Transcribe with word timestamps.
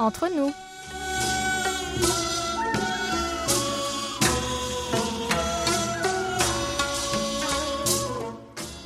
entre 0.00 0.28
nous. 0.28 0.52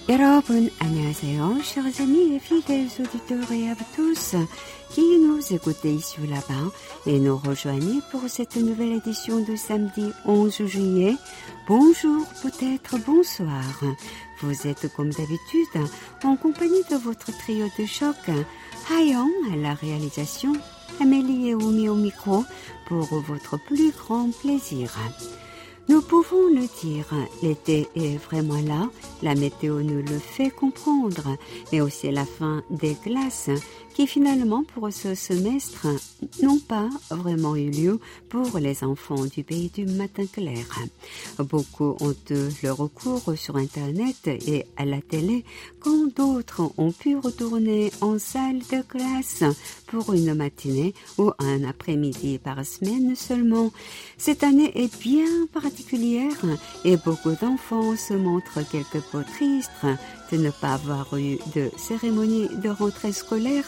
여러분 0.09 0.69
안녕하세요. 0.81 1.61
Chers 1.63 2.01
amis 2.01 2.35
et 2.35 2.41
fidèles 2.41 2.89
auditeurs 2.99 3.53
et 3.53 3.71
à 3.71 3.77
tous 3.95 4.35
qui 4.91 5.19
nous 5.21 5.41
écoutez 5.53 5.95
ici 5.95 6.17
ou 6.21 6.29
là-bas 6.29 6.73
et 7.07 7.21
nous 7.21 7.37
rejoignez 7.37 8.01
pour 8.11 8.23
cette 8.27 8.57
nouvelle 8.57 8.95
édition 8.95 9.39
de 9.39 9.55
samedi 9.55 10.11
11 10.25 10.67
juillet. 10.67 11.15
Bonjour, 11.69 12.27
peut-être 12.43 12.99
bonsoir. 13.07 13.63
Vous 14.41 14.67
êtes 14.67 14.93
comme 14.97 15.11
d'habitude 15.11 15.89
en 16.25 16.35
compagnie 16.35 16.83
de 16.91 16.97
votre 16.97 17.31
trio 17.39 17.67
de 17.79 17.87
choc, 17.87 18.17
Hayon 18.91 19.31
à 19.53 19.57
la 19.57 19.75
réalisation, 19.75 20.55
Amélie 21.02 21.50
et 21.50 21.56
Oumi 21.56 21.90
au 21.90 21.96
micro 21.96 22.44
pour 22.88 23.06
votre 23.22 23.58
plus 23.58 23.92
grand 23.92 24.30
plaisir. 24.42 24.92
Nous 25.88 26.02
pouvons 26.02 26.48
le 26.48 26.68
dire, 26.82 27.06
l'été 27.44 27.88
est 27.96 28.18
vraiment 28.18 28.60
là, 28.62 28.90
la 29.22 29.36
météo 29.36 29.82
nous 29.82 30.02
le 30.02 30.18
fait 30.18 30.50
comprendre, 30.50 31.38
mais 31.72 31.80
aussi 31.80 32.10
la 32.10 32.26
fin 32.26 32.64
des 32.72 32.98
glaces 33.06 33.52
qui 33.96 34.08
finalement 34.08 34.66
pour 34.74 34.92
ce 34.92 35.16
semestre 35.16 35.88
n'ont 36.44 36.60
pas 36.60 36.90
vraiment 37.10 37.56
eu 37.56 37.72
lieu 37.72 38.00
pour 38.28 38.60
les 38.60 38.84
enfants 38.84 39.24
du 39.26 39.42
pays 39.42 39.72
du 39.74 39.86
matin 39.86 40.26
clair. 40.32 40.66
Beaucoup 41.40 41.96
ont 42.02 42.16
eu 42.30 42.50
le 42.62 42.72
recours 42.74 43.24
sur 43.38 43.56
Internet 43.56 44.28
et 44.28 44.66
à 44.76 44.84
la 44.84 45.02
télé 45.02 45.46
quand 45.80 46.14
d'autres 46.14 46.74
ont 46.78 46.92
pu 46.92 47.16
retourner 47.16 47.90
en 48.02 48.20
salle 48.20 48.60
de 48.60 48.82
classe 48.82 49.44
pour 49.88 50.14
une 50.14 50.34
matinée 50.34 50.94
ou 51.18 51.32
un 51.40 51.64
après-midi 51.64 52.38
par 52.38 52.66
semaine 52.66 53.16
seulement. 53.16 53.72
Cette 54.18 54.44
année 54.44 54.72
est 54.76 54.94
bien 55.00 55.48
particulière 55.54 56.36
et 56.84 56.98
beaucoup 56.98 57.32
d'enfants 57.40 57.96
se 57.96 58.14
montrent 58.14 58.60
quelque 58.70 58.98
peu 58.98 59.24
tristes 59.24 59.86
de 60.32 60.38
ne 60.38 60.50
pas 60.50 60.74
avoir 60.74 61.08
eu 61.18 61.38
de 61.56 61.70
cérémonie 61.78 62.50
de 62.64 62.70
rentrée 62.70 63.12
scolaire 63.12 63.66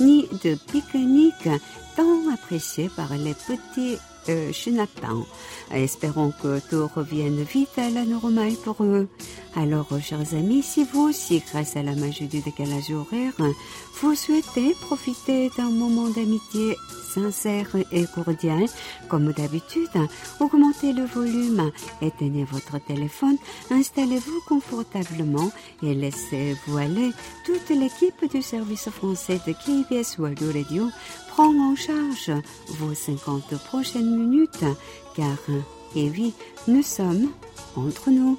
ni 0.00 0.28
de 0.44 0.54
pique-nique 0.54 1.48
tant 1.96 2.32
apprécié 2.32 2.88
par 2.96 3.16
les 3.16 3.34
petits 3.34 3.98
euh, 4.28 4.52
chenapans. 4.52 5.24
Espérons 5.72 6.32
que 6.42 6.60
tout 6.68 6.88
revienne 6.94 7.42
vite 7.42 7.78
à 7.78 7.90
la 7.90 8.04
normale 8.04 8.54
pour 8.64 8.82
eux. 8.84 9.08
Alors, 9.56 9.88
chers 10.00 10.34
amis, 10.34 10.62
si 10.62 10.84
vous 10.84 11.08
aussi, 11.08 11.42
grâce 11.52 11.76
à 11.76 11.82
la 11.82 11.96
magie 11.96 12.28
du 12.28 12.40
décalage 12.40 12.92
horaire, 12.92 13.32
vous 14.00 14.14
souhaitez 14.14 14.74
profiter 14.80 15.50
d'un 15.56 15.70
moment 15.70 16.08
d'amitié 16.08 16.76
sincère 17.12 17.66
et 17.90 18.04
cordial, 18.14 18.66
comme 19.08 19.32
d'habitude, 19.32 19.90
augmentez 20.38 20.92
le 20.92 21.04
volume, 21.04 21.72
éteignez 22.00 22.44
votre 22.44 22.78
téléphone, 22.78 23.36
installez-vous 23.70 24.40
confortablement 24.46 25.50
et 25.82 25.94
laissez-vous 25.94 26.78
aller. 26.78 27.10
Toute 27.44 27.70
l'équipe 27.70 28.30
du 28.30 28.42
service 28.42 28.88
français 28.88 29.40
de 29.46 29.52
KBS 29.52 30.18
World 30.18 30.40
Radio 30.54 30.88
prend 31.28 31.52
en 31.52 31.74
charge 31.74 32.30
vos 32.78 32.94
50 32.94 33.58
prochaines 33.64 34.16
minutes, 34.16 34.64
car, 35.16 35.38
et 35.96 36.08
oui, 36.08 36.32
nous 36.68 36.82
sommes 36.82 37.30
entre 37.76 38.10
nous. 38.10 38.38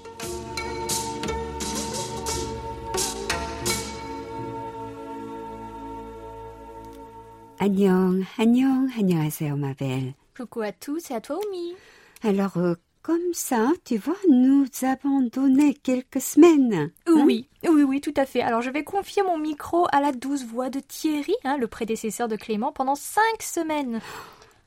Annyeong, 7.61 8.25
annyeong, 8.39 8.89
annyeonghaseyo 8.97 9.55
ma 9.55 9.75
belle. 9.75 10.15
Coucou 10.35 10.61
à 10.61 10.71
tous 10.71 11.11
et 11.11 11.13
à 11.13 11.21
toi, 11.21 11.37
Oumi. 11.45 11.75
Alors, 12.23 12.57
euh, 12.57 12.73
comme 13.03 13.33
ça, 13.33 13.71
tu 13.85 13.97
vois, 13.97 14.15
nous 14.27 14.65
avons 14.81 15.21
donné 15.31 15.75
quelques 15.75 16.21
semaines. 16.21 16.73
hein? 16.73 16.91
Oui, 17.23 17.47
oui, 17.63 17.83
oui, 17.83 18.01
tout 18.01 18.15
à 18.17 18.25
fait. 18.25 18.41
Alors, 18.41 18.63
je 18.63 18.71
vais 18.71 18.83
confier 18.83 19.21
mon 19.21 19.37
micro 19.37 19.85
à 19.91 20.01
la 20.01 20.11
douce 20.11 20.43
voix 20.43 20.71
de 20.71 20.79
Thierry, 20.79 21.35
hein, 21.43 21.57
le 21.59 21.67
prédécesseur 21.67 22.27
de 22.27 22.35
Clément, 22.35 22.71
pendant 22.71 22.95
cinq 22.95 23.41
semaines. 23.43 23.99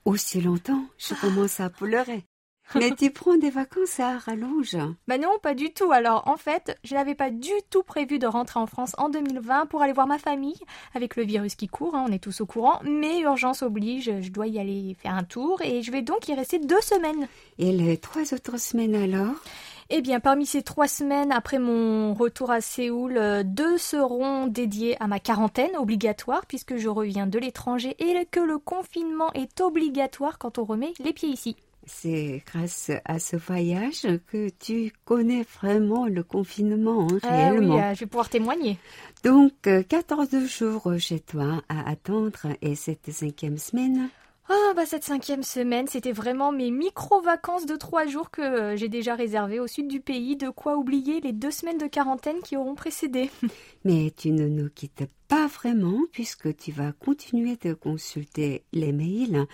Aussi 0.05 0.41
longtemps, 0.41 0.85
je 0.97 1.15
commence 1.15 1.59
à 1.59 1.71
pleurer. 1.71 2.23
Mais 2.75 2.91
tu 2.93 3.11
prends 3.11 3.37
des 3.37 3.51
vacances 3.51 4.01
à 4.01 4.19
rallonge. 4.19 4.77
Bah 5.07 5.19
non, 5.19 5.39
pas 5.43 5.55
du 5.55 5.73
tout. 5.73 5.93
Alors, 5.93 6.27
en 6.27 6.37
fait, 6.37 6.79
je 6.83 6.95
n'avais 6.95 7.15
pas 7.15 7.31
du 7.31 7.53
tout 7.71 7.83
prévu 7.83 8.19
de 8.19 8.27
rentrer 8.27 8.59
en 8.59 8.67
France 8.67 8.95
en 8.99 9.09
2020 9.09 9.67
pour 9.67 9.83
aller 9.83 9.93
voir 9.93 10.07
ma 10.07 10.19
famille, 10.19 10.59
avec 10.95 11.17
le 11.17 11.25
virus 11.25 11.55
qui 11.55 11.69
court, 11.69 11.95
hein, 11.95 12.05
on 12.09 12.13
est 12.13 12.19
tous 12.19 12.41
au 12.41 12.47
courant. 12.47 12.81
Mais 12.85 13.21
urgence 13.21 13.63
oblige, 13.63 14.11
je 14.21 14.31
dois 14.31 14.47
y 14.47 14.59
aller 14.59 14.97
faire 15.01 15.15
un 15.15 15.25
tour 15.25 15.61
et 15.63 15.83
je 15.83 15.93
vais 15.93 16.03
donc 16.03 16.29
y 16.29 16.35
rester 16.35 16.59
deux 16.59 16.81
semaines. 16.81 17.29
Et 17.59 17.73
les 17.73 17.97
trois 17.99 18.35
autres 18.35 18.59
semaines 18.59 18.95
alors? 18.95 19.37
Eh 19.91 20.01
bien, 20.01 20.19
parmi 20.19 20.47
ces 20.47 20.63
trois 20.63 20.89
semaines, 20.89 21.31
après 21.31 21.59
mon 21.59 22.15
retour 22.15 22.51
à 22.51 22.63
Séoul, 22.63 23.19
euh, 23.19 23.43
deux 23.45 23.77
seront 23.77 24.47
dédiées 24.47 24.97
à 25.01 25.07
ma 25.07 25.21
quarantaine 25.21 25.77
obligatoire, 25.77 26.47
puisque 26.47 26.77
je 26.77 26.89
reviens 26.89 27.27
de 27.27 27.39
l'étranger 27.39 27.95
et 27.99 28.25
que 28.25 28.41
le 28.41 28.59
confinement 28.59 29.31
est 29.35 29.61
obligatoire 29.61 30.39
quand 30.39 30.59
on 30.59 30.65
remet 30.65 30.95
les 31.01 31.13
pieds 31.13 31.29
ici. 31.29 31.57
C'est 31.87 32.43
grâce 32.47 32.91
à 33.05 33.19
ce 33.19 33.37
voyage 33.37 34.07
que 34.27 34.49
tu 34.49 34.93
connais 35.05 35.45
vraiment 35.61 36.07
le 36.07 36.23
confinement, 36.23 37.07
hein, 37.11 37.19
Ah 37.23 37.29
réellement. 37.51 37.75
oui, 37.77 37.81
euh, 37.81 37.95
je 37.95 38.01
vais 38.01 38.07
pouvoir 38.07 38.29
témoigner. 38.29 38.79
Donc, 39.23 39.53
euh, 39.67 39.83
14 39.83 40.47
jours 40.47 40.93
chez 40.99 41.21
toi 41.21 41.63
à 41.69 41.89
attendre 41.91 42.47
et 42.63 42.75
cette 42.75 43.11
cinquième 43.11 43.59
semaine 43.59 44.09
Ah 44.49 44.73
bah 44.77 44.85
cette 44.87 45.05
cinquième 45.05 45.43
semaine, 45.43 45.87
c'était 45.87 46.13
vraiment 46.13 46.53
mes 46.53 46.71
micro-vacances 46.71 47.67
de 47.67 47.77
trois 47.77 48.07
jours 48.07 48.31
que 48.31 48.43
euh, 48.43 48.77
j'ai 48.77 48.89
déjà 48.89 49.15
réservées 49.15 49.61
au 49.61 49.67
sud 49.67 49.89
du 49.89 50.01
pays, 50.01 50.37
de 50.37 50.49
quoi 50.51 50.77
oublier 50.77 51.21
les 51.21 51.33
deux 51.33 51.51
semaines 51.51 51.79
de 51.79 51.87
quarantaine 51.87 52.41
qui 52.43 52.57
auront 52.57 52.75
précédé. 52.75 53.31
Mais 53.85 54.13
tu 54.17 54.31
ne 54.33 54.47
nous 54.49 54.69
quittes 54.71 55.05
pas 55.29 55.47
vraiment 55.47 56.01
puisque 56.13 56.57
tu 56.57 56.73
vas 56.73 56.93
continuer 56.93 57.57
de 57.57 57.75
consulter 57.75 58.65
les 58.73 58.93
mails 58.93 59.47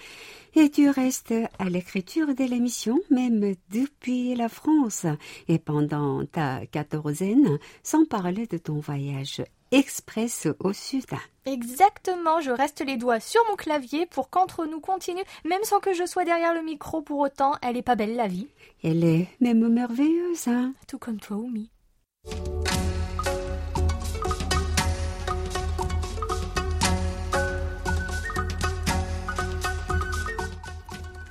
et 0.54 0.70
tu 0.70 0.88
restes 0.88 1.34
à 1.58 1.64
l'écriture 1.70 2.34
de 2.34 2.44
l'émission 2.44 2.98
même 3.10 3.54
depuis 3.70 4.34
la 4.34 4.48
France 4.48 5.06
et 5.48 5.58
pendant 5.58 6.24
ta 6.26 6.66
quatorzaine 6.66 7.58
sans 7.82 8.04
parler 8.04 8.46
de 8.46 8.58
ton 8.58 8.80
voyage 8.80 9.42
express 9.70 10.48
au 10.58 10.72
sud. 10.72 11.06
Exactement, 11.46 12.40
je 12.40 12.50
reste 12.50 12.84
les 12.84 12.96
doigts 12.96 13.20
sur 13.20 13.40
mon 13.48 13.56
clavier 13.56 14.06
pour 14.06 14.30
qu'entre 14.30 14.66
nous 14.66 14.80
continue, 14.80 15.22
même 15.44 15.62
sans 15.62 15.80
que 15.80 15.94
je 15.94 16.06
sois 16.06 16.24
derrière 16.24 16.54
le 16.54 16.62
micro 16.62 17.02
pour 17.02 17.20
autant, 17.20 17.52
elle 17.62 17.76
est 17.76 17.82
pas 17.82 17.96
belle 17.96 18.16
la 18.16 18.28
vie. 18.28 18.48
Elle 18.82 19.04
est 19.04 19.28
même 19.40 19.66
merveilleuse, 19.68 20.48
hein 20.48 20.74
Tout 20.86 20.98
comme 20.98 21.20
toi, 21.20 21.36
Oumi. 21.36 21.70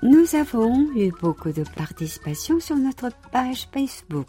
Nous 0.02 0.34
avons 0.34 0.90
eu 0.96 1.12
beaucoup 1.22 1.52
de 1.52 1.64
participation 1.76 2.62
sur 2.62 2.78
notre 2.78 3.10
page 3.32 3.68
Facebook. 3.74 4.28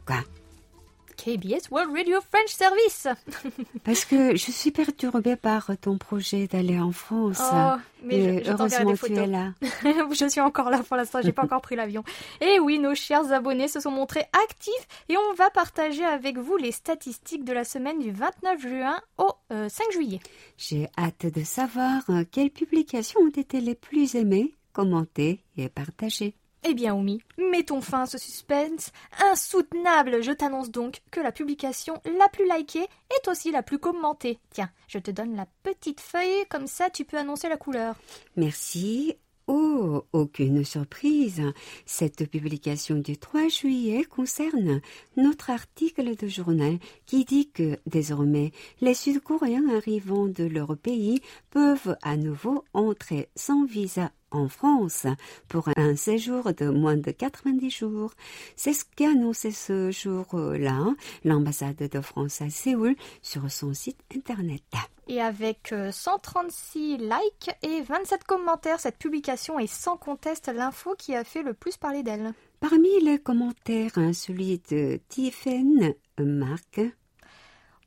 KBS 1.17 1.71
World 1.71 1.95
Radio 1.95 2.19
French 2.21 2.49
Service 2.49 3.07
Parce 3.85 4.05
que 4.05 4.35
je 4.35 4.51
suis 4.51 4.73
perturbée 4.73 5.37
par 5.37 5.71
ton 5.81 5.97
projet 5.97 6.49
d'aller 6.49 6.81
en 6.81 6.91
France. 6.91 7.41
Oh, 7.41 7.77
mais 8.03 8.43
je, 8.43 8.51
heureusement 8.51 8.95
tu 8.97 9.15
es 9.15 9.27
là. 9.29 9.53
je 9.63 10.29
suis 10.29 10.41
encore 10.41 10.71
là 10.71 10.83
pour 10.83 10.97
l'instant, 10.97 11.21
j'ai 11.23 11.31
pas 11.31 11.45
encore 11.45 11.61
pris 11.61 11.77
l'avion. 11.77 12.03
Et 12.41 12.59
oui, 12.59 12.81
nos 12.81 12.97
chers 12.97 13.31
abonnés 13.31 13.69
se 13.69 13.79
sont 13.79 13.93
montrés 13.93 14.25
actifs 14.45 14.89
et 15.09 15.17
on 15.17 15.35
va 15.35 15.51
partager 15.51 16.05
avec 16.05 16.37
vous 16.37 16.57
les 16.57 16.73
statistiques 16.73 17.45
de 17.45 17.53
la 17.53 17.63
semaine 17.63 18.01
du 18.01 18.11
29 18.11 18.61
juin 18.61 19.01
au 19.19 19.31
euh, 19.53 19.69
5 19.69 19.93
juillet. 19.93 20.19
J'ai 20.57 20.89
hâte 20.99 21.27
de 21.27 21.45
savoir 21.45 22.03
euh, 22.09 22.25
quelles 22.29 22.51
publications 22.51 23.21
ont 23.21 23.29
été 23.29 23.61
les 23.61 23.77
plus 23.77 24.17
aimées, 24.17 24.57
commentées 24.73 25.45
et 25.57 25.69
partagées. 25.69 26.35
Eh 26.63 26.75
bien, 26.75 26.95
Oumi, 26.95 27.23
mettons 27.39 27.81
fin 27.81 28.03
à 28.03 28.07
ce 28.07 28.19
suspense 28.19 28.93
insoutenable. 29.19 30.23
Je 30.23 30.33
t'annonce 30.33 30.71
donc 30.71 31.01
que 31.11 31.21
la 31.21 31.33
publication 31.33 31.95
la 32.19 32.29
plus 32.29 32.47
likée 32.47 32.87
est 33.11 33.29
aussi 33.29 33.51
la 33.51 33.63
plus 33.63 33.79
commentée. 33.79 34.39
Tiens, 34.51 34.71
je 34.87 34.99
te 34.99 35.11
donne 35.11 35.37
la 35.37 35.47
petite 35.63 36.01
feuille, 36.01 36.45
comme 36.51 36.67
ça 36.67 36.91
tu 36.91 37.05
peux 37.07 37.17
annoncer 37.17 37.49
la 37.49 37.57
couleur. 37.57 37.97
Merci. 38.37 39.15
Oh, 39.47 40.05
aucune 40.13 40.63
surprise. 40.63 41.43
Cette 41.87 42.31
publication 42.31 42.97
du 42.97 43.17
3 43.17 43.49
juillet 43.49 44.05
concerne 44.05 44.81
notre 45.17 45.51
article 45.51 46.15
de 46.15 46.29
journal 46.29 46.79
qui 47.07 47.25
dit 47.25 47.51
que 47.51 47.79
désormais 47.87 48.53
les 48.81 48.95
Sud-Coréens 48.95 49.75
arrivant 49.75 50.27
de 50.27 50.45
leur 50.45 50.77
pays 50.77 51.21
peuvent 51.51 51.97
à 52.03 52.17
nouveau 52.17 52.65
entrer 52.75 53.29
sans 53.35 53.65
visa 53.65 54.13
en 54.31 54.49
France 54.49 55.07
pour 55.49 55.69
un 55.77 55.97
séjour 55.97 56.53
de 56.55 56.69
moins 56.69 56.97
de 56.97 57.11
90 57.11 57.71
jours. 57.71 58.13
C'est 58.57 58.73
ce 58.73 58.85
qu'a 58.97 59.11
annoncé 59.11 59.51
ce 59.51 59.91
jour-là 59.91 60.95
l'ambassade 61.25 61.77
de 61.77 62.01
France 62.01 62.41
à 62.41 62.51
Séoul 62.51 62.95
sur 63.23 63.51
son 63.51 63.75
site 63.75 64.01
internet. 64.15 64.63
Et 65.09 65.21
avec 65.21 65.75
136 65.91 66.95
euh, 66.95 66.97
likes 66.99 67.51
et 67.63 67.83
27 67.83 68.25
commentaires, 68.25 68.79
cette 68.79 68.99
publication 68.99 69.59
est 69.59 69.67
sans 69.67 69.97
conteste 69.97 70.49
l'info 70.55 70.95
qui 70.97 71.15
a 71.15 71.25
fait 71.25 71.43
le 71.43 71.55
plus 71.55 71.77
parler 71.77 72.03
d'elle. 72.03 72.33
Parmi 72.61 73.01
les 73.01 73.19
commentaires, 73.19 73.93
celui 74.13 74.61
de 74.71 75.01
Tiffen 75.09 75.95
Marc. 76.19 76.81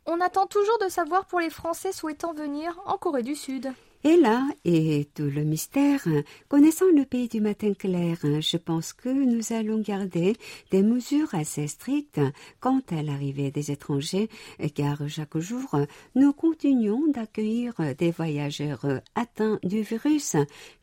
On 0.05 0.19
attend 0.19 0.47
toujours 0.47 0.77
de 0.79 0.89
savoir 0.89 1.25
pour 1.25 1.39
les 1.39 1.49
Français 1.49 1.93
souhaitant 1.93 2.33
venir 2.33 2.77
en 2.85 2.97
Corée 2.97 3.23
du 3.23 3.35
Sud. 3.35 3.71
Et 4.05 4.17
là 4.17 4.45
est 4.65 5.13
tout 5.13 5.23
le 5.23 5.43
mystère. 5.43 6.05
Connaissant 6.49 6.87
le 6.93 7.05
pays 7.05 7.29
du 7.29 7.39
matin 7.39 7.73
clair, 7.73 8.17
je 8.21 8.57
pense 8.57 8.91
que 8.91 9.07
nous 9.07 9.53
allons 9.53 9.79
garder 9.79 10.35
des 10.71 10.83
mesures 10.83 11.33
assez 11.33 11.67
strictes 11.67 12.19
quant 12.59 12.81
à 12.91 13.01
l'arrivée 13.01 13.49
des 13.49 13.71
étrangers, 13.71 14.29
car 14.75 15.07
chaque 15.07 15.37
jour, 15.37 15.73
nous 16.15 16.33
continuons 16.33 17.07
d'accueillir 17.07 17.73
des 17.97 18.11
voyageurs 18.11 18.85
atteints 19.15 19.59
du 19.63 19.83
virus 19.83 20.35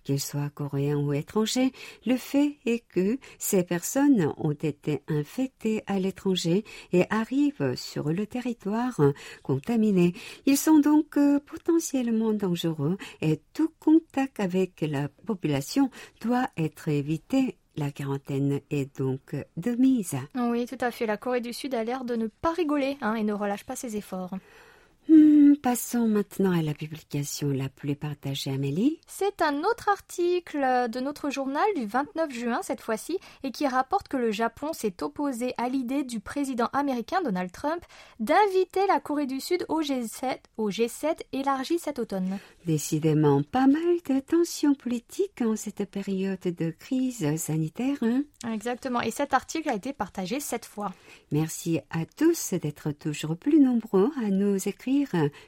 qu'ils 0.03 0.21
soient 0.21 0.51
coréens 0.51 0.97
ou 0.97 1.13
étrangers, 1.13 1.73
le 2.07 2.17
fait 2.17 2.57
est 2.65 2.83
que 2.89 3.19
ces 3.39 3.63
personnes 3.63 4.33
ont 4.39 4.53
été 4.53 5.03
infectées 5.09 5.83
à 5.87 5.99
l'étranger 5.99 6.65
et 6.93 7.05
arrivent 7.11 7.75
sur 7.77 8.11
le 8.11 8.27
territoire 8.27 8.99
contaminées. 9.43 10.15
Ils 10.47 10.57
sont 10.57 10.79
donc 10.79 11.19
potentiellement 11.47 12.33
dangereux 12.33 12.97
et 13.21 13.41
tout 13.53 13.73
contact 13.79 14.41
avec 14.41 14.81
la 14.83 15.09
population 15.09 15.91
doit 16.21 16.49
être 16.57 16.89
évité 16.89 17.57
la 17.77 17.91
quarantaine 17.91 18.61
est 18.71 18.99
donc 18.99 19.35
de 19.57 19.71
mise. 19.73 20.17
Oui, 20.35 20.67
tout 20.67 20.77
à 20.81 20.91
fait. 20.91 21.07
La 21.07 21.17
Corée 21.17 21.41
du 21.41 21.53
Sud 21.53 21.75
a 21.75 21.85
l'air 21.85 22.05
de 22.05 22.15
ne 22.15 22.27
pas 22.27 22.53
rigoler 22.53 22.99
hein, 23.01 23.15
et 23.15 23.23
ne 23.23 23.33
relâche 23.33 23.65
pas 23.65 23.77
ses 23.77 23.97
efforts. 23.97 24.35
Hmm, 25.09 25.55
passons 25.63 26.07
maintenant 26.07 26.57
à 26.57 26.63
la 26.63 26.75
publication 26.75 27.49
la 27.51 27.69
plus 27.69 27.97
partagée, 27.97 28.51
Amélie. 28.51 29.01
C'est 29.07 29.43
un 29.43 29.59
autre 29.61 29.89
article 29.89 30.89
de 30.89 31.01
notre 31.01 31.31
journal 31.31 31.65
du 31.75 31.87
29 31.87 32.33
juin 32.33 32.61
cette 32.63 32.81
fois-ci 32.81 33.19
et 33.43 33.51
qui 33.51 33.67
rapporte 33.67 34.09
que 34.09 34.17
le 34.17 34.31
Japon 34.31 34.73
s'est 34.73 35.03
opposé 35.03 35.55
à 35.59 35.69
l'idée 35.69 36.05
du 36.05 36.21
président 36.21 36.69
américain 36.73 37.23
Donald 37.23 37.51
Trump 37.51 37.83
d'inviter 38.21 38.87
la 38.87 39.01
Corée 39.01 39.27
du 39.27 39.41
Sud 39.41 39.65
au 39.69 39.83
G7, 39.83 40.39
au 40.57 40.71
G7 40.71 41.19
élargi 41.33 41.79
cet 41.79 41.99
automne. 41.99 42.39
Décidément, 42.67 43.43
pas 43.43 43.67
mal 43.67 43.97
de 44.09 44.21
tensions 44.21 44.75
politiques 44.75 45.43
en 45.43 45.57
cette 45.57 45.91
période 45.91 46.41
de 46.41 46.71
crise 46.71 47.37
sanitaire. 47.37 47.97
Hein 48.03 48.23
Exactement, 48.53 49.01
et 49.01 49.11
cet 49.11 49.35
article 49.35 49.69
a 49.69 49.75
été 49.75 49.93
partagé 49.93 50.41
sept 50.41 50.65
fois. 50.65 50.93
Merci 51.33 51.81
à 51.91 52.05
tous 52.05 52.55
d'être 52.55 52.93
toujours 52.93 53.37
plus 53.37 53.61
nombreux 53.61 54.11
à 54.25 54.31
nous 54.31 54.57
écrire 54.69 55.00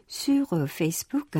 sur 0.06 0.68
Facebook. 0.68 1.36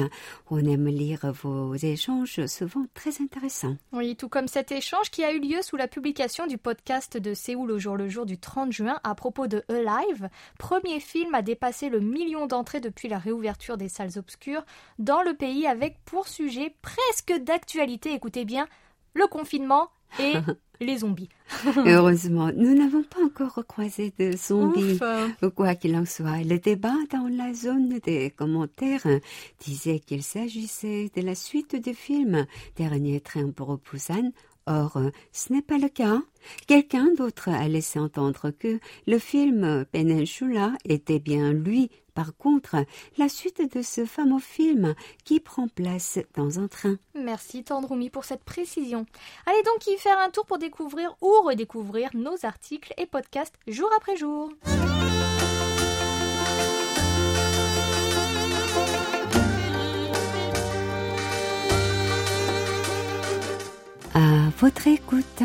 On 0.50 0.64
aime 0.64 0.88
lire 0.88 1.32
vos 1.42 1.74
échanges 1.74 2.46
souvent 2.46 2.84
très 2.94 3.20
intéressants. 3.20 3.76
Oui, 3.92 4.16
tout 4.16 4.28
comme 4.28 4.48
cet 4.48 4.72
échange 4.72 5.10
qui 5.10 5.24
a 5.24 5.32
eu 5.32 5.40
lieu 5.40 5.62
sous 5.62 5.76
la 5.76 5.88
publication 5.88 6.46
du 6.46 6.58
podcast 6.58 7.16
de 7.16 7.34
Séoul 7.34 7.70
au 7.70 7.78
jour 7.78 7.96
le 7.96 8.08
jour 8.08 8.26
du 8.26 8.38
30 8.38 8.72
juin 8.72 8.98
à 9.04 9.14
propos 9.14 9.46
de 9.46 9.62
Alive, 9.68 10.28
premier 10.58 11.00
film 11.00 11.34
à 11.34 11.42
dépasser 11.42 11.88
le 11.88 12.00
million 12.00 12.46
d'entrées 12.46 12.80
depuis 12.80 13.08
la 13.08 13.18
réouverture 13.18 13.76
des 13.76 13.88
salles 13.88 14.18
obscures 14.18 14.64
dans 14.98 15.22
le 15.22 15.34
pays 15.34 15.66
avec 15.66 15.98
pour 16.04 16.28
sujet 16.28 16.74
presque 16.82 17.32
d'actualité, 17.42 18.12
écoutez 18.12 18.44
bien, 18.44 18.66
le 19.14 19.26
confinement 19.26 19.90
et 20.18 20.34
les 20.80 20.98
zombies. 20.98 21.28
Heureusement, 21.86 22.50
nous 22.56 22.74
n'avons 22.74 23.02
pas 23.02 23.22
encore 23.24 23.64
croisé 23.66 24.12
de 24.18 24.32
zombies. 24.36 24.98
Quoi 25.54 25.74
qu'il 25.74 25.96
en 25.96 26.04
soit, 26.04 26.42
le 26.42 26.58
débat 26.58 26.94
dans 27.10 27.28
la 27.28 27.54
zone 27.54 27.98
des 28.00 28.30
commentaires 28.30 29.06
disait 29.60 30.00
qu'il 30.00 30.22
s'agissait 30.22 31.10
de 31.14 31.22
la 31.22 31.34
suite 31.34 31.76
du 31.76 31.94
film 31.94 32.46
Dernier 32.76 33.20
train 33.20 33.50
pour 33.50 33.78
Busan 33.78 34.30
Or, 34.66 34.96
ce 35.32 35.52
n'est 35.52 35.62
pas 35.62 35.78
le 35.78 35.88
cas. 35.88 36.22
Quelqu'un 36.68 37.12
d'autre 37.14 37.48
a 37.48 37.66
laissé 37.66 37.98
entendre 37.98 38.50
que 38.50 38.78
le 39.08 39.18
film 39.18 39.84
Peninsula 39.90 40.72
était 40.84 41.18
bien 41.18 41.52
lui. 41.52 41.90
Par 42.14 42.36
contre, 42.36 42.76
la 43.16 43.28
suite 43.28 43.74
de 43.74 43.82
ce 43.82 44.04
fameux 44.04 44.40
film 44.40 44.94
qui 45.24 45.40
prend 45.40 45.68
place 45.68 46.18
dans 46.34 46.58
un 46.58 46.68
train. 46.68 46.96
Merci 47.14 47.64
Tandroumi 47.64 48.10
pour 48.10 48.24
cette 48.24 48.44
précision. 48.44 49.06
Allez 49.46 49.62
donc 49.62 49.86
y 49.86 49.96
faire 49.96 50.18
un 50.18 50.30
tour 50.30 50.46
pour 50.46 50.58
découvrir 50.58 51.16
ou 51.20 51.30
redécouvrir 51.44 52.10
nos 52.14 52.44
articles 52.44 52.92
et 52.98 53.06
podcasts 53.06 53.54
jour 53.66 53.90
après 53.96 54.16
jour. 54.16 54.50
À 64.14 64.50
votre 64.58 64.86
écoute. 64.88 65.42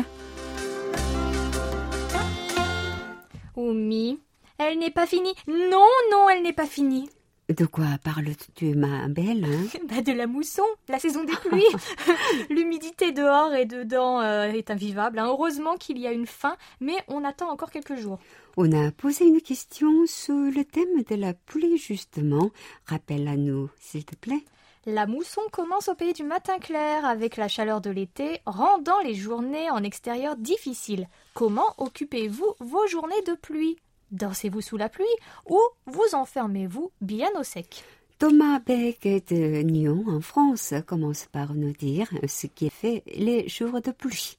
Oumi, 3.56 4.20
elle 4.58 4.78
n'est 4.78 4.90
pas 4.90 5.06
finie. 5.06 5.34
Non, 5.46 5.86
non, 6.10 6.28
elle 6.28 6.42
n'est 6.42 6.52
pas 6.52 6.66
finie. 6.66 7.08
De 7.48 7.64
quoi 7.64 7.86
parles-tu, 8.04 8.74
ma 8.74 9.08
belle 9.08 9.46
hein 9.46 9.78
bah 9.88 10.02
De 10.02 10.12
la 10.12 10.26
mousson, 10.26 10.64
la 10.88 10.98
saison 10.98 11.24
des 11.24 11.32
pluies. 11.48 11.64
L'humidité 12.50 13.12
dehors 13.12 13.54
et 13.54 13.64
dedans 13.64 14.20
euh, 14.20 14.50
est 14.50 14.70
invivable. 14.70 15.18
Hein. 15.18 15.28
Heureusement 15.28 15.76
qu'il 15.76 15.98
y 15.98 16.06
a 16.06 16.12
une 16.12 16.26
fin, 16.26 16.56
mais 16.80 16.96
on 17.08 17.24
attend 17.24 17.48
encore 17.50 17.70
quelques 17.70 17.96
jours. 17.96 18.18
On 18.58 18.70
a 18.72 18.90
posé 18.90 19.24
une 19.24 19.40
question 19.40 20.04
sous 20.06 20.50
le 20.50 20.62
thème 20.64 21.02
de 21.08 21.14
la 21.14 21.32
pluie, 21.32 21.78
justement. 21.78 22.50
Rappelle 22.84 23.26
à 23.28 23.36
nous, 23.36 23.70
s'il 23.78 24.04
te 24.04 24.14
plaît. 24.14 24.44
La 24.84 25.06
mousson 25.06 25.42
commence 25.50 25.88
au 25.88 25.94
pays 25.94 26.12
du 26.12 26.24
matin 26.24 26.58
clair 26.58 27.06
avec 27.06 27.36
la 27.36 27.48
chaleur 27.48 27.80
de 27.80 27.90
l'été, 27.90 28.40
rendant 28.44 29.00
les 29.00 29.14
journées 29.14 29.70
en 29.70 29.82
extérieur 29.82 30.36
difficiles. 30.36 31.08
Comment 31.32 31.74
occupez-vous 31.78 32.54
vos 32.60 32.86
journées 32.86 33.22
de 33.26 33.34
pluie? 33.34 33.78
Dansez-vous 34.10 34.60
sous 34.60 34.76
la 34.76 34.88
pluie 34.88 35.04
ou 35.48 35.60
vous 35.86 36.14
enfermez-vous 36.14 36.90
bien 37.00 37.28
au 37.38 37.42
sec 37.42 37.84
Thomas 38.18 38.58
Beck 38.58 39.02
de 39.28 39.62
Nyon 39.62 40.04
en 40.08 40.20
France 40.20 40.74
commence 40.86 41.26
par 41.30 41.54
nous 41.54 41.72
dire 41.72 42.08
ce 42.26 42.48
qui 42.48 42.68
fait 42.68 43.04
les 43.14 43.48
jours 43.48 43.80
de 43.80 43.92
pluie. 43.92 44.38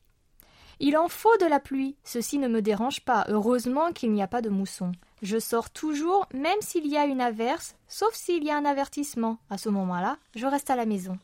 Il 0.81 0.97
en 0.97 1.07
faut 1.07 1.35
de 1.37 1.45
la 1.45 1.59
pluie, 1.59 1.95
ceci 2.03 2.39
ne 2.39 2.47
me 2.47 2.61
dérange 2.61 3.01
pas, 3.01 3.25
heureusement 3.27 3.91
qu'il 3.91 4.11
n'y 4.11 4.21
a 4.21 4.27
pas 4.27 4.41
de 4.41 4.49
mousson. 4.49 4.91
Je 5.21 5.37
sors 5.37 5.69
toujours, 5.69 6.25
même 6.33 6.61
s'il 6.61 6.87
y 6.87 6.97
a 6.97 7.05
une 7.05 7.19
averse, 7.19 7.75
sauf 7.87 8.13
s'il 8.13 8.43
y 8.45 8.49
a 8.49 8.57
un 8.57 8.63
avertissement. 8.63 9.37
À 9.49 9.57
ce 9.57 9.69
moment-là, 9.69 10.17
je 10.35 10.45
reste 10.45 10.69
à 10.69 10.77
la 10.77 10.85
maison. 10.85 11.17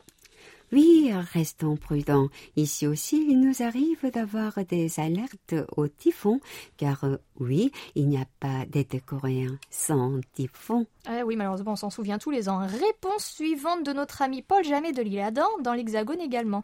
Oui, 0.72 1.12
restons 1.34 1.78
prudents. 1.78 2.30
Ici 2.56 2.88
aussi, 2.88 3.26
il 3.30 3.40
nous 3.40 3.62
arrive 3.62 4.10
d'avoir 4.12 4.54
des 4.66 5.00
alertes 5.00 5.56
au 5.78 5.88
typhon, 5.88 6.40
car 6.78 7.04
euh, 7.04 7.18
oui, 7.40 7.72
il 7.96 8.08
n'y 8.08 8.18
a 8.18 8.26
pas 8.40 8.66
d'été 8.66 9.00
coréen 9.00 9.58
sans 9.70 10.20
typhon. 10.34 10.86
Eh 11.10 11.24
oui, 11.24 11.36
malheureusement, 11.36 11.74
on 11.74 11.78
s'en 11.78 11.90
souvient 11.90 12.18
tous 12.18 12.32
les 12.32 12.50
ans. 12.50 12.66
Réponse 12.66 13.26
suivante 13.26 13.86
de 13.86 13.94
notre 13.94 14.22
ami 14.22 14.42
Paul 14.42 14.64
Jamais 14.64 14.92
de 14.92 15.02
l'île 15.02 15.20
Adam, 15.20 15.48
dans 15.62 15.74
l'Hexagone 15.74 16.22
également. 16.22 16.64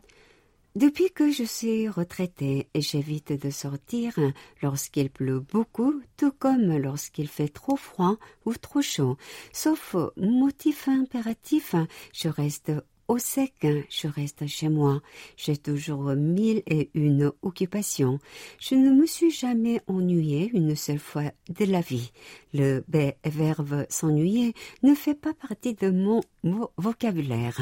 Depuis 0.75 1.11
que 1.11 1.31
je 1.31 1.43
suis 1.43 1.89
retraitée, 1.89 2.69
j'évite 2.75 3.33
de 3.33 3.49
sortir 3.49 4.17
lorsqu'il 4.61 5.09
pleut 5.09 5.41
beaucoup, 5.41 6.01
tout 6.15 6.31
comme 6.31 6.77
lorsqu'il 6.77 7.27
fait 7.27 7.49
trop 7.49 7.75
froid 7.75 8.15
ou 8.45 8.53
trop 8.53 8.81
chaud. 8.81 9.17
Sauf 9.51 9.97
motif 10.15 10.87
impératif, 10.87 11.75
je 12.13 12.29
reste 12.29 12.71
au 13.11 13.17
sec, 13.17 13.67
je 13.89 14.07
reste 14.07 14.47
chez 14.47 14.69
moi. 14.69 15.01
J'ai 15.35 15.57
toujours 15.57 16.15
mille 16.15 16.63
et 16.65 16.89
une 16.93 17.33
occupations. 17.41 18.19
Je 18.57 18.75
ne 18.75 18.89
me 18.89 19.05
suis 19.05 19.31
jamais 19.31 19.81
ennuyée 19.87 20.49
une 20.53 20.77
seule 20.77 20.97
fois 20.97 21.33
de 21.49 21.65
la 21.65 21.81
vie. 21.81 22.13
Le 22.53 22.85
verbe 23.25 23.85
s'ennuyer 23.89 24.53
ne 24.83 24.95
fait 24.95 25.13
pas 25.13 25.33
partie 25.33 25.73
de 25.73 25.89
mon 25.89 26.21
vocabulaire. 26.77 27.59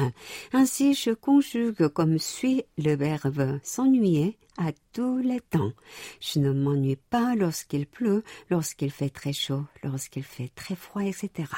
Ainsi, 0.52 0.94
je 0.94 1.10
conjugue 1.10 1.88
comme 1.88 2.20
suit 2.20 2.62
le 2.78 2.94
verbe 2.94 3.58
s'ennuyer 3.64 4.38
à 4.56 4.70
tous 4.92 5.18
les 5.18 5.40
temps. 5.40 5.72
Je 6.20 6.38
ne 6.38 6.52
m'ennuie 6.52 6.96
pas 6.96 7.34
lorsqu'il 7.34 7.86
pleut, 7.86 8.22
lorsqu'il 8.50 8.90
fait 8.92 9.10
très 9.10 9.32
chaud, 9.32 9.64
lorsqu'il 9.82 10.22
fait 10.22 10.50
très 10.54 10.76
froid, 10.76 11.02
etc. 11.02 11.48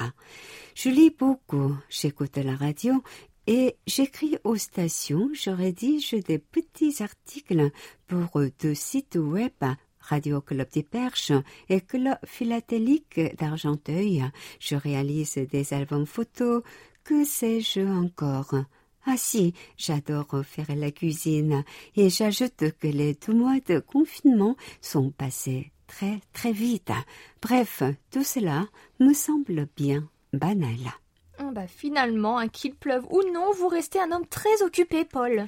Je 0.73 0.89
lis 0.89 1.11
beaucoup, 1.11 1.75
j'écoute 1.89 2.37
la 2.37 2.55
radio 2.55 3.03
et 3.47 3.75
j'écris 3.87 4.37
aux 4.43 4.57
stations, 4.57 5.29
je 5.33 5.49
rédige 5.49 6.11
des 6.11 6.39
petits 6.39 7.01
articles 7.01 7.71
pour 8.07 8.41
deux 8.59 8.73
sites 8.73 9.15
web 9.15 9.51
Radio 9.99 10.41
Club 10.41 10.67
des 10.71 10.83
Perches 10.83 11.31
et 11.69 11.81
Club 11.81 12.17
Philatélique 12.25 13.19
d'Argenteuil. 13.37 14.23
Je 14.59 14.75
réalise 14.75 15.35
des 15.35 15.73
albums 15.73 16.05
photos, 16.05 16.63
que 17.03 17.23
sais-je 17.25 17.81
encore? 17.81 18.55
Ah 19.05 19.17
si, 19.17 19.53
j'adore 19.77 20.43
faire 20.45 20.73
la 20.75 20.91
cuisine 20.91 21.65
et 21.95 22.09
j'ajoute 22.09 22.71
que 22.79 22.87
les 22.87 23.15
deux 23.15 23.33
mois 23.33 23.59
de 23.67 23.79
confinement 23.79 24.55
sont 24.79 25.11
passés 25.11 25.71
très 25.87 26.21
très 26.31 26.53
vite. 26.53 26.91
Bref, 27.41 27.83
tout 28.11 28.23
cela 28.23 28.65
me 28.99 29.13
semble 29.13 29.67
bien 29.75 30.07
banal. 30.31 31.02
Ah 31.39 31.51
bah 31.51 31.67
finalement, 31.67 32.37
hein, 32.37 32.47
qu'il 32.47 32.75
pleuve 32.75 33.05
ou 33.09 33.21
non, 33.31 33.51
vous 33.53 33.67
restez 33.67 33.99
un 33.99 34.11
homme 34.11 34.27
très 34.27 34.61
occupé, 34.61 35.05
Paul. 35.05 35.47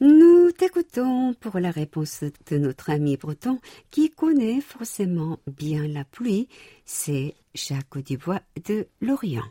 Nous 0.00 0.50
t'écoutons 0.52 1.34
pour 1.34 1.58
la 1.58 1.70
réponse 1.70 2.24
de 2.46 2.56
notre 2.56 2.88
ami 2.88 3.18
breton 3.18 3.58
qui 3.90 4.10
connaît 4.10 4.62
forcément 4.62 5.38
bien 5.46 5.86
la 5.86 6.04
pluie. 6.04 6.48
C'est 6.86 7.34
Jacques 7.54 7.98
Dubois 7.98 8.40
de 8.66 8.88
Lorient. 9.02 9.44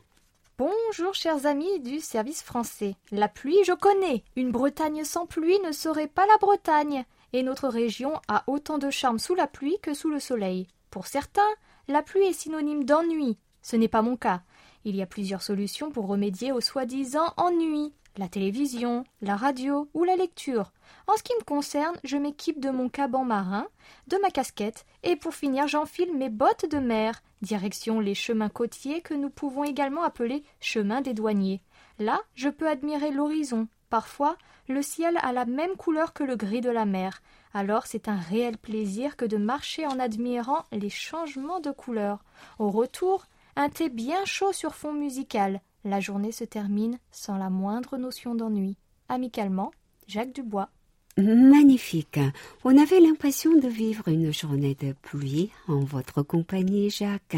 Bonjour 0.57 1.13
chers 1.13 1.45
amis 1.45 1.79
du 1.81 1.99
service 1.99 2.41
français. 2.41 2.95
La 3.11 3.27
pluie, 3.27 3.63
je 3.63 3.73
connais. 3.73 4.23
Une 4.35 4.51
Bretagne 4.51 5.03
sans 5.03 5.27
pluie 5.27 5.59
ne 5.65 5.71
serait 5.71 6.07
pas 6.07 6.25
la 6.25 6.37
Bretagne. 6.37 7.05
Et 7.31 7.43
notre 7.43 7.67
région 7.67 8.19
a 8.27 8.43
autant 8.47 8.79
de 8.79 8.89
charme 8.89 9.19
sous 9.19 9.35
la 9.35 9.45
pluie 9.45 9.77
que 9.83 9.93
sous 9.93 10.09
le 10.09 10.19
soleil. 10.19 10.67
Pour 10.89 11.05
certains, 11.05 11.47
la 11.87 12.01
pluie 12.01 12.25
est 12.25 12.33
synonyme 12.33 12.85
d'ennui. 12.85 13.37
Ce 13.61 13.75
n'est 13.75 13.87
pas 13.87 14.01
mon 14.01 14.17
cas. 14.17 14.41
Il 14.85 14.95
y 14.95 15.01
a 15.01 15.05
plusieurs 15.05 15.41
solutions 15.41 15.91
pour 15.91 16.07
remédier 16.07 16.51
au 16.51 16.61
soi-disant 16.61 17.33
ennui 17.37 17.93
la 18.17 18.27
télévision, 18.27 19.05
la 19.21 19.35
radio 19.35 19.89
ou 19.93 20.03
la 20.03 20.15
lecture. 20.15 20.73
En 21.07 21.15
ce 21.15 21.23
qui 21.23 21.33
me 21.39 21.43
concerne, 21.43 21.97
je 22.03 22.17
m'équipe 22.17 22.59
de 22.59 22.69
mon 22.69 22.89
caban 22.89 23.23
marin, 23.23 23.67
de 24.07 24.17
ma 24.17 24.29
casquette, 24.29 24.85
et 25.03 25.15
pour 25.15 25.33
finir, 25.33 25.67
j'enfile 25.67 26.13
mes 26.15 26.29
bottes 26.29 26.65
de 26.69 26.79
mer, 26.79 27.21
direction 27.41 27.99
les 27.99 28.15
chemins 28.15 28.49
côtiers 28.49 29.01
que 29.01 29.13
nous 29.13 29.29
pouvons 29.29 29.63
également 29.63 30.03
appeler 30.03 30.43
chemins 30.59 31.01
des 31.01 31.13
douaniers. 31.13 31.61
Là, 31.97 32.19
je 32.35 32.49
peux 32.49 32.67
admirer 32.67 33.11
l'horizon. 33.11 33.67
Parfois, 33.89 34.37
le 34.67 34.81
ciel 34.81 35.17
a 35.21 35.31
la 35.31 35.45
même 35.45 35.75
couleur 35.75 36.13
que 36.13 36.23
le 36.23 36.35
gris 36.35 36.61
de 36.61 36.69
la 36.69 36.85
mer. 36.85 37.21
Alors 37.53 37.87
c'est 37.87 38.07
un 38.07 38.17
réel 38.17 38.57
plaisir 38.57 39.15
que 39.17 39.25
de 39.25 39.37
marcher 39.37 39.87
en 39.87 39.97
admirant 39.97 40.63
les 40.71 40.89
changements 40.91 41.59
de 41.59 41.71
couleur. 41.71 42.23
Au 42.59 42.69
retour, 42.69 43.25
un 43.59 43.67
thé 43.67 43.89
bien 43.89 44.23
chaud 44.23 44.53
sur 44.53 44.73
fond 44.73 44.93
musical, 44.93 45.59
la 45.83 45.99
journée 45.99 46.31
se 46.31 46.45
termine 46.45 46.97
sans 47.11 47.37
la 47.37 47.49
moindre 47.49 47.97
notion 47.97 48.33
d'ennui. 48.33 48.77
Amicalement, 49.09 49.71
Jacques 50.07 50.33
Dubois. 50.33 50.69
Magnifique. 51.17 52.21
On 52.63 52.77
avait 52.77 53.01
l'impression 53.01 53.53
de 53.57 53.67
vivre 53.67 54.07
une 54.07 54.31
journée 54.31 54.75
de 54.75 54.93
pluie 55.01 55.51
en 55.67 55.81
votre 55.81 56.21
compagnie, 56.21 56.89
Jacques. 56.89 57.35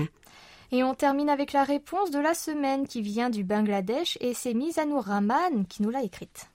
Et 0.71 0.83
on 0.83 0.93
termine 0.93 1.29
avec 1.29 1.53
la 1.53 1.63
réponse 1.63 2.11
de 2.11 2.19
la 2.19 2.35
semaine 2.35 2.87
qui 2.87 3.01
vient 3.01 3.31
du 3.31 3.43
Bangladesh 3.43 4.19
et 4.21 4.35
c'est 4.35 4.53
Mizanur 4.53 5.05
Rahman 5.05 5.65
qui 5.65 5.81
nous 5.81 5.89
l'a 5.89 6.03
écrite. 6.03 6.51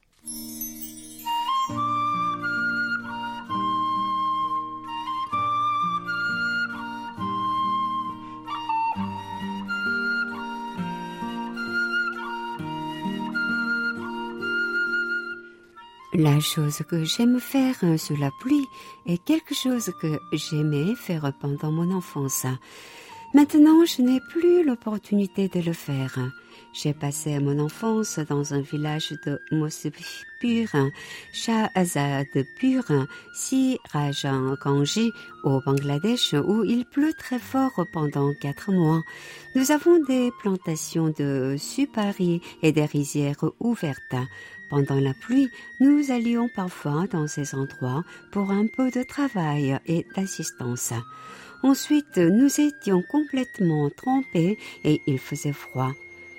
La 16.19 16.41
chose 16.41 16.79
que 16.89 17.05
j'aime 17.05 17.39
faire 17.41 17.77
sous 17.99 18.17
la 18.17 18.31
pluie 18.41 18.65
est 19.05 19.23
quelque 19.23 19.55
chose 19.55 19.93
que 20.01 20.19
j'aimais 20.33 20.95
faire 20.95 21.31
pendant 21.39 21.71
mon 21.71 21.95
enfance. 21.95 22.47
Maintenant, 23.35 23.85
je 23.85 24.01
n'ai 24.01 24.21
plus 24.31 24.65
l'opportunité 24.65 25.49
de 25.49 25.61
le 25.61 25.75
faire. 25.75 26.19
J'ai 26.73 26.95
passé 26.95 27.39
mon 27.39 27.59
enfance 27.59 28.19
dans 28.19 28.55
un 28.55 28.63
village 28.63 29.13
de 29.27 29.39
Mosbipur, 29.51 30.69
Shahazadpur, 31.35 32.85
Si 33.35 33.79
Rajan 33.93 34.57
Kanji, 34.57 35.13
au 35.45 35.61
Bangladesh, 35.61 36.33
où 36.33 36.65
il 36.65 36.87
pleut 36.87 37.13
très 37.13 37.39
fort 37.39 37.85
pendant 37.93 38.33
quatre 38.41 38.73
mois. 38.73 39.03
Nous 39.55 39.71
avons 39.71 40.03
des 40.05 40.31
plantations 40.41 41.13
de 41.19 41.57
supari 41.59 42.41
et 42.63 42.73
des 42.73 42.87
rizières 42.87 43.45
ouvertes. 43.61 44.17
Pendant 44.69 44.99
la 44.99 45.15
pluie, 45.15 45.49
nous 45.81 46.11
allions 46.11 46.49
parfois 46.55 47.07
dans 47.07 47.29
ces 47.29 47.55
endroits 47.55 48.03
pour 48.33 48.51
un 48.51 48.67
peu 48.67 48.91
de 48.91 49.03
travail 49.03 49.79
et 49.87 50.05
d'assistance. 50.17 50.93
Ensuite, 51.63 52.19
nous 52.19 52.61
étions 52.61 53.03
complètement 53.11 53.89
trempés 53.91 54.59
et 54.85 55.01
il 55.07 55.19
faisait 55.19 55.53
froid. 55.53 55.93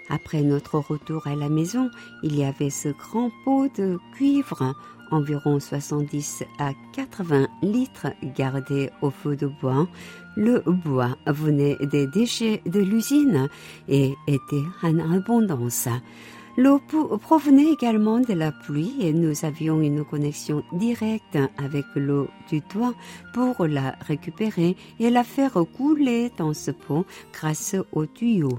Après 0.09 0.41
notre 0.41 0.79
retour 0.79 1.27
à 1.27 1.35
la 1.35 1.49
maison, 1.49 1.89
il 2.23 2.35
y 2.35 2.43
avait 2.43 2.69
ce 2.69 2.89
grand 2.89 3.31
pot 3.43 3.69
de 3.75 3.97
cuivre, 4.13 4.73
environ 5.11 5.59
70 5.59 6.43
à 6.59 6.71
80 6.93 7.47
litres 7.61 8.07
gardé 8.35 8.89
au 9.01 9.09
feu 9.09 9.35
de 9.35 9.47
bois. 9.47 9.87
Le 10.35 10.63
bois 10.65 11.17
venait 11.25 11.77
des 11.81 12.07
déchets 12.07 12.61
de 12.65 12.79
l'usine 12.79 13.49
et 13.89 14.13
était 14.27 14.63
en 14.83 14.99
abondance. 15.11 15.89
L'eau 16.57 16.81
provenait 17.21 17.71
également 17.71 18.19
de 18.19 18.33
la 18.33 18.51
pluie 18.51 18.95
et 18.99 19.13
nous 19.13 19.45
avions 19.45 19.79
une 19.79 20.03
connexion 20.03 20.63
directe 20.73 21.37
avec 21.59 21.85
l'eau 21.95 22.29
du 22.49 22.63
toit 22.63 22.95
pour 23.35 23.67
la 23.67 23.91
récupérer 24.01 24.75
et 24.99 25.11
la 25.11 25.23
faire 25.23 25.53
couler 25.77 26.31
dans 26.35 26.55
ce 26.55 26.71
pot 26.71 27.05
grâce 27.31 27.75
au 27.91 28.07
tuyau. 28.07 28.57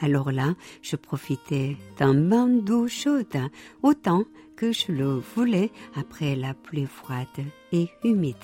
Alors 0.00 0.32
là, 0.32 0.54
je 0.82 0.96
profitais 0.96 1.76
d'un 1.98 2.14
bain 2.14 2.48
d'eau 2.48 2.88
chaude 2.88 3.38
autant 3.80 4.24
que 4.56 4.72
je 4.72 4.90
le 4.90 5.22
voulais 5.36 5.70
après 5.94 6.34
la 6.34 6.52
pluie 6.52 6.86
froide 6.86 7.26
et 7.70 7.88
humide. 8.02 8.34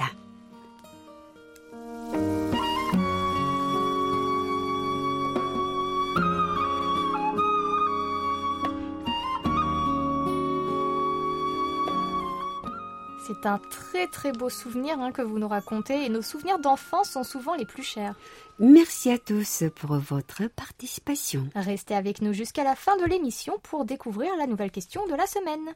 C'est 13.33 13.49
un 13.49 13.59
très 13.59 14.07
très 14.09 14.33
beau 14.33 14.51
souvenir 14.51 15.01
hein, 15.01 15.11
que 15.11 15.23
vous 15.23 15.39
nous 15.39 15.49
racontez 15.49 16.05
et 16.05 16.09
nos 16.09 16.23
souvenirs 16.23 16.59
d'enfance 16.59 17.11
sont 17.11 17.25
souvent 17.25 17.55
les 17.55 17.65
plus 17.65 17.83
chers. 17.83 18.15
Merci 18.59 19.11
à 19.11 19.19
tous 19.19 19.65
pour 19.77 19.97
votre 19.97 20.49
participation. 20.49 21.49
Restez 21.55 21.95
avec 21.95 22.21
nous 22.21 22.33
jusqu'à 22.33 22.65
la 22.65 22.75
fin 22.75 22.97
de 22.99 23.05
l'émission 23.05 23.55
pour 23.63 23.85
découvrir 23.85 24.37
la 24.37 24.47
nouvelle 24.47 24.71
question 24.71 25.07
de 25.07 25.15
la 25.15 25.27
semaine. 25.27 25.75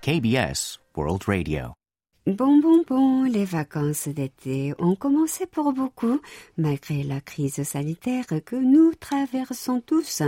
KBS 0.00 0.78
World 0.96 1.24
Radio. 1.26 1.85
Bon, 2.26 2.58
bon, 2.58 2.82
bon, 2.84 3.22
les 3.22 3.44
vacances 3.44 4.08
d'été 4.08 4.74
ont 4.80 4.96
commencé 4.96 5.46
pour 5.46 5.72
beaucoup, 5.72 6.20
malgré 6.58 7.04
la 7.04 7.20
crise 7.20 7.62
sanitaire 7.62 8.26
que 8.44 8.56
nous 8.56 8.92
traversons 8.94 9.80
tous, 9.80 10.22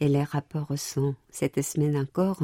et 0.00 0.08
les 0.08 0.24
rapports 0.24 0.72
sont, 0.78 1.14
cette 1.28 1.60
semaine 1.60 1.98
encore, 1.98 2.42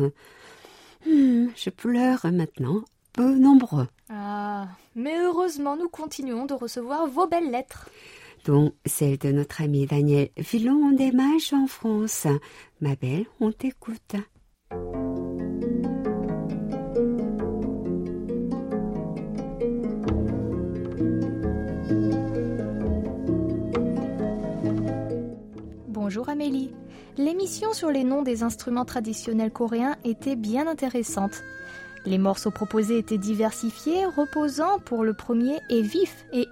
hmm, 1.07 1.47
je 1.57 1.71
pleure 1.71 2.27
maintenant, 2.31 2.83
peu 3.15 3.35
nombreux. 3.35 3.89
Ah, 4.11 4.69
mais 4.95 5.19
heureusement, 5.19 5.79
nous 5.79 5.89
continuons 5.89 6.45
de 6.45 6.53
recevoir 6.53 7.07
vos 7.07 7.27
belles 7.27 7.51
lettres. 7.51 7.89
Dont 8.45 8.75
celle 8.85 9.17
de 9.17 9.33
notre 9.33 9.63
ami 9.63 9.87
Daniel 9.87 10.29
Villon 10.37 10.93
des 10.93 11.13
Mages 11.13 11.55
en 11.55 11.67
France. 11.67 12.27
Ma 12.83 12.95
belle, 12.95 13.25
on 13.41 13.53
t'écoute. 13.53 14.17
Bonjour 26.09 26.31
Amélie. 26.31 26.71
L'émission 27.19 27.75
sur 27.75 27.91
les 27.91 28.03
noms 28.03 28.23
des 28.23 28.43
instruments 28.43 28.87
traditionnels 28.87 29.53
coréens 29.53 29.95
était 30.05 30.37
bien 30.37 30.67
intéressante. 30.67 31.43
Les 32.07 32.17
morceaux 32.17 32.51
proposés 32.51 32.97
étaient 32.97 33.19
diversifiés, 33.19 34.07
reposants 34.07 34.79
pour 34.87 35.05
le 35.05 35.13
premier 35.13 35.59
et 35.69 35.83
vifs 35.83 36.25
et 36.33 36.49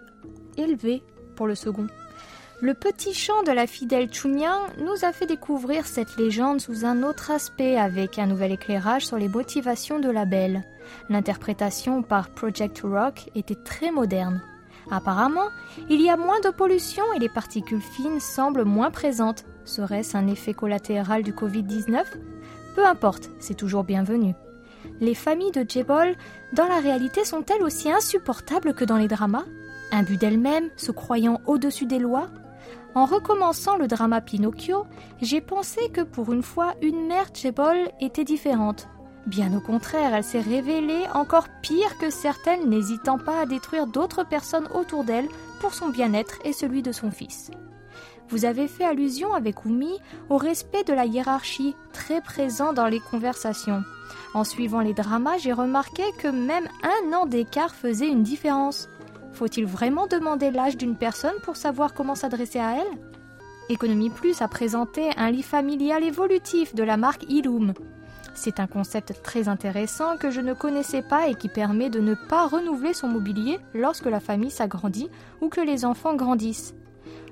élevés 0.59 1.03
pour 1.37 1.47
le 1.47 1.55
second. 1.55 1.87
Le 2.61 2.75
petit 2.75 3.15
chant 3.15 3.45
de 3.45 3.51
la 3.51 3.67
fidèle 3.67 4.13
Chunyang 4.13 4.61
nous 4.85 5.07
a 5.07 5.13
fait 5.15 5.25
découvrir 5.25 5.87
cette 5.87 6.19
légende 6.19 6.61
sous 6.61 6.85
un 6.85 7.03
autre 7.03 7.31
aspect 7.31 7.79
avec 7.79 8.19
un 8.19 8.27
nouvel 8.27 8.53
éclairage 8.53 9.07
sur 9.07 9.17
les 9.17 9.29
motivations 9.29 10.01
de 10.01 10.11
la 10.11 10.27
belle. 10.27 10.65
L'interprétation 11.09 12.03
par 12.03 12.29
Project 12.29 12.83
Rock 12.85 13.31
était 13.35 13.55
très 13.65 13.91
moderne. 13.91 14.43
Apparemment, 14.91 15.49
il 15.89 16.01
y 16.01 16.11
a 16.11 16.17
moins 16.17 16.41
de 16.41 16.51
pollution 16.51 17.05
et 17.15 17.19
les 17.19 17.29
particules 17.29 17.81
fines 17.81 18.21
semblent 18.21 18.65
moins 18.65 18.91
présentes. 18.91 19.45
Serait-ce 19.65 20.17
un 20.17 20.29
effet 20.29 20.55
collatéral 20.55 21.23
du 21.23 21.33
Covid-19 21.33 22.05
Peu 22.77 22.87
importe, 22.87 23.31
c'est 23.41 23.57
toujours 23.57 23.85
bienvenu. 23.85 24.35
Les 25.01 25.15
familles 25.15 25.51
de 25.51 25.65
Jebol, 25.69 26.15
dans 26.53 26.67
la 26.67 26.79
réalité, 26.79 27.25
sont-elles 27.25 27.63
aussi 27.63 27.91
insupportables 27.91 28.75
que 28.75 28.85
dans 28.85 28.97
les 28.97 29.09
dramas? 29.09 29.45
Imbues 29.91 30.17
d'elles-mêmes, 30.17 30.71
se 30.77 30.93
croyant 30.93 31.41
au-dessus 31.47 31.87
des 31.87 31.99
lois? 31.99 32.29
En 32.95 33.05
recommençant 33.05 33.77
le 33.77 33.89
drama 33.89 34.21
Pinocchio, 34.21 34.87
j'ai 35.21 35.41
pensé 35.41 35.91
que 35.91 36.01
pour 36.01 36.33
une 36.33 36.43
fois, 36.43 36.75
une 36.81 37.07
mère 37.07 37.27
Jebol 37.35 37.77
était 38.01 38.25
différente. 38.25 38.89
Bien 39.27 39.53
au 39.57 39.61
contraire, 39.61 40.15
elle 40.15 40.23
s'est 40.23 40.41
révélée 40.41 41.05
encore 41.13 41.49
pire 41.61 41.99
que 41.99 42.11
certaines, 42.11 42.71
n'hésitant 42.71 43.19
pas 43.19 43.41
à 43.41 43.47
détruire 43.47 43.89
d'autres 43.89 44.25
personnes 44.25 44.69
autour 44.73 45.03
d'elle 45.03 45.29
pour 45.61 45.75
son 45.75 45.89
bien-être 45.89 46.39
et 46.45 46.53
celui 46.53 46.81
de 46.81 46.93
son 46.93 47.11
fils. 47.11 47.51
Vous 48.29 48.45
avez 48.45 48.69
fait 48.69 48.85
allusion 48.85 49.35
avec 49.35 49.65
Oumi 49.65 49.99
au 50.31 50.37
respect 50.37 50.85
de 50.85 50.93
la 50.93 51.07
hiérarchie, 51.07 51.75
très 51.93 52.21
présent 52.21 52.73
dans 52.73 52.87
les 52.87 53.01
conversations. 53.01 53.83
En 54.33 54.45
suivant 54.45 54.81
les 54.81 54.95
dramas, 54.95 55.39
j'ai 55.39 55.53
remarqué 55.53 56.03
que 56.19 56.29
même 56.29 56.69
un 56.83 57.13
an 57.13 57.27
d'écart 57.27 57.75
faisait 57.75 58.09
une 58.09 58.23
différence. 58.23 58.89
Faut-il 59.33 59.67
vraiment 59.67 60.07
demander 60.07 60.51
l'âge 60.53 60.77
d'une 60.77 60.97
personne 60.97 61.35
pour 61.43 61.57
savoir 61.57 61.95
comment 61.95 62.15
s'adresser 62.15 62.61
à 62.61 62.77
elle? 62.77 62.99
Économie 63.69 64.11
Plus 64.11 64.41
a 64.41 64.49
présenté 64.49 65.11
un 65.17 65.31
lit 65.31 65.43
familial 65.43 66.05
évolutif 66.05 66.75
de 66.75 66.85
la 66.85 66.97
marque 66.97 67.25
Illum. 67.29 67.75
C'est 68.37 68.61
un 68.61 68.67
concept 68.67 69.23
très 69.23 69.49
intéressant 69.49 70.19
que 70.19 70.31
je 70.31 70.43
ne 70.43 70.53
connaissais 70.53 71.03
pas 71.03 71.27
et 71.27 71.35
qui 71.35 71.49
permet 71.49 71.89
de 71.89 72.01
ne 72.01 72.15
pas 72.15 72.47
renouveler 72.47 72.93
son 72.93 73.09
mobilier 73.09 73.59
lorsque 73.75 74.05
la 74.05 74.21
famille 74.21 74.51
s'agrandit 74.51 75.11
ou 75.41 75.49
que 75.49 75.63
les 75.63 75.87
enfants 75.87 76.15
grandissent. 76.15 76.75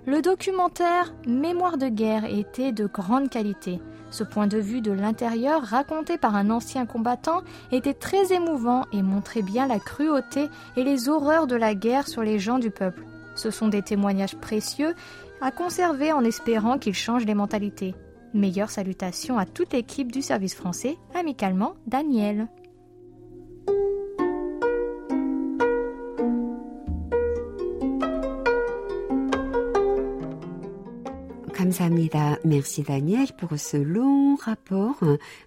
Le 0.07 0.23
documentaire 0.23 1.15
Mémoire 1.27 1.77
de 1.77 1.89
guerre 1.89 2.25
était 2.25 2.73
de 2.73 2.87
grande 2.87 3.29
qualité. 3.29 3.81
Ce 4.11 4.25
point 4.25 4.47
de 4.47 4.59
vue 4.59 4.81
de 4.81 4.93
l'intérieur, 4.93 5.63
raconté 5.63 6.17
par 6.17 6.37
un 6.37 6.51
ancien 6.51 6.87
combattant, 6.87 7.43
était 7.71 7.95
très 7.95 8.33
émouvant 8.33 8.85
et 8.93 9.03
montrait 9.03 9.43
bien 9.43 9.67
la 9.67 9.79
cruauté 9.79 10.49
et 10.77 10.85
les 10.85 11.09
horreurs 11.09 11.47
de 11.47 11.57
la 11.57 11.75
guerre 11.75 12.09
sur 12.09 12.23
les 12.23 12.39
gens 12.39 12.59
du 12.59 12.71
peuple. 12.71 13.05
Ce 13.35 13.51
sont 13.51 13.69
des 13.69 13.83
témoignages 13.83 14.37
précieux 14.37 14.95
à 15.43 15.51
conserver 15.51 16.13
en 16.13 16.25
espérant 16.25 16.79
qu'ils 16.79 16.95
changent 16.95 17.27
les 17.27 17.35
mentalités. 17.35 17.95
Meilleures 18.35 18.71
salutations 18.71 19.39
à 19.39 19.47
toute 19.47 19.73
l'équipe 19.73 20.11
du 20.11 20.21
service 20.21 20.57
français, 20.57 20.97
amicalement 21.15 21.75
Daniel. 21.87 22.49
감사합니다. 31.64 32.38
Merci 32.46 32.84
Daniel 32.84 33.28
pour 33.38 33.58
ce 33.58 33.78
long 33.78 34.36
rapport 34.36 35.00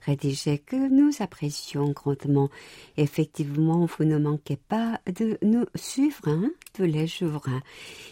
rédigé 0.04 0.58
que 0.58 0.76
nous 0.88 1.10
apprécions 1.20 1.90
grandement. 1.92 2.50
Effectivement, 2.96 3.86
vous 3.86 4.04
ne 4.04 4.18
manquez 4.18 4.56
pas 4.56 5.00
de 5.06 5.38
nous 5.42 5.66
suivre 5.74 6.28
hein, 6.28 6.50
tous 6.74 6.84
les 6.84 7.06
jours. 7.06 7.46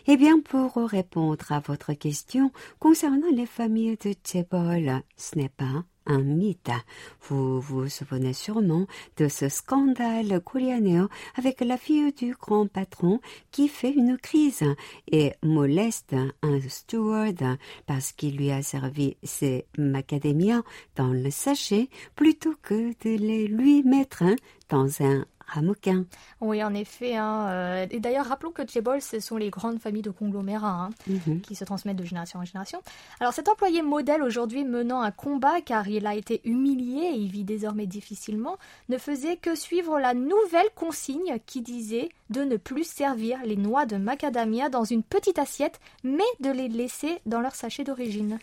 Eh 0.07 0.16
bien, 0.16 0.40
pour 0.40 0.75
répondre 0.76 1.50
à 1.50 1.61
votre 1.61 1.92
question 1.95 2.52
concernant 2.78 3.30
les 3.33 3.47
familles 3.47 3.99
de 4.04 4.12
Tchébol, 4.12 5.02
ce 5.16 5.38
n'est 5.38 5.49
pas 5.49 5.85
un 6.05 6.21
mythe. 6.21 6.71
Vous 7.27 7.59
vous 7.59 7.89
souvenez 7.89 8.33
sûrement 8.33 8.88
de 9.17 9.27
ce 9.27 9.50
scandale 9.50 10.41
coréen 10.41 11.09
avec 11.35 11.62
la 11.62 11.77
fille 11.77 12.12
du 12.13 12.33
grand 12.33 12.67
patron 12.67 13.19
qui 13.51 13.67
fait 13.67 13.91
une 13.91 14.17
crise 14.17 14.63
et 15.12 15.33
moleste 15.43 16.15
un 16.41 16.59
steward 16.67 17.57
parce 17.85 18.12
qu'il 18.12 18.38
lui 18.38 18.51
a 18.51 18.62
servi 18.62 19.17
ses 19.24 19.65
macadamias 19.77 20.62
dans 20.95 21.12
le 21.13 21.31
sachet 21.31 21.89
plutôt 22.15 22.55
que 22.62 22.89
de 23.03 23.17
les 23.17 23.47
lui 23.47 23.83
mettre 23.83 24.24
dans 24.69 25.01
un 25.01 25.25
Ramoquin. 25.48 26.06
Oui, 26.42 26.64
en 26.64 26.74
effet. 26.74 27.16
Hein, 27.16 27.48
euh, 27.50 27.86
et 27.90 28.00
d'ailleurs, 28.00 28.25
rappelons 28.25 28.52
que 28.52 28.68
Jebol, 28.68 29.02
ce 29.02 29.20
sont 29.20 29.38
les 29.38 29.50
grandes 29.50 29.80
familles 29.80 30.02
de 30.02 30.10
conglomérats 30.10 30.86
hein, 30.86 30.90
Mhm. 31.08 31.42
qui 31.42 31.56
se 31.56 31.64
transmettent 31.64 31.98
de 31.98 32.04
génération 32.06 32.40
en 32.40 32.46
génération. 32.46 32.80
Alors, 33.20 33.34
cet 33.34 33.48
employé 33.50 33.82
modèle 33.82 34.24
aujourd'hui 34.24 34.64
menant 34.66 35.02
un 35.02 35.12
combat 35.12 35.62
car 35.62 35.88
il 35.88 36.08
a 36.08 36.16
été 36.16 36.42
humilié 36.46 37.04
et 37.14 37.16
il 37.18 37.30
vit 37.32 37.44
désormais 37.44 37.86
difficilement, 37.88 38.58
ne 38.90 38.98
faisait 38.98 39.38
que 39.38 39.55
suivre 39.55 40.00
la 40.00 40.14
nouvelle 40.14 40.70
consigne 40.75 41.38
qui 41.46 41.62
disait 41.62 42.10
de 42.29 42.42
ne 42.42 42.58
plus 42.58 42.84
servir 42.86 43.38
les 43.46 43.55
noix 43.58 43.86
de 43.86 43.98
macadamia 43.98 44.70
dans 44.70 44.84
une 44.84 45.03
petite 45.03 45.38
assiette, 45.40 45.79
mais 46.03 46.24
de 46.40 46.50
les 46.50 46.68
laisser 46.68 47.20
dans 47.25 47.40
leur 47.42 47.53
sachet 47.55 47.84
d'origine. 47.84 48.40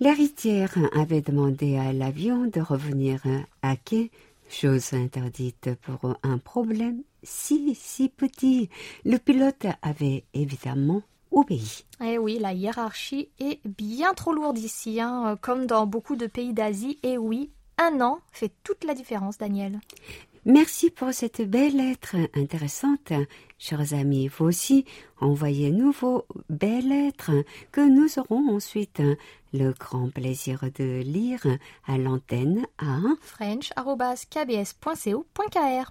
L'héritière 0.00 0.74
avait 0.94 1.22
demandé 1.22 1.78
à 1.78 1.92
l'avion 1.92 2.44
de 2.44 2.60
revenir 2.60 3.22
à 3.62 3.76
quai, 3.76 4.10
chose 4.48 4.92
interdite 4.92 5.74
pour 5.82 6.16
un 6.22 6.38
problème 6.38 7.02
si, 7.22 7.74
si 7.74 8.08
petit. 8.08 8.70
Le 9.04 9.18
pilote 9.18 9.66
avait 9.82 10.24
évidemment 10.34 11.02
obéi. 11.30 11.84
Eh 12.02 12.18
oui, 12.18 12.38
la 12.38 12.52
hiérarchie 12.52 13.28
est 13.40 13.60
bien 13.66 14.14
trop 14.14 14.32
lourde 14.32 14.58
ici, 14.58 15.00
hein, 15.00 15.36
comme 15.40 15.66
dans 15.66 15.86
beaucoup 15.86 16.16
de 16.16 16.26
pays 16.26 16.52
d'Asie. 16.52 16.98
Et 17.02 17.18
oui, 17.18 17.50
un 17.78 18.00
an 18.00 18.20
fait 18.32 18.52
toute 18.62 18.84
la 18.84 18.94
différence, 18.94 19.38
Daniel. 19.38 19.80
Merci 20.48 20.90
pour 20.90 21.12
cette 21.12 21.42
belle 21.42 21.76
lettre 21.76 22.14
intéressante. 22.34 23.12
Chers 23.58 23.94
amis, 23.94 24.28
vous 24.28 24.44
aussi, 24.44 24.84
envoyez-nous 25.20 25.90
vos 25.90 26.24
belles 26.48 26.88
lettres 26.88 27.32
que 27.72 27.80
nous 27.80 28.20
aurons 28.20 28.54
ensuite 28.54 29.02
le 29.52 29.72
grand 29.72 30.08
plaisir 30.08 30.60
de 30.78 31.02
lire 31.02 31.44
à 31.88 31.98
l'antenne 31.98 32.64
à 32.78 33.00
french.kbs.co.kr 33.22 35.90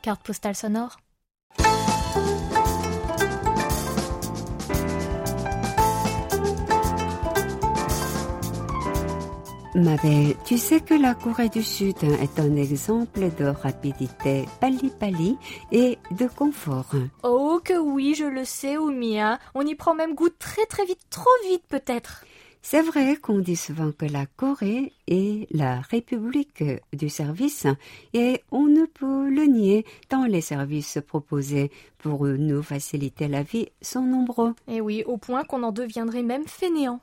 Carte 0.00 0.22
postale 0.22 0.54
sonore. 0.54 0.96
Ma 9.76 9.96
belle, 9.96 10.36
tu 10.44 10.56
sais 10.56 10.78
que 10.78 10.94
la 10.94 11.14
Corée 11.14 11.48
du 11.48 11.64
Sud 11.64 11.96
est 12.04 12.38
un 12.38 12.54
exemple 12.54 13.28
de 13.36 13.46
rapidité 13.46 14.44
pali-pali 14.60 15.36
et 15.72 15.98
de 16.12 16.28
confort. 16.28 16.92
Oh 17.24 17.60
que 17.64 17.76
oui, 17.76 18.14
je 18.14 18.24
le 18.24 18.44
sais, 18.44 18.76
Oumia. 18.76 19.40
On 19.56 19.66
y 19.66 19.74
prend 19.74 19.96
même 19.96 20.14
goût 20.14 20.28
très 20.28 20.64
très 20.66 20.84
vite, 20.84 21.00
trop 21.10 21.28
vite 21.50 21.64
peut-être. 21.68 22.24
C'est 22.62 22.80
vrai 22.80 23.16
qu'on 23.16 23.40
dit 23.40 23.56
souvent 23.56 23.90
que 23.90 24.06
la 24.06 24.24
Corée 24.24 24.92
est 25.06 25.46
la 25.50 25.80
république 25.80 26.64
du 26.92 27.10
service 27.10 27.66
et 28.14 28.42
on 28.52 28.68
ne 28.68 28.86
peut 28.86 29.28
le 29.28 29.44
nier 29.44 29.84
tant 30.08 30.24
les 30.24 30.40
services 30.40 30.98
proposés 31.06 31.70
pour 31.98 32.24
nous 32.24 32.62
faciliter 32.62 33.28
la 33.28 33.42
vie 33.42 33.68
sont 33.82 34.06
nombreux. 34.06 34.54
Et 34.66 34.80
oui, 34.80 35.02
au 35.04 35.18
point 35.18 35.44
qu'on 35.44 35.62
en 35.62 35.72
deviendrait 35.72 36.22
même 36.22 36.46
fainéant. 36.46 37.00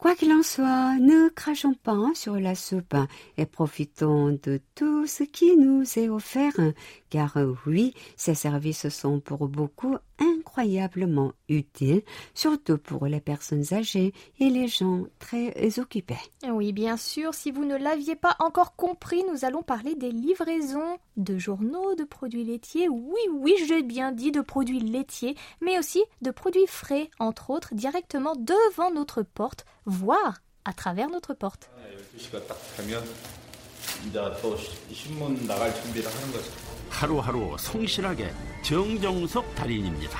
Quoi 0.00 0.14
qu'il 0.14 0.32
en 0.32 0.42
soit, 0.42 0.96
ne 0.98 1.28
crachons 1.28 1.74
pas 1.74 1.98
sur 2.14 2.36
la 2.36 2.54
soupe 2.54 2.96
et 3.36 3.44
profitons 3.44 4.30
de 4.42 4.58
tout 4.74 5.06
ce 5.06 5.24
qui 5.24 5.58
nous 5.58 5.82
est 5.98 6.08
offert, 6.08 6.58
car 7.10 7.36
oui, 7.66 7.92
ces 8.16 8.34
services 8.34 8.88
sont 8.88 9.20
pour 9.20 9.46
beaucoup 9.46 9.98
incroyablement 10.18 11.32
utiles, 11.48 12.02
surtout 12.34 12.78
pour 12.78 13.06
les 13.06 13.20
personnes 13.20 13.64
âgées 13.72 14.14
et 14.38 14.48
les 14.48 14.68
gens 14.68 15.04
très 15.18 15.78
occupés. 15.78 16.16
Oui, 16.48 16.72
bien 16.72 16.96
sûr, 16.96 17.34
si 17.34 17.50
vous 17.50 17.64
ne 17.64 17.76
l'aviez 17.76 18.16
pas 18.16 18.36
encore 18.38 18.76
compris, 18.76 19.22
nous 19.30 19.44
allons 19.44 19.62
parler 19.62 19.94
des 19.94 20.10
livraisons 20.10 20.98
de 21.16 21.38
journaux, 21.38 21.94
de 21.94 22.04
produits 22.04 22.44
laitiers. 22.44 22.88
Oui, 22.88 23.20
oui, 23.32 23.54
j'ai 23.66 23.82
bien 23.82 24.12
dit 24.12 24.32
de 24.32 24.40
produits 24.40 24.80
laitiers, 24.80 25.36
mais 25.60 25.78
aussi 25.78 26.02
de 26.22 26.30
produits 26.30 26.66
frais, 26.66 27.10
entre 27.18 27.50
autres, 27.50 27.74
directement 27.74 28.34
devant 28.36 28.90
notre 28.90 29.22
porte, 29.22 29.64
voire 29.85 30.41
à 30.63 30.73
travers 30.73 31.09
notre 31.09 31.33
porte. 31.33 31.67
12시가 32.17 32.47
딱 32.47 32.57
되면 32.77 33.03
이제 34.07 34.19
또 34.41 34.57
시- 34.57 34.93
신문 34.93 35.45
나갈 35.47 35.73
준비를 35.81 36.09
하는 36.13 36.31
거죠. 36.31 36.51
하루하루 36.89 37.55
성실하게 37.59 38.31
정정석 38.63 39.53
달인입니다. 39.55 40.19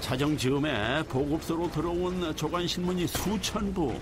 자정 0.00 0.36
즈음에 0.36 1.02
보급소로 1.04 1.70
들어온 1.70 2.34
조간 2.36 2.66
신문이 2.66 3.06
수천 3.06 3.72
부. 3.74 3.94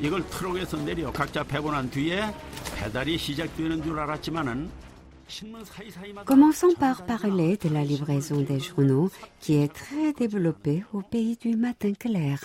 이걸 0.00 0.28
트럭에서 0.30 0.78
내려 0.78 1.12
각자 1.12 1.44
배분한 1.44 1.90
뒤에 1.90 2.34
배달이 2.76 3.18
시작되는 3.18 3.82
줄 3.82 3.98
알았지만은 3.98 4.70
신문 5.28 5.64
사이사이마다 5.64 6.24
Commençons 6.26 6.74
par 6.78 7.06
parler 7.06 7.56
de 7.56 7.68
la 7.72 7.82
livraison 7.84 8.44
des 8.44 8.58
journaux 8.60 9.10
qui 9.40 9.62
est 9.62 9.72
très 9.72 10.12
développée 10.12 10.84
au 10.92 11.02
pays 11.02 11.36
du 11.36 11.56
matin 11.56 11.92
clair. 11.98 12.38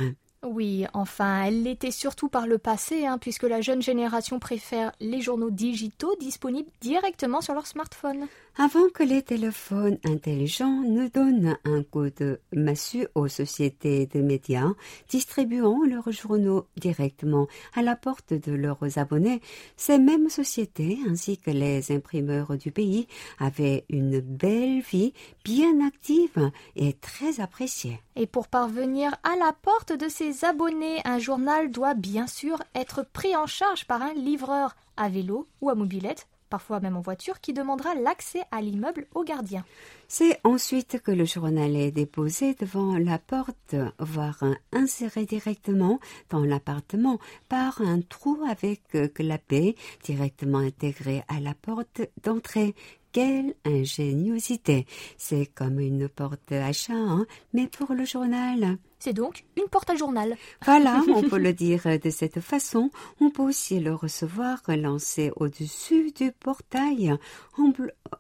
Oui, 0.45 0.87
enfin, 0.93 1.45
elle 1.45 1.63
l'était 1.63 1.93
surtout 1.93 2.29
par 2.29 2.49
le 2.49 2.59
passé, 2.59 3.07
hein, 3.07 3.19
puisque 3.19 3.45
la 3.45 3.61
jeune 3.61 3.81
génération 3.81 4.41
préfère 4.41 4.91
les 4.99 5.21
journaux 5.21 5.51
digitaux 5.51 6.17
disponibles 6.19 6.69
directement 6.81 7.41
sur 7.41 7.55
leur 7.55 7.69
smartphone. 7.69 8.27
Avant 8.59 8.91
que 8.91 9.03
les 9.03 9.23
téléphones 9.23 9.97
intelligents 10.05 10.83
ne 10.83 11.09
donnent 11.09 11.57
un 11.65 11.83
coup 11.83 12.11
de 12.11 12.39
massue 12.53 13.07
aux 13.15 13.27
sociétés 13.27 14.05
de 14.07 14.21
médias 14.21 14.69
distribuant 15.09 15.81
leurs 15.89 16.13
journaux 16.13 16.67
directement 16.77 17.47
à 17.75 17.81
la 17.81 17.97
porte 17.97 18.35
de 18.35 18.53
leurs 18.53 18.99
abonnés, 18.99 19.41
ces 19.79 19.97
mêmes 19.97 20.29
sociétés 20.29 20.99
ainsi 21.09 21.39
que 21.39 21.51
les 21.51 21.93
imprimeurs 21.93 22.59
du 22.59 22.71
pays 22.71 23.09
avaient 23.39 23.87
une 23.89 24.21
belle 24.21 24.83
vie 24.83 25.15
bien 25.47 25.85
active 25.87 26.51
et 26.77 26.93
très 26.93 27.41
appréciée. 27.41 28.03
Et 28.17 28.27
pour 28.27 28.49
parvenir 28.49 29.15
à 29.23 29.35
la 29.37 29.55
porte 29.55 29.95
de 29.95 30.11
ses 30.11 30.45
abonnés, 30.45 31.01
un 31.07 31.19
journal 31.19 31.71
doit 31.71 31.95
bien 31.95 32.27
sûr 32.27 32.63
être 32.75 33.03
pris 33.15 33.35
en 33.35 33.47
charge 33.47 33.87
par 33.87 34.03
un 34.03 34.13
livreur 34.13 34.77
à 34.99 35.09
vélo 35.09 35.49
ou 35.63 35.71
à 35.71 35.75
mobilette 35.75 36.27
parfois 36.53 36.81
même 36.81 36.99
en 36.99 37.01
voiture, 37.01 37.41
qui 37.41 37.55
demandera 37.55 37.95
l'accès 37.95 38.43
à 38.51 38.61
l'immeuble 38.61 39.07
au 39.15 39.25
gardien. 39.25 39.65
C'est 40.07 40.39
ensuite 40.45 41.01
que 41.01 41.11
le 41.11 41.25
journal 41.25 41.75
est 41.75 41.93
déposé 41.93 42.53
devant 42.53 42.99
la 42.99 43.19
porte, 43.19 43.75
voire 43.99 44.45
inséré 44.71 45.25
directement 45.25 45.99
dans 46.29 46.45
l'appartement 46.45 47.19
par 47.49 47.81
un 47.81 48.03
trou 48.03 48.39
avec 48.47 48.83
clapet 49.15 49.77
directement 50.05 50.59
intégré 50.59 51.25
à 51.27 51.41
la 51.41 51.55
porte 51.55 52.03
d'entrée. 52.23 52.75
Quelle 53.13 53.55
ingéniosité 53.65 54.87
C'est 55.17 55.47
comme 55.47 55.81
une 55.81 56.11
porte 56.11 56.53
à 56.53 56.73
chat, 56.75 56.93
hein, 56.93 57.25
mais 57.55 57.67
pour 57.67 57.95
le 57.95 58.05
journal. 58.05 58.77
C'est 59.05 59.13
donc 59.13 59.43
une 59.57 59.67
porte 59.69 59.91
à 59.91 59.97
journal. 59.97 60.37
Voilà, 60.65 61.03
on 61.13 61.23
peut 61.23 61.39
le 61.39 61.53
dire 61.53 61.83
de 62.01 62.11
cette 62.11 62.39
façon. 62.39 62.89
On 63.21 63.31
peut 63.31 63.43
aussi 63.43 63.81
le 63.81 63.93
recevoir 63.97 64.63
lancé 64.69 65.33
au-dessus 65.35 66.13
du 66.13 66.31
portail, 66.31 67.13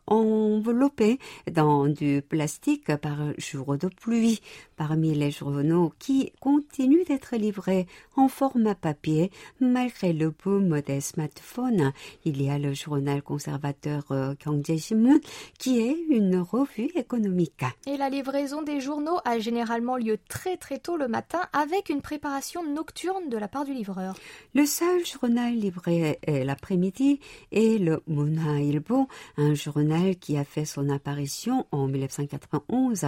enveloppé 0.08 1.20
dans 1.52 1.86
du 1.86 2.20
plastique 2.28 2.96
par 2.96 3.16
jour 3.38 3.78
de 3.78 3.86
pluie. 3.86 4.40
Parmi 4.76 5.14
les 5.14 5.30
journaux 5.30 5.92
qui 6.00 6.32
continuent 6.40 7.04
d'être 7.04 7.36
livrés 7.36 7.86
en 8.16 8.26
format 8.26 8.74
papier, 8.74 9.30
malgré 9.60 10.12
le 10.12 10.30
boom 10.30 10.80
des 10.80 11.00
smartphones, 11.00 11.92
il 12.24 12.42
y 12.42 12.50
a 12.50 12.58
le 12.58 12.74
journal 12.74 13.22
conservateur 13.22 14.02
euh, 14.10 14.34
Gyeongjae 14.40 15.20
qui 15.58 15.78
est 15.78 15.96
une 16.08 16.38
revue 16.38 16.90
économique. 16.96 17.64
Et 17.86 17.96
la 17.96 18.10
livraison 18.10 18.62
des 18.62 18.80
journaux 18.80 19.18
a 19.24 19.38
généralement 19.38 19.96
lieu 19.96 20.18
très 20.28 20.56
très 20.56 20.71
tôt 20.81 20.95
le 20.95 21.07
matin 21.07 21.41
avec 21.51 21.89
une 21.89 22.01
préparation 22.01 22.63
nocturne 22.63 23.27
de 23.29 23.37
la 23.37 23.47
part 23.47 23.65
du 23.65 23.73
livreur. 23.73 24.15
Le 24.53 24.65
seul 24.65 25.05
journal 25.05 25.53
livré 25.53 26.19
l'après-midi 26.25 27.19
est 27.51 27.81
le 27.81 28.01
Munha 28.07 28.61
Ilbo, 28.61 29.07
un 29.35 29.53
journal 29.53 30.15
qui 30.15 30.37
a 30.37 30.45
fait 30.45 30.65
son 30.65 30.89
apparition 30.89 31.65
en 31.71 31.87
1991 31.87 33.05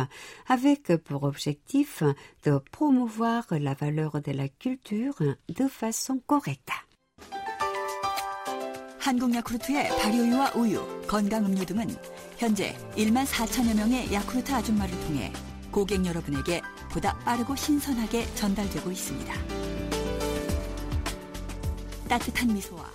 avec 0.47 0.95
pour 0.97 1.23
objectif 1.23 2.03
de 2.43 2.59
promouvoir 2.71 3.45
la 3.51 3.73
valeur 3.73 4.21
de 4.21 4.31
la 4.31 4.49
culture 4.49 5.15
de 5.47 5.67
façon 5.67 6.19
correcte. 6.27 6.73
한국 8.99 9.33
야쿠르트의 9.33 9.87
발효유와 9.97 10.51
우유, 10.55 10.85
건강 11.07 11.45
음료 11.45 11.63
등은 11.63 11.87
현재 12.37 12.75
1만 12.95 13.25
4천여 13.25 13.75
명의 13.75 14.13
야쿠르트 14.13 14.51
아줌마를 14.51 14.93
통해 15.07 15.31
고객 15.74 16.06
여러분에게 16.06 16.62
보다 16.92 17.18
빠르고 17.24 17.56
신선하게 17.56 18.32
전달되고 18.36 18.92
있습니다. 18.92 19.34
따뜻한 22.08 22.54
미소와 22.54 22.93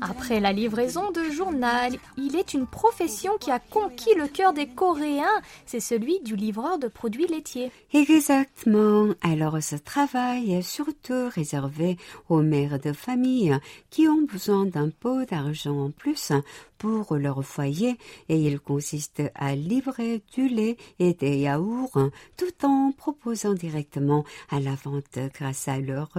Après 0.00 0.40
la 0.40 0.52
livraison 0.52 1.10
de 1.10 1.22
journal, 1.30 1.92
il 2.16 2.36
est 2.36 2.54
une 2.54 2.66
profession 2.66 3.32
qui 3.38 3.50
a 3.50 3.58
conquis 3.58 4.14
le 4.16 4.26
cœur 4.26 4.52
des 4.52 4.66
Coréens, 4.66 5.40
c'est 5.66 5.80
celui 5.80 6.20
du 6.20 6.36
livreur 6.36 6.78
de 6.78 6.88
produits 6.88 7.26
laitiers. 7.26 7.70
Exactement. 7.92 9.14
Alors 9.22 9.62
ce 9.62 9.76
travail 9.76 10.54
est 10.54 10.62
surtout 10.62 11.28
réservé 11.34 11.96
aux 12.28 12.42
mères 12.42 12.78
de 12.78 12.92
famille 12.92 13.56
qui 13.90 14.08
ont 14.08 14.22
besoin 14.22 14.66
d'un 14.66 14.90
pot 14.90 15.24
d'argent 15.24 15.86
en 15.86 15.90
plus 15.90 16.32
pour 16.78 17.16
leur 17.16 17.42
foyer 17.44 17.96
et 18.28 18.36
il 18.36 18.60
consiste 18.60 19.22
à 19.34 19.54
livrer 19.54 20.22
du 20.34 20.48
lait 20.48 20.76
et 20.98 21.14
des 21.14 21.38
yaourts 21.38 22.10
tout 22.36 22.66
en 22.66 22.92
proposant 22.92 23.54
directement 23.54 24.24
à 24.50 24.60
la 24.60 24.74
vente 24.74 25.18
grâce 25.32 25.68
à 25.68 25.78
leur 25.78 26.10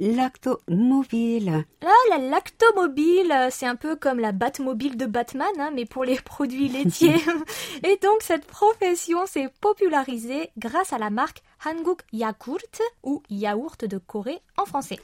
lactomobile. 0.00 1.64
Ah, 1.84 2.08
la 2.08 2.18
lactomobile, 2.18 3.48
c'est 3.50 3.66
un 3.66 3.76
peu 3.76 3.94
comme 3.94 4.18
la 4.18 4.32
Batmobile 4.32 4.96
de 4.96 5.06
Batman, 5.06 5.46
hein, 5.58 5.70
mais 5.74 5.84
pour 5.84 6.04
les 6.04 6.16
produits 6.24 6.68
laitiers. 6.68 7.22
et 7.84 7.98
donc 8.02 8.22
cette 8.22 8.46
profession 8.46 9.26
s'est 9.26 9.50
popularisée 9.60 10.50
grâce 10.58 10.92
à 10.92 10.98
la 10.98 11.10
marque 11.10 11.42
Hanguk 11.64 12.00
Yakult 12.12 12.80
ou 13.02 13.22
yaourt 13.28 13.84
de 13.84 13.98
Corée 13.98 14.40
en 14.56 14.64
français. 14.64 14.98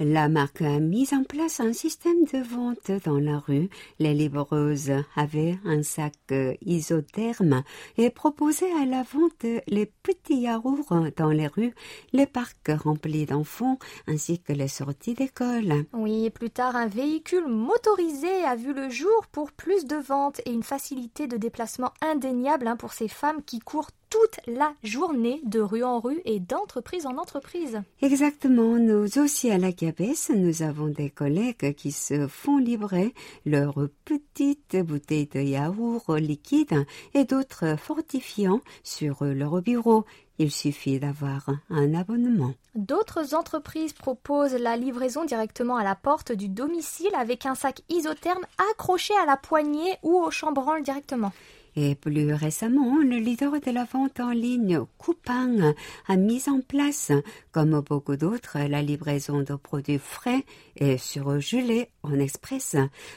La 0.00 0.28
marque 0.28 0.62
a 0.62 0.78
mis 0.78 1.12
en 1.12 1.24
place 1.24 1.58
un 1.58 1.72
système 1.72 2.24
de 2.32 2.38
vente 2.38 2.92
dans 3.04 3.18
la 3.18 3.40
rue. 3.40 3.68
Les 3.98 4.14
livreuses 4.14 4.92
avaient 5.16 5.58
un 5.64 5.82
sac 5.82 6.14
isotherme 6.64 7.64
et 7.96 8.10
proposaient 8.10 8.72
à 8.80 8.86
la 8.86 9.02
vente 9.02 9.44
les 9.66 9.86
petits 9.86 10.42
yaourts 10.42 11.10
dans 11.16 11.30
les 11.30 11.48
rues, 11.48 11.74
les 12.12 12.26
parcs 12.26 12.68
remplis 12.68 13.26
d'enfants 13.26 13.78
ainsi 14.06 14.38
que 14.38 14.52
les 14.52 14.68
sorties 14.68 15.14
d'école. 15.14 15.84
Oui, 15.92 16.30
plus 16.30 16.50
tard, 16.50 16.76
un 16.76 16.86
véhicule 16.86 17.48
motorisé 17.48 18.44
a 18.44 18.54
vu 18.54 18.72
le 18.72 18.90
jour 18.90 19.26
pour 19.32 19.50
plus 19.50 19.84
de 19.84 19.96
ventes 19.96 20.40
et 20.46 20.52
une 20.52 20.62
facilité 20.62 21.26
de 21.26 21.36
déplacement 21.36 21.92
indéniable 22.02 22.68
hein, 22.68 22.76
pour 22.76 22.92
ces 22.92 23.08
femmes 23.08 23.42
qui 23.42 23.58
courent 23.58 23.90
toute 24.10 24.40
la 24.46 24.72
journée 24.82 25.40
de 25.44 25.60
rue 25.60 25.84
en 25.84 26.00
rue 26.00 26.20
et 26.24 26.40
d'entreprise 26.40 27.06
en 27.06 27.16
entreprise. 27.16 27.82
Exactement, 28.02 28.78
nous 28.78 29.18
aussi 29.18 29.50
à 29.50 29.58
la 29.58 29.72
Gabès, 29.72 30.30
nous 30.34 30.62
avons 30.62 30.88
des 30.88 31.10
collègues 31.10 31.74
qui 31.74 31.92
se 31.92 32.26
font 32.26 32.58
livrer 32.58 33.14
leurs 33.46 33.88
petites 34.04 34.76
bouteilles 34.76 35.28
de 35.32 35.40
yaourt 35.40 36.08
liquide 36.18 36.86
et 37.14 37.24
d'autres 37.24 37.76
fortifiants 37.78 38.60
sur 38.82 39.24
leur 39.24 39.60
bureau. 39.62 40.04
Il 40.40 40.52
suffit 40.52 41.00
d'avoir 41.00 41.50
un 41.68 41.94
abonnement. 41.94 42.54
D'autres 42.76 43.34
entreprises 43.34 43.92
proposent 43.92 44.54
la 44.54 44.76
livraison 44.76 45.24
directement 45.24 45.76
à 45.76 45.82
la 45.82 45.96
porte 45.96 46.30
du 46.30 46.48
domicile 46.48 47.10
avec 47.16 47.44
un 47.44 47.56
sac 47.56 47.82
isotherme 47.88 48.46
accroché 48.70 49.14
à 49.20 49.26
la 49.26 49.36
poignée 49.36 49.96
ou 50.04 50.16
au 50.16 50.30
chambranle 50.30 50.84
directement. 50.84 51.32
Et 51.80 51.94
plus 51.94 52.34
récemment, 52.34 52.96
le 52.96 53.18
leader 53.18 53.60
de 53.60 53.70
la 53.70 53.84
vente 53.84 54.18
en 54.18 54.30
ligne, 54.30 54.80
Coupang, 54.98 55.74
a 56.08 56.16
mis 56.16 56.48
en 56.48 56.60
place, 56.60 57.12
comme 57.52 57.80
beaucoup 57.82 58.16
d'autres, 58.16 58.58
la 58.58 58.82
livraison 58.82 59.42
de 59.42 59.54
produits 59.54 60.00
frais 60.00 60.44
et 60.74 60.98
surgelés 60.98 61.90
en 62.02 62.18
express, 62.18 62.74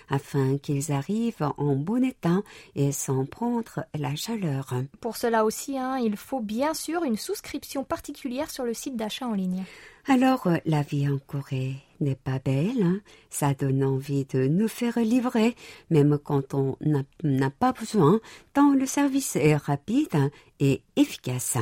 afin 0.10 0.60
qu'ils 0.60 0.92
arrivent 0.92 1.52
en 1.58 1.76
bon 1.76 2.04
état 2.04 2.42
et 2.76 2.92
sans 2.92 3.26
prendre 3.26 3.84
la 3.96 4.16
chaleur. 4.16 4.76
Pour 5.00 5.18
cela 5.18 5.44
aussi, 5.44 5.80
hein, 5.80 5.98
il 5.98 6.16
faut 6.16 6.42
bien 6.42 6.76
sûr 6.76 7.04
une 7.04 7.18
souscription 7.18 7.84
particulière 7.84 8.52
sur 8.52 8.64
le 8.64 8.76
site 8.76 8.96
d'achat 8.96 9.26
en 9.26 9.34
ligne. 9.34 9.64
Alors, 10.08 10.48
la 10.68 10.84
vie 10.84 11.10
en 11.10 11.18
Corée 11.18 11.78
n'est 12.02 12.16
pas 12.16 12.40
belle, 12.40 12.84
hein. 12.84 13.00
ça 13.30 13.54
donne 13.54 13.84
envie 13.84 14.26
de 14.26 14.48
nous 14.48 14.68
faire 14.68 15.00
livrer, 15.00 15.56
même 15.90 16.18
quand 16.18 16.54
on 16.54 16.78
n'a 16.82 17.50
pas 17.50 17.72
besoin, 17.72 18.20
tant 18.54 18.74
le 18.74 18.86
service 18.86 19.36
est 19.36 19.56
rapide 19.56 20.30
et 20.60 20.82
efficace. 20.96 21.58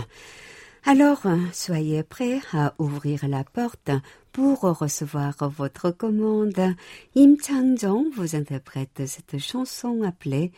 Alors, 0.85 1.23
soyez 1.53 2.03
prêts 2.03 2.39
à 2.53 2.73
ouvrir 2.79 3.27
la 3.27 3.43
porte 3.43 3.91
pour 4.31 4.61
recevoir 4.61 5.35
votre 5.49 5.91
commande. 5.91 6.73
Im 7.15 7.35
Chang-jong 7.41 8.07
vous 8.15 8.35
interprète 8.35 9.05
cette 9.05 9.37
chanson 9.39 10.01
appelée 10.03 10.51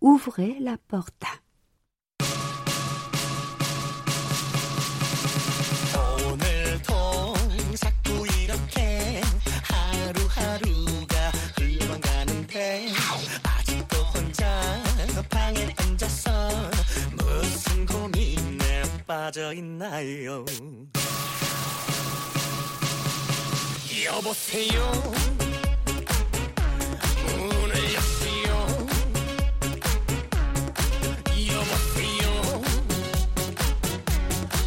Ouvrez 0.00 0.56
la 0.60 0.76
porte. 0.88 1.24
빠져 19.25 19.53
있나요? 19.53 20.45
여보세요. 24.05 24.91
문을 27.27 27.75
여시오. 27.93 28.51
여보세요. 31.53 32.23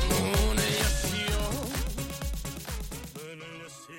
문을 0.08 0.60
여시오. 0.80 1.32
문을 3.14 3.42
여시오. 3.64 3.94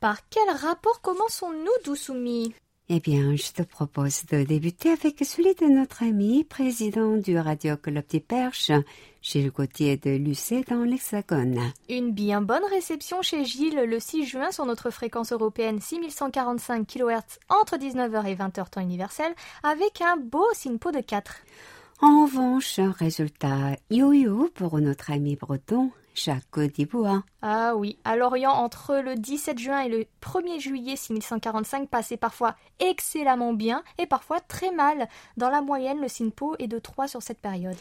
Par 0.00 0.18
quel 0.30 0.48
rapport 0.56 1.00
commençons-nous, 1.02 1.78
Dousoumi 1.84 2.54
eh 2.87 2.99
bien, 2.99 3.35
je 3.35 3.51
te 3.51 3.63
propose 3.63 4.27
de 4.27 4.43
débuter 4.43 4.91
avec 4.91 5.17
celui 5.25 5.55
de 5.55 5.65
notre 5.65 6.03
ami, 6.03 6.43
président 6.43 7.17
du 7.17 7.35
Radio 7.35 7.77
Club 7.77 8.05
des 8.07 8.19
Perches, 8.19 8.71
Gilles 9.23 9.49
Gauthier 9.49 9.97
de 9.97 10.11
Lucé 10.11 10.63
dans 10.69 10.83
l'Hexagone. 10.83 11.59
Une 11.89 12.11
bien 12.11 12.43
bonne 12.43 12.63
réception 12.69 13.23
chez 13.23 13.43
Gilles 13.43 13.85
le 13.87 13.99
6 13.99 14.27
juin 14.27 14.51
sur 14.51 14.67
notre 14.67 14.91
fréquence 14.91 15.31
européenne 15.31 15.81
6145 15.81 16.85
kHz 16.85 17.39
entre 17.49 17.77
19h 17.77 18.27
et 18.27 18.35
20h 18.35 18.69
temps 18.69 18.81
universel 18.81 19.33
avec 19.63 20.01
un 20.01 20.17
beau 20.17 20.45
SINPO 20.53 20.91
de 20.91 20.99
4. 20.99 21.37
En 22.01 22.25
revanche, 22.25 22.79
résultat 22.99 23.77
yo-yo 23.89 24.51
pour 24.53 24.79
notre 24.79 25.11
ami 25.11 25.35
breton, 25.35 25.89
Jacques 26.15 26.59
Dibois. 26.59 27.23
Ah 27.41 27.75
oui, 27.75 27.99
à 28.03 28.15
Lorient, 28.15 28.51
entre 28.51 28.95
le 28.95 29.15
17 29.15 29.59
juin 29.59 29.81
et 29.81 29.89
le 29.89 30.05
1er 30.21 30.59
juillet 30.59 30.95
6145, 30.95 31.89
passait 31.89 32.17
parfois 32.17 32.55
excellemment 32.79 33.53
bien 33.53 33.83
et 33.97 34.05
parfois 34.05 34.39
très 34.39 34.71
mal. 34.71 35.07
Dans 35.37 35.49
la 35.49 35.61
moyenne, 35.61 36.01
le 36.01 36.07
SINPO 36.07 36.55
est 36.59 36.67
de 36.67 36.79
3 36.79 37.07
sur 37.07 37.21
cette 37.21 37.39
période. 37.39 37.77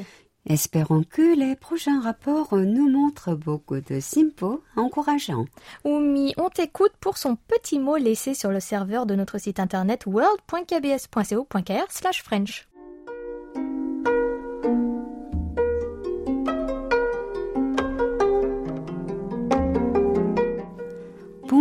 Espérons 0.46 1.04
que 1.08 1.34
les 1.34 1.56
prochains 1.56 2.02
rapports 2.02 2.54
nous 2.54 2.90
montrent 2.90 3.34
beaucoup 3.34 3.80
de 3.80 3.98
SINPO 3.98 4.62
encourageants. 4.76 5.46
Oumi, 5.84 6.34
on 6.36 6.50
t'écoute 6.50 6.92
pour 7.00 7.16
son 7.16 7.36
petit 7.36 7.78
mot 7.78 7.96
laissé 7.96 8.34
sur 8.34 8.50
le 8.50 8.60
serveur 8.60 9.06
de 9.06 9.14
notre 9.14 9.38
site 9.38 9.58
internet 9.58 10.04
world.kbs.co.kr 10.04 11.86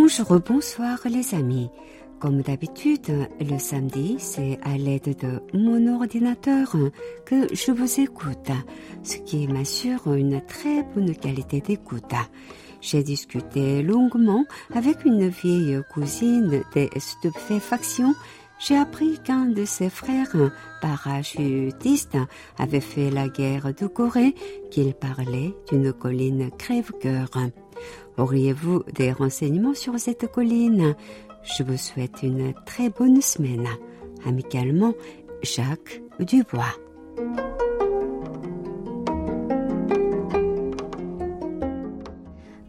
Bonjour, 0.06 0.38
bonsoir 0.46 1.00
les 1.06 1.34
amis. 1.34 1.70
Comme 2.20 2.42
d'habitude, 2.42 3.30
le 3.40 3.58
samedi, 3.58 4.18
c'est 4.20 4.60
à 4.62 4.76
l'aide 4.78 5.16
de 5.18 5.42
mon 5.58 5.96
ordinateur 5.96 6.76
que 7.26 7.48
je 7.56 7.72
vous 7.72 8.02
écoute, 8.02 8.52
ce 9.02 9.16
qui 9.20 9.48
m'assure 9.48 10.14
une 10.14 10.42
très 10.42 10.84
bonne 10.84 11.16
qualité 11.16 11.62
d'écoute. 11.62 12.12
J'ai 12.82 13.02
discuté 13.02 13.82
longuement 13.82 14.44
avec 14.76 15.06
une 15.06 15.30
vieille 15.30 15.80
cousine 15.94 16.64
des 16.74 16.90
stupéfactions. 16.98 18.14
J'ai 18.60 18.76
appris 18.76 19.20
qu'un 19.20 19.46
de 19.46 19.64
ses 19.64 19.90
frères 19.90 20.36
parachutistes 20.82 22.18
avait 22.58 22.82
fait 22.82 23.10
la 23.10 23.30
guerre 23.30 23.74
de 23.74 23.88
Corée, 23.88 24.36
qu'il 24.70 24.94
parlait 24.96 25.56
d'une 25.70 25.94
colline 25.94 26.52
crève-cœur. 26.58 27.30
Auriez-vous 28.18 28.84
des 28.94 29.12
renseignements 29.12 29.74
sur 29.74 30.00
cette 30.00 30.32
colline? 30.32 30.96
Je 31.44 31.64
vous 31.64 31.78
souhaite 31.78 32.24
une 32.24 32.54
très 32.66 32.90
bonne 32.90 33.22
semaine. 33.22 33.68
Amicalement, 34.26 34.94
Jacques 35.42 36.02
Dubois. 36.20 36.76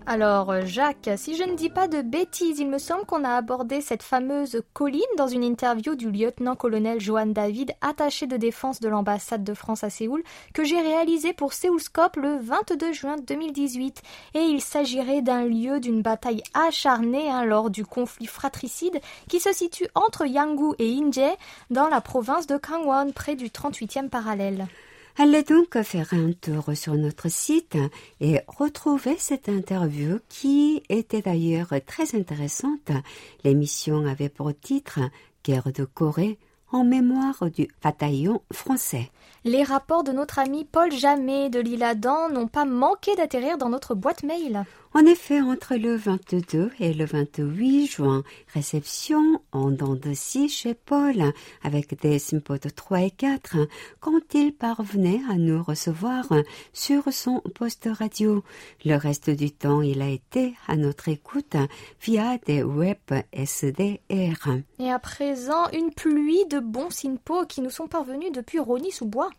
Alors, 0.07 0.51
euh, 0.51 0.67
Jacques, 0.67 1.09
si 1.17 1.35
je 1.35 1.45
ne 1.45 1.55
dis 1.55 1.71
pas 1.71 1.89
de 1.89 2.03
bêtises, 2.03 2.59
il 2.59 2.69
me 2.69 2.77
semble 2.77 3.07
qu'on 3.07 3.25
a 3.25 3.31
abordé 3.31 3.81
cette 3.81 4.03
fameuse 4.03 4.61
colline 4.75 5.01
dans 5.17 5.29
une 5.29 5.43
interview 5.43 5.95
du 5.95 6.11
lieutenant-colonel 6.11 7.01
Johan 7.01 7.29
David, 7.29 7.73
attaché 7.81 8.27
de 8.27 8.37
défense 8.37 8.81
de 8.81 8.91
l'ambassade 8.91 9.45
de 9.45 9.55
France 9.55 9.83
à 9.83 9.89
Séoul, 9.89 10.23
que 10.53 10.63
j'ai 10.63 10.79
réalisé 10.79 11.33
pour 11.33 11.55
Séoulscope 11.55 12.17
le 12.17 12.37
22 12.39 12.93
juin 12.93 13.17
2018. 13.17 14.03
Et 14.35 14.41
il 14.41 14.61
s'agirait 14.61 15.23
d'un 15.23 15.47
lieu 15.47 15.81
d'une 15.81 16.03
bataille 16.03 16.43
acharnée 16.53 17.31
hein, 17.31 17.47
lors 17.47 17.71
du 17.71 17.87
conflit 17.87 18.27
fratricide 18.27 19.01
qui 19.31 19.41
se 19.41 19.55
situe 19.55 19.89
entre 19.95 20.27
Yanggu 20.27 20.75
et 20.79 20.99
Inje, 20.99 21.35
dans 21.71 21.89
la 21.89 22.03
province 22.03 22.47
de 22.47 22.59
Gangwon, 22.59 23.13
près 23.13 23.37
du 23.37 23.47
38e 23.47 24.11
parallèle. 24.11 24.67
Allez 25.17 25.45
donc 25.45 25.81
faire 25.83 26.13
un 26.13 26.33
tour 26.33 26.77
sur 26.77 26.95
notre 26.95 27.31
site 27.31 27.79
et 28.21 28.41
retrouver 28.49 29.15
cette 29.17 29.49
interview 29.49 30.19
qui 30.29 30.83
était 30.89 31.23
d'ailleurs 31.23 31.73
très 31.87 32.17
intéressante. 32.17 32.91
L'émission 33.45 34.07
avait 34.07 34.29
pour 34.29 34.51
titre 34.59 34.99
Guerre 35.45 35.73
de 35.73 35.85
Corée 35.85 36.37
en 36.73 36.83
mémoire 36.83 37.49
du 37.49 37.69
bataillon 37.81 38.43
français. 38.53 39.13
Les 39.45 39.63
rapports 39.63 40.03
de 40.03 40.11
notre 40.11 40.41
ami 40.41 40.65
Paul 40.65 40.91
Jamet 40.91 41.49
de 41.49 41.61
l'île 41.61 41.85
Adam 41.85 42.29
n'ont 42.29 42.49
pas 42.49 42.65
manqué 42.65 43.15
d'atterrir 43.15 43.57
dans 43.57 43.69
notre 43.69 43.95
boîte 43.95 44.25
mail. 44.25 44.65
En 44.97 45.07
effet, 45.07 45.41
entre 45.41 45.75
le 45.75 45.97
22 45.97 46.71
et 46.79 46.95
le 46.95 47.05
28 47.05 47.89
juin, 47.89 48.23
réception 48.53 49.43
en 49.51 49.73
dents 49.73 49.97
de 49.97 50.15
scie 50.15 50.49
chez 50.49 50.75
Paul, 50.75 51.33
avec 51.65 52.01
des 52.01 52.19
de 52.31 52.69
3 52.69 53.01
et 53.01 53.11
4, 53.11 53.57
quand 53.99 54.21
il 54.35 54.55
parvenait 54.55 55.21
à 55.29 55.35
nous 55.35 55.61
recevoir 55.65 56.29
sur 56.73 57.13
son 57.13 57.43
poste 57.57 57.89
radio. 57.91 58.45
Le 58.85 58.95
reste 58.95 59.31
du 59.31 59.51
temps, 59.51 59.83
il 59.83 60.01
a 60.01 60.09
été 60.09 60.55
à 60.69 60.77
notre 60.77 61.09
écoute 61.09 61.57
via 62.01 62.39
des 62.47 62.63
web 62.63 62.99
SDR. 63.33 64.49
Et 64.79 64.93
à 64.93 65.01
présent, 65.01 65.69
une 65.73 65.91
pluie 65.91 66.47
de 66.47 66.61
bons 66.61 66.91
SINPO 66.91 67.47
qui 67.47 67.63
nous 67.63 67.71
sont 67.71 67.89
parvenus 67.89 68.31
depuis 68.31 68.61
Rony-sous-Bois. 68.61 69.31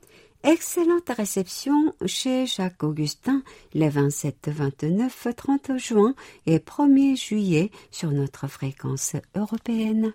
Excellente 0.47 1.09
réception 1.09 1.91
chez 2.05 2.45
Jacques 2.45 2.83
Augustin 2.83 3.41
les 3.73 3.89
27, 3.89 4.49
29, 4.49 5.29
30 5.35 5.77
juin 5.77 6.13
et 6.45 6.59
1er 6.59 7.19
juillet 7.19 7.71
sur 7.89 8.11
notre 8.11 8.47
fréquence 8.47 9.15
européenne. 9.35 10.13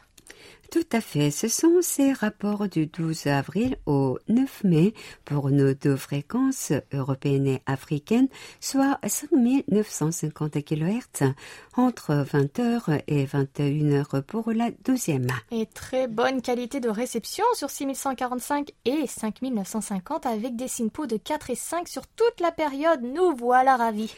Tout 0.72 0.86
à 0.92 1.02
fait, 1.02 1.32
ce 1.32 1.48
sont 1.48 1.80
ces 1.82 2.14
rapports 2.14 2.68
du 2.68 2.88
12 2.88 3.28
avril 3.28 3.78
au 3.86 4.18
9 4.28 4.64
mai 4.64 4.94
pour 5.24 5.50
nos 5.50 5.74
deux 5.74 5.96
fréquences 5.96 6.72
européennes 6.94 7.48
et 7.48 7.62
africaines, 7.66 8.28
soit 8.60 9.00
5950 9.06 10.64
kHz 10.64 11.34
entre 11.76 12.14
20h 12.14 13.02
et 13.08 13.26
21h 13.26 14.22
pour 14.24 14.52
la 14.52 14.72
deuxième. 14.84 15.28
Et 15.52 15.66
très 15.66 16.08
bonne 16.08 16.42
qualité 16.42 16.80
de 16.80 16.90
réception 16.90 17.46
sur 17.54 17.70
6145 17.70 18.72
et 18.86 19.08
5950 19.08 20.26
avec 20.26 20.56
des 20.56 20.68
SINPO 20.68 21.06
de 21.06 21.18
4 21.18 21.50
et 21.50 21.56
5 21.56 21.88
sur 21.88 22.08
toute 22.08 22.40
la 22.40 22.52
période. 22.52 23.02
Nous 23.02 23.36
voilà 23.36 23.76
ravis. 23.78 24.14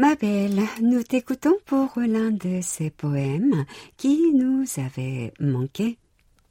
Ma 0.00 0.14
belle, 0.14 0.60
nous 0.80 1.02
t'écoutons 1.02 1.56
pour 1.66 1.90
l'un 1.96 2.30
de 2.30 2.60
ces 2.62 2.88
poèmes 2.88 3.64
qui 3.96 4.32
nous 4.32 4.64
avait 4.76 5.32
manqué. 5.40 5.98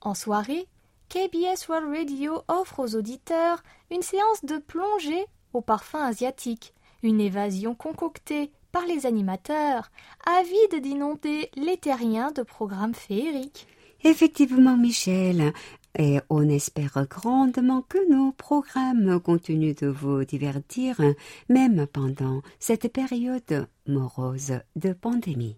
En 0.01 0.13
soirée, 0.13 0.67
KBS 1.07 1.69
World 1.69 1.87
Radio 1.95 2.41
offre 2.49 2.79
aux 2.79 2.95
auditeurs 2.95 3.63
une 3.89 4.01
séance 4.01 4.43
de 4.43 4.57
plongée 4.57 5.25
au 5.53 5.61
parfum 5.61 6.03
asiatique, 6.03 6.73
une 7.03 7.21
évasion 7.21 7.73
concoctée 7.73 8.51
par 8.73 8.85
les 8.85 9.05
animateurs, 9.05 9.91
avides 10.25 10.83
d'inonder 10.83 11.49
les 11.55 11.77
terriens 11.77 12.31
de 12.31 12.43
programmes 12.43 12.95
féeriques. 12.95 13.65
Effectivement, 14.03 14.75
Michel, 14.75 15.53
et 15.97 16.19
on 16.29 16.47
espère 16.47 17.05
grandement 17.09 17.81
que 17.81 17.97
nos 18.09 18.31
programmes 18.31 19.19
continuent 19.19 19.75
de 19.75 19.87
vous 19.87 20.23
divertir, 20.23 21.01
même 21.49 21.87
pendant 21.87 22.41
cette 22.59 22.91
période 22.93 23.67
morose 23.87 24.59
de 24.75 24.93
pandémie. 24.93 25.57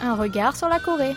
Un 0.00 0.14
regard 0.14 0.56
sur 0.56 0.68
la 0.68 0.78
Corée. 0.78 1.14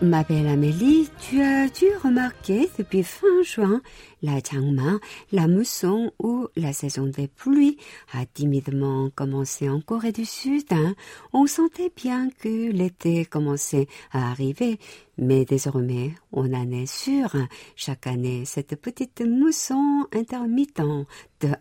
Ma 0.00 0.22
belle 0.22 0.46
Amélie, 0.46 1.08
tu 1.18 1.42
as 1.42 1.66
dû 1.68 1.86
remarquer 2.04 2.70
depuis 2.78 3.02
fin 3.02 3.42
juin, 3.42 3.80
la 4.22 4.40
Changma, 4.40 4.98
la 5.32 5.46
mousson 5.48 6.12
ou 6.18 6.48
la 6.56 6.72
saison 6.72 7.06
des 7.06 7.28
pluies 7.28 7.78
a 8.12 8.26
timidement 8.26 9.10
commencé 9.14 9.68
en 9.68 9.80
Corée 9.80 10.12
du 10.12 10.24
Sud. 10.24 10.66
hein. 10.70 10.94
On 11.32 11.46
sentait 11.46 11.92
bien 11.94 12.30
que 12.30 12.70
l'été 12.70 13.24
commençait 13.24 13.86
à 14.12 14.30
arriver, 14.30 14.78
mais 15.16 15.44
désormais, 15.44 16.14
on 16.32 16.52
en 16.54 16.70
est 16.70 16.86
sûr. 16.86 17.30
Chaque 17.74 18.06
année, 18.06 18.44
cette 18.44 18.80
petite 18.80 19.20
mousson 19.20 20.06
intermittente, 20.12 21.06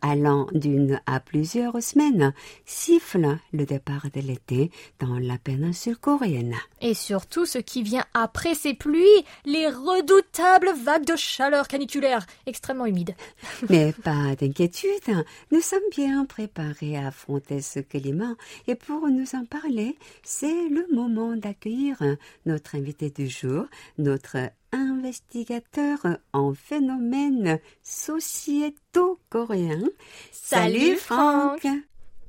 allant 0.01 0.47
d'une 0.53 1.01
à 1.05 1.19
plusieurs 1.19 1.81
semaines, 1.81 2.33
siffle 2.65 3.37
le 3.51 3.65
départ 3.65 4.07
de 4.13 4.21
l'été 4.21 4.71
dans 4.99 5.17
la 5.19 5.37
péninsule 5.37 5.97
coréenne. 5.97 6.55
Et 6.81 6.93
surtout 6.93 7.45
ce 7.45 7.57
qui 7.57 7.83
vient 7.83 8.05
après 8.13 8.55
ces 8.55 8.73
pluies, 8.73 9.25
les 9.45 9.67
redoutables 9.67 10.71
vagues 10.83 11.05
de 11.05 11.15
chaleur 11.15 11.67
caniculaire 11.67 12.25
extrêmement 12.47 12.85
humides. 12.85 13.15
Mais 13.69 13.93
pas 14.03 14.35
d'inquiétude, 14.35 15.25
nous 15.51 15.61
sommes 15.61 15.79
bien 15.91 16.25
préparés 16.25 16.97
à 16.97 17.07
affronter 17.07 17.61
ce 17.61 17.79
climat 17.79 18.35
et 18.67 18.75
pour 18.75 19.07
nous 19.07 19.35
en 19.35 19.45
parler, 19.45 19.97
c'est 20.23 20.69
le 20.69 20.85
moment 20.93 21.35
d'accueillir 21.35 21.97
notre 22.45 22.75
invité 22.75 23.09
du 23.09 23.27
jour, 23.27 23.65
notre 23.97 24.37
investigateur 24.71 25.99
en 26.33 26.53
phénomènes 26.53 27.59
sociétaux 27.83 29.19
coréens. 29.29 29.89
Salut, 30.31 30.95
Franck. 30.95 31.65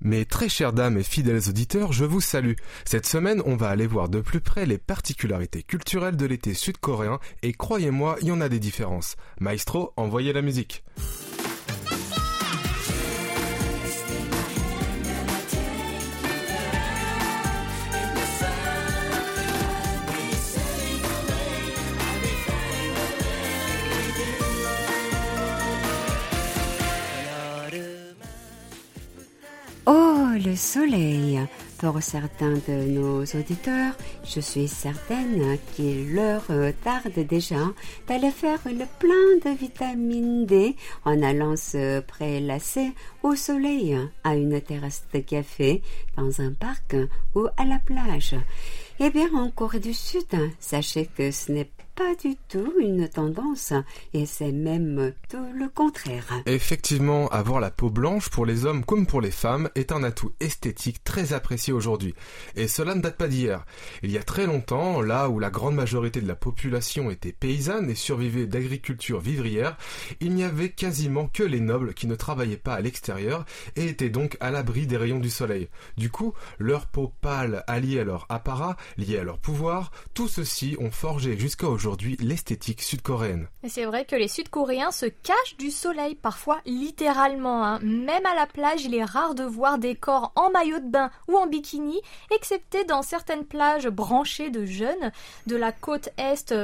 Mes 0.00 0.24
très 0.24 0.48
chères 0.48 0.72
dames 0.72 0.98
et 0.98 1.02
fidèles 1.02 1.48
auditeurs, 1.48 1.92
je 1.92 2.04
vous 2.04 2.20
salue. 2.20 2.54
Cette 2.84 3.06
semaine, 3.06 3.42
on 3.46 3.56
va 3.56 3.68
aller 3.68 3.86
voir 3.86 4.08
de 4.08 4.20
plus 4.20 4.40
près 4.40 4.66
les 4.66 4.78
particularités 4.78 5.62
culturelles 5.62 6.16
de 6.16 6.26
l'été 6.26 6.54
sud-coréen 6.54 7.18
et 7.42 7.52
croyez-moi, 7.52 8.16
il 8.22 8.28
y 8.28 8.32
en 8.32 8.40
a 8.40 8.48
des 8.48 8.60
différences. 8.60 9.16
Maestro, 9.40 9.92
envoyez 9.96 10.32
la 10.32 10.42
musique. 10.42 10.84
Le 30.38 30.56
soleil 30.56 31.40
Pour 31.78 32.02
certains 32.02 32.54
de 32.68 32.88
nos 32.88 33.22
auditeurs, 33.22 33.94
je 34.24 34.40
suis 34.40 34.68
certaine 34.68 35.58
qu'il 35.74 36.14
leur 36.14 36.42
tarde 36.82 37.12
déjà 37.28 37.56
d'aller 38.06 38.30
faire 38.30 38.60
le 38.66 38.84
plein 38.98 39.52
de 39.52 39.56
vitamine 39.56 40.46
D 40.46 40.76
en 41.04 41.22
allant 41.22 41.56
se 41.56 42.00
prélasser 42.00 42.92
au 43.22 43.34
soleil, 43.34 43.96
à 44.24 44.36
une 44.36 44.60
terrasse 44.60 45.04
de 45.12 45.20
café, 45.20 45.82
dans 46.16 46.40
un 46.40 46.52
parc 46.52 46.96
ou 47.34 47.46
à 47.56 47.64
la 47.64 47.78
plage. 47.78 48.34
Eh 49.00 49.10
bien, 49.10 49.28
en 49.34 49.50
Corée 49.50 49.80
du 49.80 49.94
Sud, 49.94 50.34
sachez 50.58 51.06
que 51.06 51.30
ce 51.30 51.52
n'est 51.52 51.70
pas 51.98 52.14
du 52.14 52.36
tout 52.48 52.74
une 52.78 53.08
tendance 53.08 53.72
et 54.14 54.24
c'est 54.24 54.52
même 54.52 55.12
tout 55.28 55.52
le 55.52 55.68
contraire. 55.68 56.24
Effectivement, 56.46 57.26
avoir 57.30 57.58
la 57.58 57.72
peau 57.72 57.90
blanche 57.90 58.28
pour 58.28 58.46
les 58.46 58.66
hommes 58.66 58.84
comme 58.84 59.04
pour 59.04 59.20
les 59.20 59.32
femmes 59.32 59.68
est 59.74 59.90
un 59.90 60.04
atout 60.04 60.30
esthétique 60.38 61.02
très 61.02 61.32
apprécié 61.32 61.72
aujourd'hui. 61.72 62.14
Et 62.54 62.68
cela 62.68 62.94
ne 62.94 63.00
date 63.00 63.16
pas 63.16 63.26
d'hier. 63.26 63.66
Il 64.04 64.12
y 64.12 64.18
a 64.18 64.22
très 64.22 64.46
longtemps, 64.46 65.00
là 65.00 65.28
où 65.28 65.40
la 65.40 65.50
grande 65.50 65.74
majorité 65.74 66.20
de 66.20 66.28
la 66.28 66.36
population 66.36 67.10
était 67.10 67.32
paysanne 67.32 67.90
et 67.90 67.96
survivait 67.96 68.46
d'agriculture 68.46 69.18
vivrière, 69.18 69.76
il 70.20 70.34
n'y 70.34 70.44
avait 70.44 70.70
quasiment 70.70 71.26
que 71.26 71.42
les 71.42 71.60
nobles 71.60 71.94
qui 71.94 72.06
ne 72.06 72.14
travaillaient 72.14 72.56
pas 72.56 72.74
à 72.74 72.80
l'extérieur 72.80 73.44
et 73.74 73.86
étaient 73.86 74.08
donc 74.08 74.36
à 74.38 74.52
l'abri 74.52 74.86
des 74.86 74.96
rayons 74.96 75.18
du 75.18 75.30
soleil. 75.30 75.68
Du 75.96 76.10
coup, 76.10 76.32
leur 76.60 76.86
peau 76.86 77.12
pâle 77.20 77.64
alliée 77.66 77.98
à 77.98 78.04
leur 78.04 78.26
apparat, 78.28 78.76
liée 78.98 79.18
à 79.18 79.24
leur 79.24 79.40
pouvoir, 79.40 79.90
tout 80.14 80.28
ceci 80.28 80.76
ont 80.78 80.92
forgé 80.92 81.36
jusqu'à 81.36 81.66
aujourd'hui 81.66 81.87
l'esthétique 82.20 82.82
sud-coréenne. 82.82 83.48
C'est 83.68 83.84
vrai 83.84 84.04
que 84.04 84.16
les 84.16 84.28
Sud-Coréens 84.28 84.90
se 84.90 85.06
cachent 85.06 85.56
du 85.58 85.70
soleil, 85.70 86.14
parfois 86.14 86.60
littéralement. 86.66 87.64
hein. 87.64 87.78
Même 87.82 88.26
à 88.26 88.34
la 88.34 88.46
plage, 88.46 88.84
il 88.84 88.94
est 88.94 89.04
rare 89.04 89.34
de 89.34 89.44
voir 89.44 89.78
des 89.78 89.94
corps 89.94 90.32
en 90.36 90.50
maillot 90.50 90.80
de 90.80 90.88
bain 90.88 91.10
ou 91.28 91.36
en 91.36 91.46
bikini, 91.46 92.00
excepté 92.34 92.84
dans 92.84 93.02
certaines 93.02 93.44
plages 93.44 93.88
branchées 93.88 94.50
de 94.50 94.64
jeunes 94.64 95.12
de 95.46 95.56
la 95.56 95.72
côte 95.72 96.10
est. 96.16 96.54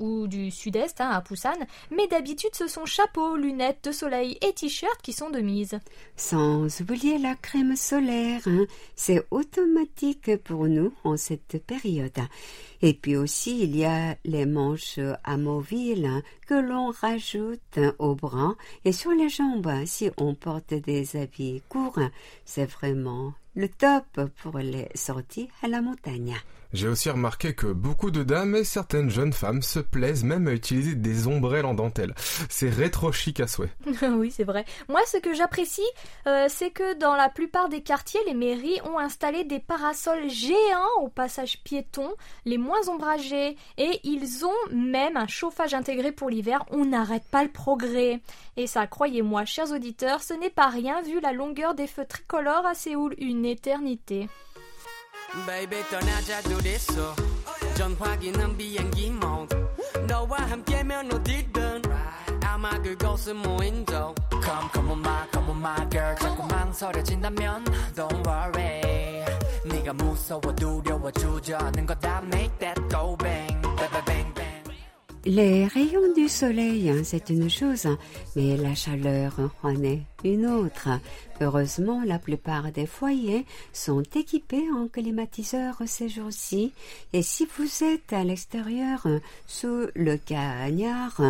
ou 0.00 0.26
du 0.26 0.50
sud-est, 0.50 1.00
hein, 1.00 1.10
à 1.10 1.20
Busan, 1.20 1.58
mais 1.90 2.08
d'habitude 2.08 2.54
ce 2.54 2.66
sont 2.66 2.86
chapeaux, 2.86 3.36
lunettes 3.36 3.84
de 3.84 3.92
soleil 3.92 4.38
et 4.40 4.52
t-shirts 4.52 5.00
qui 5.02 5.12
sont 5.12 5.30
de 5.30 5.40
mise. 5.40 5.78
Sans 6.16 6.80
oublier 6.80 7.18
la 7.18 7.36
crème 7.36 7.76
solaire, 7.76 8.42
hein. 8.46 8.66
c'est 8.96 9.24
automatique 9.30 10.36
pour 10.42 10.66
nous 10.66 10.92
en 11.04 11.16
cette 11.16 11.64
période. 11.64 12.18
Et 12.82 12.94
puis 12.94 13.16
aussi, 13.16 13.62
il 13.62 13.76
y 13.76 13.84
a 13.84 14.16
les 14.24 14.46
manches 14.46 14.98
amovibles 15.24 16.06
hein, 16.06 16.22
que 16.46 16.54
l'on 16.54 16.90
rajoute 16.90 17.78
au 17.98 18.14
bras 18.14 18.54
et 18.84 18.92
sur 18.92 19.10
les 19.10 19.28
jambes 19.28 19.70
si 19.84 20.10
on 20.16 20.34
porte 20.34 20.74
des 20.74 21.16
habits 21.16 21.62
courts. 21.68 22.00
C'est 22.44 22.66
vraiment 22.66 23.34
le 23.54 23.68
top 23.68 24.30
pour 24.42 24.58
les 24.58 24.88
sorties 24.94 25.48
à 25.62 25.68
la 25.68 25.82
montagne. 25.82 26.36
J'ai 26.72 26.86
aussi 26.86 27.10
remarqué 27.10 27.52
que 27.52 27.66
beaucoup 27.66 28.12
de 28.12 28.22
dames 28.22 28.54
et 28.54 28.62
certaines 28.62 29.10
jeunes 29.10 29.32
femmes 29.32 29.60
se 29.60 29.80
plaisent 29.80 30.22
même 30.22 30.46
à 30.46 30.52
utiliser 30.52 30.94
des 30.94 31.26
ombrelles 31.26 31.64
en 31.64 31.74
dentelle. 31.74 32.14
C'est 32.48 32.70
rétro 32.70 33.10
chic 33.10 33.40
à 33.40 33.48
souhait. 33.48 33.72
oui, 34.02 34.30
c'est 34.30 34.44
vrai. 34.44 34.64
Moi, 34.88 35.00
ce 35.06 35.16
que 35.16 35.34
j'apprécie, 35.34 35.82
euh, 36.28 36.46
c'est 36.48 36.70
que 36.70 36.94
dans 36.94 37.16
la 37.16 37.28
plupart 37.28 37.68
des 37.68 37.82
quartiers, 37.82 38.20
les 38.26 38.34
mairies 38.34 38.80
ont 38.84 38.98
installé 38.98 39.42
des 39.42 39.58
parasols 39.58 40.30
géants 40.30 41.00
au 41.02 41.08
passage 41.08 41.60
piéton, 41.64 42.14
les 42.44 42.58
moins 42.58 42.88
ombragés, 42.88 43.56
et 43.76 44.00
ils 44.04 44.44
ont 44.44 44.74
même 44.74 45.16
un 45.16 45.26
chauffage 45.26 45.74
intégré 45.74 46.12
pour 46.12 46.30
l'hiver. 46.30 46.64
On 46.70 46.84
n'arrête 46.84 47.24
pas 47.30 47.42
le 47.42 47.50
progrès. 47.50 48.20
Et 48.56 48.68
ça, 48.68 48.86
croyez-moi, 48.86 49.44
chers 49.44 49.72
auditeurs, 49.72 50.22
ce 50.22 50.34
n'est 50.34 50.50
pas 50.50 50.68
rien 50.68 51.02
vu 51.02 51.20
la 51.20 51.32
longueur 51.32 51.74
des 51.74 51.88
feux 51.88 52.06
tricolores 52.06 52.66
à 52.66 52.74
Séoul, 52.74 53.14
une 53.18 53.44
éternité. 53.44 54.28
Baby 55.46 55.84
떠나자 55.88 56.40
둘이서 56.42 57.14
전화기는 57.76 58.56
비행기 58.56 59.06
mode 59.06 59.56
너와 60.08 60.38
함께면 60.50 61.12
어디든 61.12 61.82
아마 62.44 62.70
그곳은 62.82 63.36
무인도 63.36 64.14
Come 64.32 64.68
come 64.72 64.90
on 64.90 64.98
my 64.98 65.28
come 65.32 65.50
on 65.50 65.58
my 65.58 65.88
girl 65.88 66.16
자꾸 66.16 66.46
망설여진다면 66.48 67.64
Don't 67.94 68.26
worry 68.26 69.24
네가 69.64 69.92
무서워 69.92 70.40
두려워 70.56 71.10
주저하는 71.12 71.86
거다 71.86 72.22
Make 72.24 72.58
that 72.58 72.80
go 72.88 73.16
bang 73.16 73.60
Les 75.26 75.66
rayons 75.66 76.14
du 76.14 76.30
soleil, 76.30 76.88
hein, 76.88 77.02
c'est 77.04 77.28
une 77.28 77.50
chose, 77.50 77.86
mais 78.34 78.56
la 78.56 78.74
chaleur 78.74 79.34
en 79.62 79.82
est 79.84 80.06
une 80.24 80.46
autre. 80.46 80.88
Heureusement, 81.42 82.02
la 82.06 82.18
plupart 82.18 82.72
des 82.72 82.86
foyers 82.86 83.44
sont 83.74 84.02
équipés 84.14 84.64
en 84.74 84.88
climatiseur 84.88 85.82
ces 85.84 86.08
jours-ci. 86.08 86.72
Et 87.12 87.20
si 87.20 87.46
vous 87.58 87.84
êtes 87.84 88.14
à 88.14 88.24
l'extérieur, 88.24 89.06
sous 89.46 89.88
le 89.94 90.16
cagnard, 90.16 91.20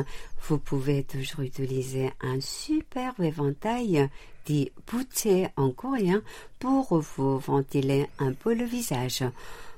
vous 0.48 0.58
pouvez 0.58 1.02
toujours 1.02 1.40
utiliser 1.40 2.12
un 2.20 2.40
superbe 2.40 3.20
éventail 3.20 4.08
dit 4.46 4.70
bouté 4.86 5.48
en 5.56 5.70
coréen 5.72 6.22
pour 6.60 7.00
vous 7.00 7.38
ventiler 7.38 8.06
un 8.20 8.32
peu 8.32 8.54
le 8.54 8.64
visage. 8.64 9.24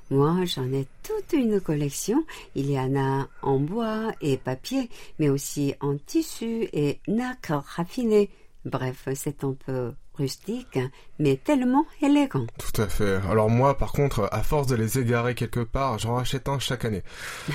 Moi, 0.09 0.45
j'en 0.45 0.71
ai 0.71 0.87
toute 1.01 1.33
une 1.33 1.59
collection. 1.59 2.23
Il 2.55 2.69
y 2.69 2.79
en 2.79 2.95
a 2.95 3.27
en 3.41 3.59
bois 3.59 4.11
et 4.21 4.37
papier, 4.37 4.89
mais 5.19 5.29
aussi 5.29 5.73
en 5.79 5.97
tissu 5.97 6.67
et 6.73 6.99
nacre 7.07 7.63
raffiné. 7.75 8.29
Bref, 8.65 9.07
c'est 9.15 9.43
un 9.43 9.53
peu 9.53 9.93
rustique, 10.13 10.79
mais 11.19 11.37
tellement 11.37 11.85
élégant. 12.01 12.45
Tout 12.57 12.81
à 12.81 12.87
fait. 12.87 13.19
Alors 13.29 13.49
moi, 13.49 13.77
par 13.77 13.91
contre, 13.91 14.27
à 14.31 14.43
force 14.43 14.67
de 14.67 14.75
les 14.75 14.99
égarer 14.99 15.35
quelque 15.35 15.59
part, 15.59 15.99
j'en 15.99 16.15
rachète 16.15 16.49
un 16.49 16.59
chaque 16.59 16.85
année. 16.85 17.03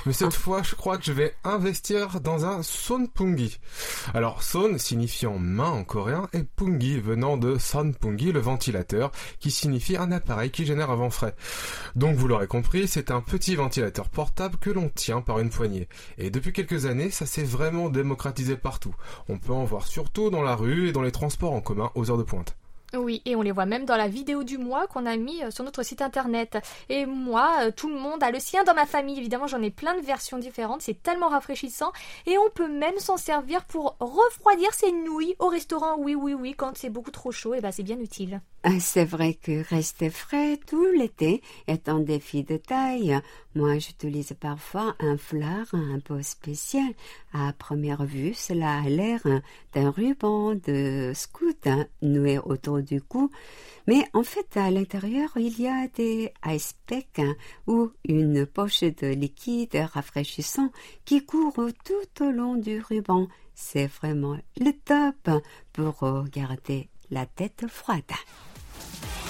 Mais 0.06 0.12
cette 0.12 0.34
fois, 0.34 0.62
je 0.62 0.74
crois 0.74 0.98
que 0.98 1.04
je 1.04 1.12
vais 1.12 1.34
investir 1.44 2.20
dans 2.20 2.44
un 2.44 2.62
sonpungi. 2.62 3.58
Alors 4.14 4.42
son 4.42 4.78
signifiant 4.78 5.38
main 5.38 5.70
en 5.70 5.84
coréen 5.84 6.28
et 6.32 6.44
pungi 6.44 7.00
venant 7.00 7.36
de 7.36 7.58
sonpungi, 7.58 8.32
le 8.32 8.40
ventilateur, 8.40 9.10
qui 9.40 9.50
signifie 9.50 9.96
un 9.96 10.12
appareil 10.12 10.50
qui 10.50 10.64
génère 10.64 10.90
un 10.90 10.96
vent 10.96 11.10
frais. 11.10 11.34
Donc 11.96 12.16
vous 12.16 12.28
l'aurez 12.28 12.46
compris, 12.46 12.88
c'est 12.88 13.10
un 13.10 13.20
petit 13.20 13.56
ventilateur 13.56 14.08
portable 14.08 14.56
que 14.58 14.70
l'on 14.70 14.88
tient 14.88 15.20
par 15.20 15.40
une 15.40 15.50
poignée. 15.50 15.88
Et 16.16 16.30
depuis 16.30 16.52
quelques 16.52 16.86
années, 16.86 17.10
ça 17.10 17.26
s'est 17.26 17.44
vraiment 17.44 17.88
démocratisé 17.88 18.56
partout. 18.56 18.94
On 19.28 19.38
peut 19.38 19.52
en 19.52 19.64
voir 19.64 19.86
surtout 19.86 20.30
dans 20.30 20.42
la 20.42 20.54
rue 20.54 20.88
et 20.88 20.92
dans 20.92 21.02
les 21.02 21.12
transports 21.12 21.52
en 21.52 21.60
commun 21.60 21.90
aux 21.94 22.10
heures 22.10 22.18
de 22.18 22.22
pointe. 22.22 22.56
Oui, 22.94 23.20
et 23.26 23.36
on 23.36 23.42
les 23.42 23.52
voit 23.52 23.66
même 23.66 23.84
dans 23.84 23.96
la 23.96 24.08
vidéo 24.08 24.44
du 24.44 24.56
mois 24.56 24.86
qu'on 24.86 25.04
a 25.04 25.16
mis 25.16 25.42
euh, 25.42 25.50
sur 25.50 25.62
notre 25.62 25.82
site 25.82 26.00
internet. 26.00 26.56
Et 26.88 27.04
moi, 27.04 27.50
euh, 27.60 27.70
tout 27.70 27.88
le 27.88 27.98
monde 27.98 28.22
a 28.22 28.30
le 28.30 28.40
sien 28.40 28.64
dans 28.64 28.72
ma 28.72 28.86
famille. 28.86 29.18
Évidemment, 29.18 29.46
j'en 29.46 29.60
ai 29.60 29.70
plein 29.70 29.94
de 29.94 30.00
versions 30.00 30.38
différentes. 30.38 30.80
C'est 30.80 31.02
tellement 31.02 31.28
rafraîchissant. 31.28 31.92
Et 32.26 32.38
on 32.38 32.48
peut 32.50 32.68
même 32.68 32.98
s'en 32.98 33.18
servir 33.18 33.64
pour 33.64 33.96
refroidir 34.00 34.72
ses 34.72 34.92
nouilles 34.92 35.36
au 35.38 35.48
restaurant. 35.48 35.96
Oui, 35.98 36.14
oui, 36.14 36.32
oui, 36.32 36.54
quand 36.56 36.76
c'est 36.76 36.88
beaucoup 36.88 37.10
trop 37.10 37.30
chaud, 37.30 37.54
et 37.54 37.58
eh 37.58 37.60
ben 37.60 37.72
c'est 37.72 37.82
bien 37.82 37.98
utile. 37.98 38.40
Ah, 38.64 38.80
c'est 38.80 39.04
vrai 39.04 39.34
que 39.34 39.62
rester 39.68 40.10
frais 40.10 40.58
tout 40.66 40.84
l'été 40.90 41.42
est 41.68 41.88
un 41.88 42.00
défi 42.00 42.42
de 42.42 42.56
taille. 42.56 43.16
Moi, 43.54 43.78
j'utilise 43.78 44.32
parfois 44.38 44.96
un 44.98 45.16
fleur 45.16 45.66
un 45.72 46.00
peu 46.00 46.20
spécial. 46.22 46.92
À 47.32 47.52
première 47.52 48.04
vue, 48.04 48.34
cela 48.34 48.80
a 48.80 48.88
l'air 48.88 49.20
d'un 49.72 49.90
ruban 49.90 50.56
de 50.56 51.12
scout 51.14 51.66
hein, 51.68 51.86
noué 52.02 52.38
autour 52.38 52.82
du 52.82 53.00
cou. 53.00 53.30
Mais 53.86 54.04
en 54.12 54.24
fait, 54.24 54.56
à 54.56 54.72
l'intérieur, 54.72 55.30
il 55.36 55.60
y 55.60 55.68
a 55.68 55.86
des 55.86 56.32
ice 56.44 56.74
packs 56.88 57.20
hein, 57.20 57.36
ou 57.68 57.92
une 58.04 58.44
poche 58.44 58.80
de 58.80 59.06
liquide 59.06 59.86
rafraîchissant 59.94 60.72
qui 61.04 61.24
court 61.24 61.60
tout 61.84 62.24
au 62.24 62.32
long 62.32 62.56
du 62.56 62.80
ruban. 62.80 63.28
C'est 63.54 63.86
vraiment 63.86 64.36
le 64.58 64.72
top 64.72 65.42
pour 65.72 66.24
garder 66.32 66.88
la 67.10 67.24
tête 67.24 67.64
froide. 67.68 68.02
Yeah. 68.78 69.27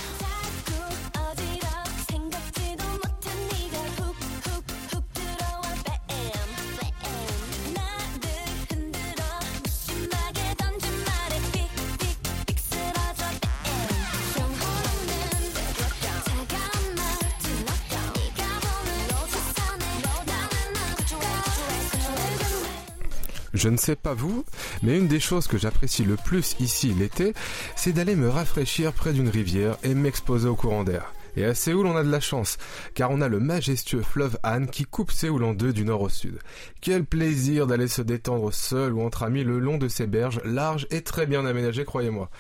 Je 23.59 23.69
ne 23.69 23.77
sais 23.77 23.97
pas 23.97 24.15
vous, 24.15 24.45
mais 24.85 24.97
une 24.97 25.09
des 25.09 25.19
choses 25.19 25.49
que 25.49 25.59
j'apprécie 25.59 26.05
le 26.05 26.15
plus 26.15 26.55
ici 26.61 26.95
l'été, 26.97 27.35
c'est 27.75 27.93
d'aller 27.93 28.15
me 28.15 28.29
rafraîchir 28.29 28.93
près 28.93 29.13
d'une 29.13 29.29
rivière 29.29 29.77
et 29.83 29.95
m'exposer 29.95 30.47
au 30.47 30.55
courant 30.55 30.85
d'air. 30.85 31.13
Et 31.37 31.45
à 31.45 31.57
Séoul, 31.57 31.87
on 31.87 31.97
a 31.97 32.05
de 32.05 32.11
la 32.11 32.21
chance, 32.21 32.57
car 32.95 33.11
on 33.11 33.21
a 33.21 33.27
le 33.27 33.41
majestueux 33.41 34.03
fleuve 34.03 34.39
Han 34.45 34.67
qui 34.67 34.85
coupe 34.85 35.11
Séoul 35.11 35.43
en 35.43 35.55
deux 35.55 35.73
du 35.73 35.85
nord 35.85 36.03
au 36.03 36.09
sud. 36.09 36.39
Quel 36.81 37.05
plaisir 37.05 37.67
d'aller 37.67 37.89
se 37.89 38.01
détendre 38.01 38.55
seul 38.55 38.93
ou 38.93 39.03
entre 39.03 39.25
amis 39.25 39.43
le 39.43 39.59
long 39.59 39.77
de 39.77 39.89
ces 39.89 40.07
berges 40.07 40.41
larges 40.45 40.87
et 40.93 41.03
très 41.03 41.27
bien 41.27 41.45
aménagées, 41.45 41.85
croyez-moi. 41.85 42.31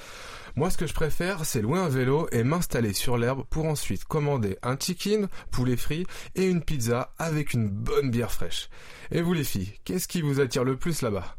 Moi, 0.59 0.71
ce 0.71 0.77
que 0.77 0.89
je 0.89 0.93
préfère, 0.93 1.45
c'est 1.45 1.63
louer 1.63 1.79
un 1.79 1.89
vélo 1.89 2.27
et 2.33 2.43
m'installer 2.43 2.93
sur 2.93 3.17
l'herbe 3.17 3.45
pour 3.49 3.67
ensuite 3.67 4.05
commander 4.05 4.59
un 4.65 4.77
chicken, 4.77 5.29
poulet 5.53 5.77
frit 5.77 6.05
et 6.35 6.47
une 6.47 6.65
pizza 6.65 7.15
avec 7.17 7.53
une 7.53 7.69
bonne 7.69 8.11
bière 8.11 8.33
fraîche. 8.33 8.69
Et 9.13 9.23
vous 9.23 9.35
les 9.35 9.45
filles, 9.45 9.73
qu'est-ce 9.85 10.09
qui 10.09 10.21
vous 10.21 10.41
attire 10.41 10.65
le 10.65 10.77
plus 10.77 11.01
là-bas? 11.03 11.38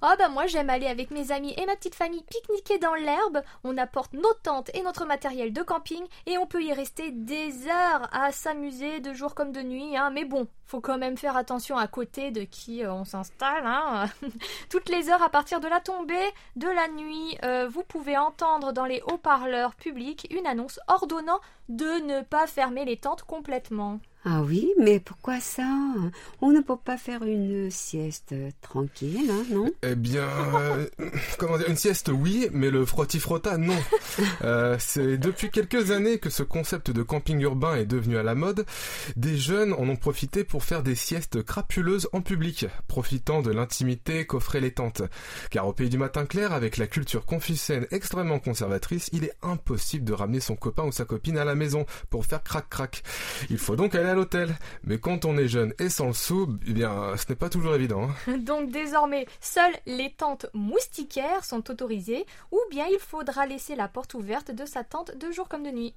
Oh 0.00 0.14
bah 0.16 0.28
moi 0.28 0.46
j'aime 0.46 0.70
aller 0.70 0.86
avec 0.86 1.10
mes 1.10 1.32
amis 1.32 1.54
et 1.56 1.66
ma 1.66 1.74
petite 1.74 1.96
famille 1.96 2.22
pique-niquer 2.22 2.78
dans 2.78 2.94
l'herbe. 2.94 3.42
On 3.64 3.76
apporte 3.76 4.12
nos 4.12 4.32
tentes 4.44 4.70
et 4.72 4.82
notre 4.82 5.04
matériel 5.04 5.52
de 5.52 5.62
camping 5.62 6.04
et 6.26 6.38
on 6.38 6.46
peut 6.46 6.62
y 6.62 6.72
rester 6.72 7.10
des 7.10 7.66
heures 7.66 8.08
à 8.12 8.30
s'amuser 8.30 9.00
de 9.00 9.12
jour 9.12 9.34
comme 9.34 9.50
de 9.50 9.60
nuit. 9.60 9.96
Hein. 9.96 10.10
Mais 10.10 10.24
bon, 10.24 10.46
faut 10.66 10.80
quand 10.80 10.98
même 10.98 11.16
faire 11.16 11.36
attention 11.36 11.76
à 11.76 11.88
côté 11.88 12.30
de 12.30 12.44
qui 12.44 12.84
euh, 12.84 12.92
on 12.92 13.04
s'installe. 13.04 13.66
Hein. 13.66 14.06
Toutes 14.70 14.88
les 14.88 15.10
heures 15.10 15.22
à 15.22 15.30
partir 15.30 15.58
de 15.58 15.66
la 15.66 15.80
tombée 15.80 16.14
de 16.54 16.68
la 16.68 16.86
nuit, 16.86 17.36
euh, 17.42 17.68
vous 17.68 17.82
pouvez 17.82 18.16
entendre 18.16 18.72
dans 18.72 18.86
les 18.86 19.02
haut-parleurs 19.02 19.74
publics 19.74 20.28
une 20.30 20.46
annonce 20.46 20.78
ordonnant 20.86 21.40
de 21.68 22.06
ne 22.06 22.22
pas 22.22 22.46
fermer 22.46 22.84
les 22.84 22.98
tentes 22.98 23.24
complètement. 23.24 23.98
Ah 24.30 24.42
oui, 24.42 24.70
mais 24.78 25.00
pourquoi 25.00 25.40
ça? 25.40 25.66
On 26.42 26.50
ne 26.52 26.60
peut 26.60 26.76
pas 26.76 26.98
faire 26.98 27.22
une 27.22 27.70
sieste 27.70 28.34
tranquille, 28.60 29.30
hein, 29.30 29.42
non? 29.50 29.70
Eh 29.82 29.94
bien, 29.94 30.28
euh, 30.54 30.86
comment 31.38 31.56
dire, 31.56 31.70
une 31.70 31.78
sieste 31.78 32.10
oui, 32.12 32.46
mais 32.52 32.68
le 32.68 32.84
frotti-frotta 32.84 33.56
non. 33.56 33.78
Euh, 34.42 34.76
c'est 34.78 35.18
depuis 35.18 35.50
quelques 35.50 35.90
années 35.90 36.18
que 36.18 36.30
ce 36.30 36.42
concept 36.42 36.90
de 36.90 37.02
camping 37.02 37.40
urbain 37.40 37.76
est 37.76 37.86
devenu 37.86 38.18
à 38.18 38.22
la 38.22 38.34
mode. 38.34 38.66
Des 39.16 39.36
jeunes 39.36 39.72
en 39.72 39.88
ont 39.88 39.96
profité 39.96 40.44
pour 40.44 40.64
faire 40.64 40.82
des 40.82 40.94
siestes 40.94 41.42
crapuleuses 41.42 42.08
en 42.12 42.20
public, 42.20 42.66
profitant 42.88 43.42
de 43.42 43.50
l'intimité 43.50 44.26
qu'offraient 44.26 44.60
les 44.60 44.72
tentes. 44.72 45.02
Car 45.50 45.66
au 45.66 45.72
pays 45.72 45.88
du 45.88 45.98
matin 45.98 46.24
clair, 46.24 46.52
avec 46.52 46.76
la 46.76 46.86
culture 46.86 47.26
confucienne 47.26 47.86
extrêmement 47.90 48.38
conservatrice, 48.38 49.08
il 49.12 49.24
est 49.24 49.34
impossible 49.42 50.04
de 50.04 50.12
ramener 50.12 50.40
son 50.40 50.56
copain 50.56 50.84
ou 50.84 50.92
sa 50.92 51.04
copine 51.04 51.38
à 51.38 51.44
la 51.44 51.54
maison 51.54 51.86
pour 52.10 52.26
faire 52.26 52.42
crac-crac. 52.42 53.02
Il 53.50 53.58
faut 53.58 53.76
donc 53.76 53.94
aller 53.94 54.08
à 54.08 54.14
l'hôtel. 54.18 54.56
Mais 54.84 54.98
quand 54.98 55.24
on 55.24 55.38
est 55.38 55.48
jeune 55.48 55.72
et 55.78 55.88
sans 55.88 56.08
le 56.08 56.12
sou, 56.12 56.58
eh 56.66 56.72
bien, 56.72 57.16
ce 57.16 57.24
n'est 57.28 57.36
pas 57.36 57.48
toujours 57.48 57.74
évident. 57.74 58.08
hein. 58.26 58.38
Donc 58.38 58.70
désormais, 58.70 59.26
seules 59.40 59.76
les 59.86 60.12
tentes 60.12 60.46
moustiquaires 60.54 61.44
sont 61.44 61.70
autorisées, 61.70 62.26
ou 62.52 62.58
bien 62.70 62.86
il 62.90 62.98
faudra 62.98 63.46
laisser 63.46 63.74
la 63.76 63.88
porte 63.88 64.14
ouverte 64.14 64.50
de 64.50 64.66
sa 64.66 64.84
tente 64.84 65.16
de 65.16 65.30
jour 65.32 65.48
comme 65.48 65.62
de 65.62 65.70
nuit. 65.70 65.94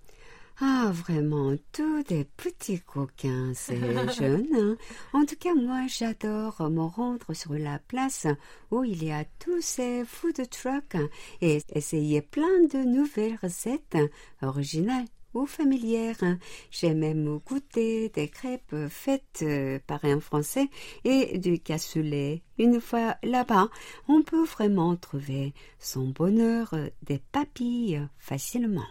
Ah, 0.60 0.92
vraiment, 0.94 1.56
tous 1.72 2.04
des 2.04 2.26
petits 2.26 2.82
coquins, 2.82 3.54
ces 3.56 3.80
jeunes. 4.20 4.46
hein. 4.56 4.76
En 5.14 5.26
tout 5.26 5.38
cas, 5.40 5.56
moi, 5.56 5.86
j'adore 5.88 6.70
me 6.70 6.82
rendre 6.82 7.34
sur 7.34 7.54
la 7.54 7.80
place 7.80 8.28
où 8.70 8.84
il 8.84 9.04
y 9.04 9.12
a 9.12 9.24
tous 9.40 9.62
ces 9.62 10.04
food 10.06 10.38
trucks 10.52 10.98
et 11.42 11.62
essayer 11.74 12.22
plein 12.22 12.66
de 12.72 12.78
nouvelles 12.84 13.40
recettes 13.42 13.98
originales 14.44 15.06
ou 15.34 15.46
familières. 15.46 16.38
J'ai 16.70 16.94
même 16.94 17.40
goûté 17.40 18.10
des 18.10 18.28
crêpes 18.28 18.76
faites 18.90 19.44
euh, 19.44 19.80
par 19.88 20.04
un 20.06 20.20
Français 20.20 20.70
et 21.04 21.38
du 21.38 21.60
cassoulet. 21.60 22.44
Une 22.58 22.80
fois 22.80 23.16
là-bas, 23.24 23.70
on 24.08 24.22
peut 24.22 24.46
vraiment 24.46 24.96
trouver 24.96 25.54
son 25.80 26.10
bonheur 26.10 26.76
des 27.04 27.20
papilles 27.32 28.08
facilement. 28.18 28.88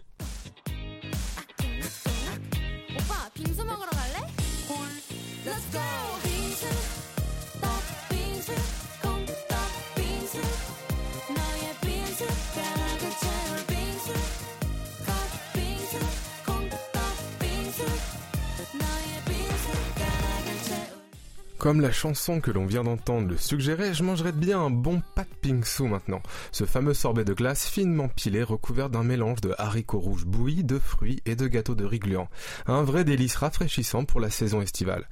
Comme 21.61 21.83
la 21.83 21.93
chanson 21.93 22.41
que 22.41 22.51
l'on 22.51 22.65
vient 22.65 22.85
d'entendre 22.85 23.29
le 23.29 23.37
suggérait, 23.37 23.93
je 23.93 24.03
mangerais 24.03 24.33
bien 24.33 24.59
un 24.59 24.71
bon 24.71 25.03
pat 25.15 25.29
pingsu 25.43 25.83
maintenant. 25.83 26.23
Ce 26.53 26.65
fameux 26.65 26.95
sorbet 26.95 27.27
de 27.27 27.35
glace 27.35 27.67
finement 27.67 28.09
pilé 28.09 28.43
recouvert 28.43 28.89
d'un 28.89 29.03
mélange 29.03 29.43
de 29.43 29.55
haricots 29.59 30.01
rouges 30.01 30.25
bouillis, 30.25 30.65
de 30.65 30.79
fruits 30.79 31.21
et 31.27 31.37
de 31.37 31.47
gâteaux 31.47 31.75
de 31.75 31.85
riz 31.85 31.99
gluant. 31.99 32.31
Un 32.67 32.83
vrai 32.83 33.05
délice 33.05 33.37
rafraîchissant 33.37 34.07
pour 34.07 34.21
la 34.21 34.31
saison 34.31 34.63
estivale. 34.63 35.07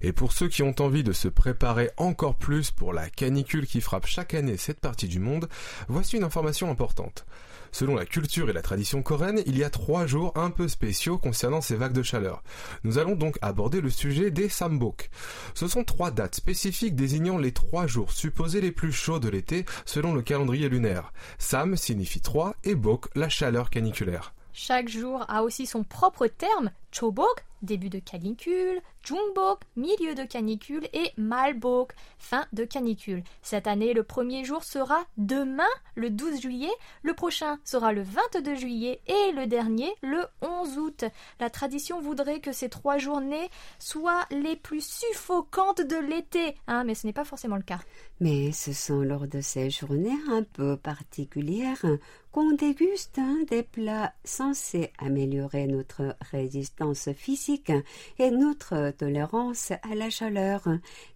Et 0.00 0.12
pour 0.12 0.30
ceux 0.30 0.46
qui 0.46 0.62
ont 0.62 0.76
envie 0.78 1.02
de 1.02 1.12
se 1.12 1.26
préparer 1.26 1.90
encore 1.96 2.36
plus 2.36 2.70
pour 2.70 2.92
la 2.92 3.10
canicule 3.10 3.66
qui 3.66 3.80
frappe 3.80 4.06
chaque 4.06 4.34
année 4.34 4.56
cette 4.56 4.78
partie 4.78 5.08
du 5.08 5.18
monde, 5.18 5.48
voici 5.88 6.16
une 6.16 6.22
information 6.22 6.70
importante. 6.70 7.26
Selon 7.72 7.94
la 7.94 8.06
culture 8.06 8.50
et 8.50 8.52
la 8.52 8.62
tradition 8.62 9.02
coréenne, 9.02 9.42
il 9.46 9.56
y 9.56 9.64
a 9.64 9.70
trois 9.70 10.06
jours 10.06 10.32
un 10.36 10.50
peu 10.50 10.68
spéciaux 10.68 11.18
concernant 11.18 11.60
ces 11.60 11.76
vagues 11.76 11.92
de 11.92 12.02
chaleur. 12.02 12.42
Nous 12.84 12.98
allons 12.98 13.16
donc 13.16 13.38
aborder 13.42 13.80
le 13.80 13.90
sujet 13.90 14.30
des 14.30 14.48
sambok. 14.48 15.10
Ce 15.54 15.68
sont 15.68 15.84
trois 15.84 16.10
dates 16.10 16.34
spécifiques 16.34 16.96
désignant 16.96 17.38
les 17.38 17.52
trois 17.52 17.86
jours 17.86 18.12
supposés 18.12 18.60
les 18.60 18.72
plus 18.72 18.92
chauds 18.92 19.18
de 19.18 19.28
l'été 19.28 19.64
selon 19.84 20.14
le 20.14 20.22
calendrier 20.22 20.68
lunaire. 20.68 21.12
Sam 21.38 21.76
signifie 21.76 22.20
trois 22.20 22.54
et 22.64 22.74
bok 22.74 23.06
la 23.14 23.28
chaleur 23.28 23.70
caniculaire. 23.70 24.32
Chaque 24.60 24.88
jour 24.88 25.24
a 25.28 25.44
aussi 25.44 25.66
son 25.66 25.84
propre 25.84 26.26
terme, 26.26 26.72
chobok, 26.92 27.44
début 27.62 27.88
de 27.88 27.98
canicule, 27.98 28.80
jungbok, 29.02 29.60
milieu 29.76 30.14
de 30.14 30.24
canicule 30.24 30.86
et 30.92 31.12
malbok, 31.16 31.92
fin 32.18 32.46
de 32.52 32.64
canicule. 32.64 33.22
Cette 33.42 33.66
année, 33.66 33.94
le 33.94 34.02
premier 34.02 34.44
jour 34.44 34.64
sera 34.64 35.04
demain, 35.16 35.68
le 35.94 36.10
12 36.10 36.40
juillet, 36.40 36.70
le 37.02 37.14
prochain 37.14 37.58
sera 37.64 37.92
le 37.92 38.02
22 38.02 38.54
juillet 38.54 39.00
et 39.06 39.32
le 39.32 39.46
dernier 39.46 39.92
le 40.02 40.24
11 40.42 40.78
août. 40.78 41.04
La 41.40 41.50
tradition 41.50 42.00
voudrait 42.00 42.40
que 42.40 42.52
ces 42.52 42.68
trois 42.68 42.98
journées 42.98 43.50
soient 43.78 44.26
les 44.30 44.56
plus 44.56 44.84
suffocantes 44.84 45.80
de 45.80 45.96
l'été, 45.96 46.56
hein, 46.66 46.84
mais 46.84 46.94
ce 46.94 47.06
n'est 47.06 47.12
pas 47.12 47.24
forcément 47.24 47.56
le 47.56 47.62
cas. 47.62 47.80
Mais 48.20 48.52
ce 48.52 48.72
sont 48.72 49.00
lors 49.00 49.26
de 49.26 49.40
ces 49.40 49.70
journées 49.70 50.18
un 50.28 50.42
peu 50.42 50.76
particulières 50.76 51.84
qu'on 52.32 52.52
déguste 52.52 53.18
hein, 53.18 53.38
des 53.48 53.62
plats 53.62 54.12
censés 54.24 54.92
améliorer 54.98 55.66
notre 55.66 56.16
résistance 56.30 56.77
physique 57.14 57.72
et 58.18 58.30
notre 58.30 58.90
tolérance 58.90 59.70
à 59.70 59.94
la 59.94 60.10
chaleur. 60.10 60.62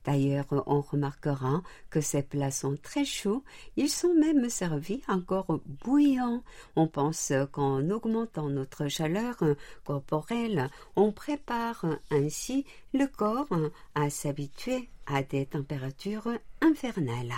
D'ailleurs, 0.05 0.47
on 0.67 0.81
remarquera 0.81 1.63
que 1.91 2.01
ces 2.01 2.23
plats 2.23 2.51
sont 2.51 2.77
très 2.83 3.05
chauds, 3.05 3.45
ils 3.77 3.89
sont 3.89 4.15
même 4.15 4.49
servis 4.49 5.03
encore 5.09 5.61
bouillants. 5.85 6.43
On 6.77 6.89
pense 6.89 7.33
qu'en 7.53 7.89
augmentant 7.91 8.49
notre 8.49 8.89
chaleur 8.89 9.37
corporelle, 9.85 10.69
on 10.97 11.13
prépare 11.13 11.85
ainsi 12.11 12.65
le 12.93 13.07
corps 13.07 13.57
à 13.95 14.11
s'habituer 14.11 14.89
à 15.07 15.23
des 15.23 15.47
températures 15.47 16.31
infernales. 16.61 17.35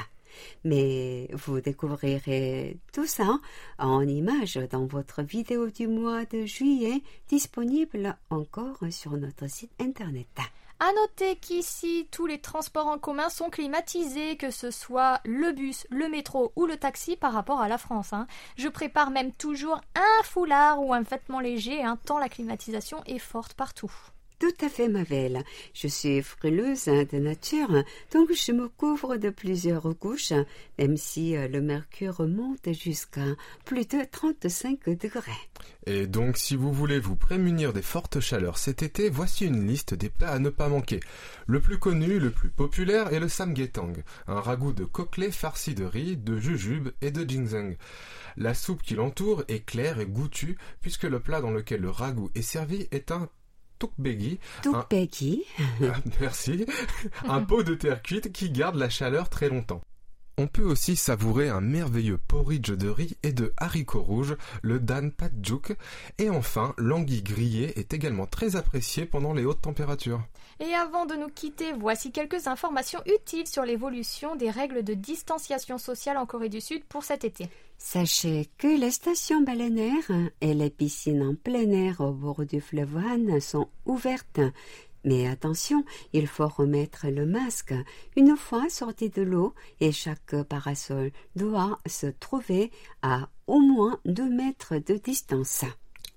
Mais 0.65 1.29
vous 1.33 1.61
découvrirez 1.61 2.79
tout 2.93 3.07
ça 3.07 3.39
en 3.79 4.03
images 4.07 4.61
dans 4.71 4.87
votre 4.87 5.23
vidéo 5.23 5.71
du 5.71 5.87
mois 5.89 6.25
de 6.25 6.47
juillet 6.47 7.03
disponible 7.29 8.17
encore 8.31 8.79
sur 8.91 9.13
notre 9.13 9.49
site 9.49 9.73
internet. 9.81 10.29
À 10.81 10.93
noter 10.93 11.37
qu'ici, 11.37 12.09
tous 12.11 12.27
les 12.27 12.41
transports 12.41 12.89
en 12.89 12.99
commun 12.99 13.31
sont 13.31 13.49
climatisés, 13.49 14.37
que 14.37 14.51
ce 14.51 14.71
soit 14.71 15.21
le 15.25 15.53
bus, 15.53 15.87
le 15.89 16.09
métro 16.09 16.53
ou 16.57 16.67
le 16.67 16.77
taxi 16.77 17.17
par 17.17 17.33
rapport 17.33 17.61
à 17.61 17.69
la 17.69 17.79
France. 17.79 18.13
hein. 18.13 18.27
Je 18.57 18.69
prépare 18.69 19.11
même 19.11 19.33
toujours 19.33 19.81
un 19.95 20.23
foulard 20.25 20.83
ou 20.83 20.93
un 20.93 21.03
vêtement 21.03 21.41
léger, 21.41 21.83
hein, 21.83 21.97
tant 22.05 22.19
la 22.19 22.29
climatisation 22.29 23.03
est 23.07 23.19
forte 23.21 23.55
partout. 23.55 23.93
Tout 24.41 24.53
à 24.61 24.69
fait, 24.69 24.89
ma 24.89 25.05
belle. 25.05 25.43
Je 25.73 25.87
suis 25.87 26.21
frileuse 26.21 26.87
de 26.87 27.19
nature, 27.19 27.85
donc 28.13 28.33
je 28.33 28.53
me 28.53 28.69
couvre 28.69 29.17
de 29.17 29.31
plusieurs 29.31 29.97
couches, 29.99 30.33
même 30.79 30.97
si 30.97 31.37
euh, 31.37 31.47
le 31.47 31.61
mercure 31.61 32.27
monte 32.27 32.73
jusqu'à 32.73 33.25
plus 33.65 33.87
de 33.87 34.05
35 34.11 34.89
degrés. 34.89 35.31
Et 35.87 36.07
donc, 36.07 36.37
si 36.37 36.57
vous 36.57 36.73
voulez 36.73 36.99
vous 36.99 37.15
prémunir 37.15 37.73
des 37.73 37.83
fortes 37.83 38.21
chaleurs 38.21 38.59
cet 38.59 38.83
été, 38.83 39.09
voici 39.09 39.47
une 39.47 39.67
liste 39.67 39.95
des 39.95 40.11
plats 40.11 40.33
à 40.33 40.39
ne 40.41 40.51
pas 40.51 40.69
manquer. 40.69 41.01
Le 41.47 41.61
plus 41.61 41.79
connu, 41.79 42.19
le 42.19 42.31
plus 42.31 42.51
populaire 42.51 43.13
est 43.13 43.21
le 43.21 43.29
samgyetang, 43.29 43.93
un 44.27 44.41
ragoût 44.41 44.73
de 44.73 44.85
coquelet 44.85 45.31
farci 45.31 45.75
de 45.75 45.85
riz, 45.85 46.17
de 46.17 46.39
jujube 46.39 46.89
et 47.03 47.13
de 47.13 47.23
ginseng. 47.29 47.77
La 48.37 48.55
soupe 48.55 48.83
qui 48.83 48.95
l'entoure 48.95 49.45
est 49.47 49.65
claire 49.65 50.01
et 50.01 50.07
goûtue, 50.07 50.59
puisque 50.81 51.05
le 51.05 51.21
plat 51.21 51.41
dans 51.41 51.53
lequel 51.53 51.81
le 51.81 51.91
ragoût 51.91 52.31
est 52.35 52.43
servi 52.43 52.89
est 52.91 53.13
un 53.13 53.29
tukbegi, 53.79 54.39
Tout 54.63 54.75
un-. 54.75 54.87
Ah, 55.83 55.97
Merci. 56.21 56.67
Un 57.29 57.43
pot 57.43 57.63
de 57.63 57.75
terre 57.75 58.03
cuite 58.03 58.33
qui 58.33 58.51
garde 58.51 58.77
la 58.77 58.89
chaleur 58.89 59.29
très 59.29 59.49
longtemps. 59.49 59.81
On 60.37 60.49
peut 60.49 60.65
aussi 60.65 60.97
savourer 60.97 61.49
un 61.49 61.61
merveilleux 61.61 62.19
porridge 62.19 62.73
de 62.73 62.89
riz 62.89 63.17
et 63.23 63.33
de 63.33 63.53
haricots 63.57 64.03
rouges, 64.03 64.37
le 64.63 64.81
dan 64.81 65.13
patjuk. 65.13 65.77
Et 66.19 66.29
enfin, 66.29 66.75
l'anguille 66.77 67.23
grillée 67.23 67.79
est 67.79 67.95
également 67.95 68.27
très 68.27 68.57
appréciée 68.57 69.07
pendant 69.07 69.33
les 69.33 69.45
hautes 69.45 69.63
températures. 69.63 70.25
Et 70.59 70.75
avant 70.75 71.07
de 71.07 71.15
nous 71.15 71.29
quitter, 71.29 71.73
voici 71.73 72.11
quelques 72.11 72.49
informations 72.49 73.01
utiles 73.07 73.47
sur 73.47 73.65
l'évolution 73.65 74.35
des 74.35 74.51
règles 74.51 74.83
de 74.83 74.95
distanciation 74.95 75.79
sociale 75.79 76.17
en 76.17 76.27
Corée 76.27 76.49
du 76.49 76.61
Sud 76.61 76.85
pour 76.85 77.05
cet 77.05 77.25
été. 77.25 77.49
Sachez 77.87 78.49
que 78.57 78.67
les 78.67 78.91
stations 78.91 79.43
baleinaires 79.43 80.11
et 80.41 80.55
les 80.55 80.71
piscines 80.71 81.23
en 81.23 81.35
plein 81.35 81.71
air 81.71 82.01
au 82.01 82.13
bord 82.13 82.47
du 82.47 82.59
fleuve 82.59 82.97
Han 82.97 83.39
sont 83.41 83.69
ouvertes. 83.85 84.41
Mais 85.05 85.29
attention, 85.29 85.85
il 86.15 86.27
faut 86.27 86.49
remettre 86.49 87.09
le 87.09 87.27
masque 87.27 87.75
une 88.17 88.39
fois 88.39 88.71
sorti 88.71 89.11
de 89.11 89.21
l'eau 89.21 89.55
et 89.81 89.93
chaque 89.93 90.35
parasol 90.45 91.13
doit 91.37 91.79
se 91.87 92.07
trouver 92.07 92.73
à 93.03 93.29
au 93.47 93.61
moins 93.61 94.01
2 94.07 94.31
mètres 94.31 94.77
de 94.79 94.95
distance. 94.97 95.67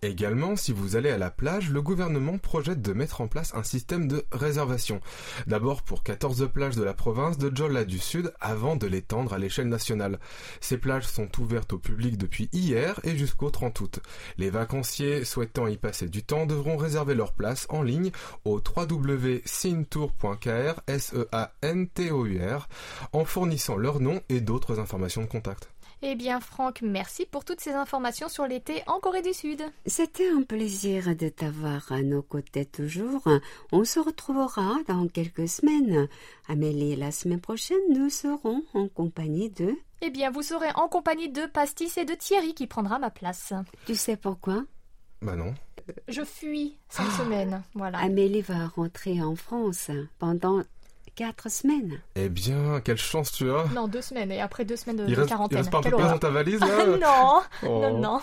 Également, 0.04 0.56
si 0.56 0.74
vous 0.74 0.96
allez 0.96 1.10
à 1.10 1.18
la 1.18 1.32
plage, 1.32 1.72
le 1.72 1.82
gouvernement 1.82 2.38
projette 2.38 2.84
de 2.84 2.94
mettre 2.94 3.22
en 3.22 3.28
place 3.28 3.56
un 3.56 3.64
système 3.64 4.08
de 4.08 4.28
réservation. 4.32 5.02
D'abord 5.48 5.82
pour 5.82 6.04
14 6.04 6.52
plages 6.54 6.76
de 6.76 6.84
la 6.84 6.94
province 6.94 7.40
de 7.40 7.52
Jeolla 7.56 7.84
du 7.84 7.98
Sud 7.98 8.32
avant 8.40 8.76
de 8.76 8.86
l'étendre 8.86 9.34
à 9.34 9.40
l'échelle 9.40 9.70
nationale. 9.70 10.20
Ces 10.62 10.78
plages 10.78 11.08
sont 11.08 11.42
ouvertes 11.42 11.74
au 11.74 11.80
public 11.80 12.20
depuis 12.20 12.48
hier 12.54 13.00
et 13.04 13.18
jusqu'au 13.18 13.50
30 13.50 13.82
août. 13.82 14.00
Les 14.38 14.52
vacanciers 14.52 15.26
souhaitant 15.26 15.66
y 15.66 15.78
passer 15.78 16.08
du 16.08 16.22
temps 16.24 16.46
devront 16.46 16.78
réserver 16.78 17.16
leur 17.16 17.34
place 17.34 17.66
en 17.70 17.82
ligne 17.82 18.12
au 18.46 18.60
www.sintour.kr 18.60 20.82
S-E-A-N-T-O-U-R 20.86 22.70
en 23.14 23.26
fournissant 23.26 23.78
leur 23.78 24.00
nom 24.00 24.22
et 24.30 24.42
d'autres 24.42 24.80
informations 24.80 25.24
de 25.24 25.28
contact. 25.28 25.72
Eh 26.04 26.14
bien, 26.14 26.40
Franck, 26.40 26.84
merci 26.84 27.26
pour 27.26 27.44
toutes 27.44 27.60
ces 27.60 27.72
informations 27.72 28.30
sur 28.30 28.46
l'été 28.46 28.84
en 28.86 29.00
Corée 29.00 29.24
du 29.24 29.34
Sud. 29.34 29.64
C'était 29.88 30.30
un 30.30 30.44
plaisir 30.44 31.16
de 31.16 31.28
t'avoir 31.28 31.92
à 31.92 32.04
nos 32.04 32.22
côtés 32.22 32.66
toujours. 32.66 33.28
On 33.72 33.84
se 33.84 34.00
retrouvera 34.00 34.76
dans 34.88 35.08
quelques 35.08 35.48
semaines. 35.48 36.08
Amélie, 36.48 36.96
la 36.96 37.12
semaine 37.12 37.42
prochaine, 37.42 37.80
nous 37.90 38.12
serons 38.12 38.64
en 38.76 38.88
compagnie 38.88 39.50
de... 39.50 39.76
Eh 40.02 40.12
bien, 40.12 40.30
vous 40.30 40.44
serez 40.44 40.70
en 40.76 40.88
compagnie 40.88 41.30
de 41.30 41.48
Pastis 41.48 41.98
et 41.98 42.06
de 42.06 42.14
Thierry 42.14 42.54
qui 42.54 42.68
prendra 42.68 43.00
ma 43.00 43.10
place. 43.10 43.54
Tu 43.88 43.96
sais 43.96 44.18
pourquoi? 44.18 44.66
Bah 45.24 45.36
non. 45.36 45.56
Je 46.08 46.24
fuis 46.24 46.78
cette 46.90 47.12
semaine, 47.12 47.64
voilà. 47.74 47.98
Amélie 48.00 48.42
va 48.42 48.68
rentrer 48.68 49.22
en 49.22 49.36
France 49.36 49.90
pendant 50.20 50.62
quatre 51.17 51.51
semaines. 51.51 52.01
Eh 52.17 52.29
bien, 52.31 52.81
quelle 52.83 52.97
chance 52.97 53.31
tu 53.33 53.51
as 53.51 53.67
Non, 53.75 53.87
deux 53.87 54.01
semaines, 54.01 54.33
et 54.33 54.41
après 54.41 54.65
deux 54.65 54.77
semaines 54.77 54.97
de, 54.97 55.05
il 55.05 55.11
de 55.11 55.17
reste, 55.17 55.27
il 55.27 55.29
quarantaine. 55.29 55.59
reste 55.59 55.71
pas 55.71 55.79
un 55.79 55.83
peu 55.83 55.91
Quelle 55.91 55.93
de 55.93 55.97
place 55.97 56.07
horreur. 56.07 56.21
dans 56.21 56.27
ta 56.27 56.31
valise 56.33 56.61
Ah, 56.63 56.67
là 56.67 56.87
non, 56.97 57.43
Oh. 57.69 57.81
non, 57.83 57.99
non. 58.01 58.21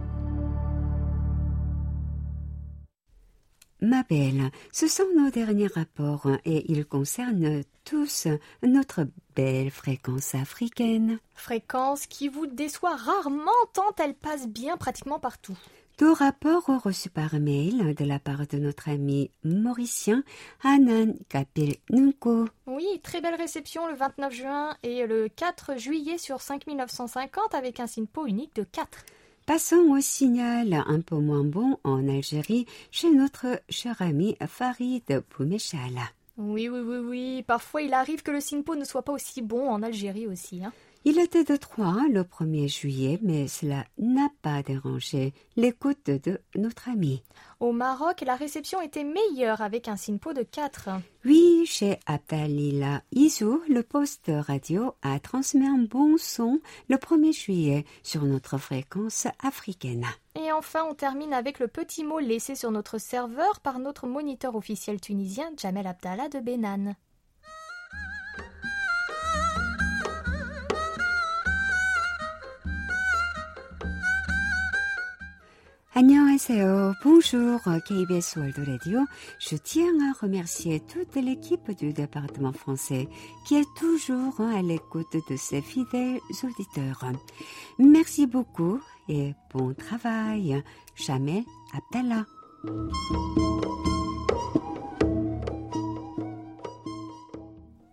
ma 3.88 4.04
belle, 4.04 4.52
ce 4.72 4.88
sont 4.88 5.08
nos 5.16 5.30
derniers 5.30 5.68
rapports 5.68 6.28
et 6.46 6.72
ils 6.72 6.86
concernent 6.86 7.64
tous 7.86 8.28
notre 8.64 9.08
belle 9.36 9.72
fréquence 9.72 10.36
africaine. 10.36 11.20
Fréquence 11.34 12.06
qui 12.06 12.28
vous 12.28 12.48
déçoit 12.48 12.96
rarement 12.96 13.52
tant 13.74 13.96
elle 13.98 14.16
passe 14.16 14.48
bien 14.48 14.78
pratiquement 14.78 15.20
partout. 15.20 15.58
Tout 15.98 16.14
rapport 16.14 16.64
reçu 16.84 17.10
par 17.10 17.40
mail 17.40 17.96
de 17.96 18.06
la 18.06 18.20
part 18.20 18.46
de 18.46 18.60
notre 18.60 18.88
ami 18.88 19.32
mauricien 19.44 20.24
Hanan 20.64 21.16
Kapil 21.28 21.78
Nunko. 21.90 22.46
Oui, 22.68 22.86
très 23.02 23.20
belle 23.20 23.34
réception 23.34 23.88
le 23.88 23.96
29 23.96 24.32
juin 24.32 24.78
et 24.84 25.08
le 25.08 25.28
4 25.28 25.80
juillet 25.80 26.20
sur 26.20 26.40
5950 26.40 27.56
avec 27.56 27.80
un 27.80 27.88
SINPO 27.88 28.28
unique 28.28 28.56
de 28.56 28.64
4. 28.64 29.06
Passons 29.48 29.88
au 29.90 30.00
signal 30.00 30.84
un 30.86 31.02
peu 31.02 31.16
moins 31.16 31.44
bon 31.44 31.80
en 31.84 32.08
Algérie 32.08 32.68
chez 32.92 33.10
notre 33.10 33.60
cher 33.68 34.00
ami 34.00 34.38
Farid 34.48 35.22
Poumechala. 35.30 36.12
Oui, 36.38 36.70
oui, 36.70 36.80
oui, 36.80 36.98
oui. 36.98 37.44
Parfois 37.48 37.82
il 37.82 37.96
arrive 37.96 38.22
que 38.22 38.30
le 38.30 38.40
SINPO 38.40 38.76
ne 38.76 38.84
soit 38.84 39.02
pas 39.02 39.14
aussi 39.14 39.42
bon 39.42 39.68
en 39.68 39.82
Algérie 39.82 40.28
aussi. 40.28 40.64
Hein. 40.64 40.74
Il 41.10 41.20
était 41.20 41.46
de 41.46 41.56
3 41.56 42.10
le 42.12 42.24
1er 42.24 42.68
juillet, 42.68 43.18
mais 43.22 43.48
cela 43.48 43.86
n'a 43.98 44.28
pas 44.42 44.62
dérangé 44.62 45.34
l'écoute 45.56 46.08
de 46.10 46.42
notre 46.54 46.90
ami. 46.90 47.24
Au 47.62 47.72
Maroc, 47.72 48.26
la 48.28 48.36
réception 48.36 48.82
était 48.82 49.06
meilleure 49.06 49.62
avec 49.62 49.88
un 49.88 49.96
SINPO 49.96 50.34
de 50.34 50.44
4. 50.44 50.90
Oui, 51.24 51.64
chez 51.66 51.98
Abdalila 52.08 53.04
Izou, 53.14 53.62
le 53.70 53.84
poste 53.84 54.30
radio 54.38 54.96
a 55.02 55.18
transmis 55.22 55.66
un 55.66 55.78
bon 55.78 56.18
son 56.18 56.60
le 56.90 56.98
1er 56.98 57.32
juillet 57.32 57.86
sur 58.04 58.24
notre 58.24 58.58
fréquence 58.58 59.28
africaine. 59.42 60.06
Et 60.36 60.52
enfin, 60.52 60.84
on 60.90 60.94
termine 60.94 61.34
avec 61.34 61.60
le 61.60 61.70
petit 61.70 62.04
mot 62.04 62.20
laissé 62.20 62.54
sur 62.54 62.70
notre 62.70 62.98
serveur 62.98 63.62
par 63.62 63.80
notre 63.80 64.08
moniteur 64.08 64.56
officiel 64.56 65.00
tunisien 65.00 65.52
Jamel 65.56 65.88
Abdallah 65.88 66.28
de 66.28 66.40
Benan. 66.40 66.96
안녕하세요. 75.97 76.95
Bonjour, 77.05 77.61
KBS 77.61 78.37
World 78.37 78.59
Radio. 78.67 79.01
Je 79.39 79.57
tiens 79.57 79.93
à 80.01 80.13
remercier 80.19 80.81
toute 80.81 81.17
l'équipe 81.17 81.71
du 81.73 81.93
département 81.93 82.53
français 82.53 83.09
qui 83.47 83.57
est 83.57 83.69
toujours 83.77 84.41
à 84.41 84.63
l'écoute 84.63 85.15
de 85.29 85.37
ses 85.37 85.61
fidèles 85.61 86.19
auditeurs. 86.43 87.05
Merci 87.79 88.27
beaucoup 88.27 88.81
et 89.07 89.35
bon 89.53 89.75
travail. 89.75 90.63
Jamel 90.97 91.45
Abdallah. 91.75 92.25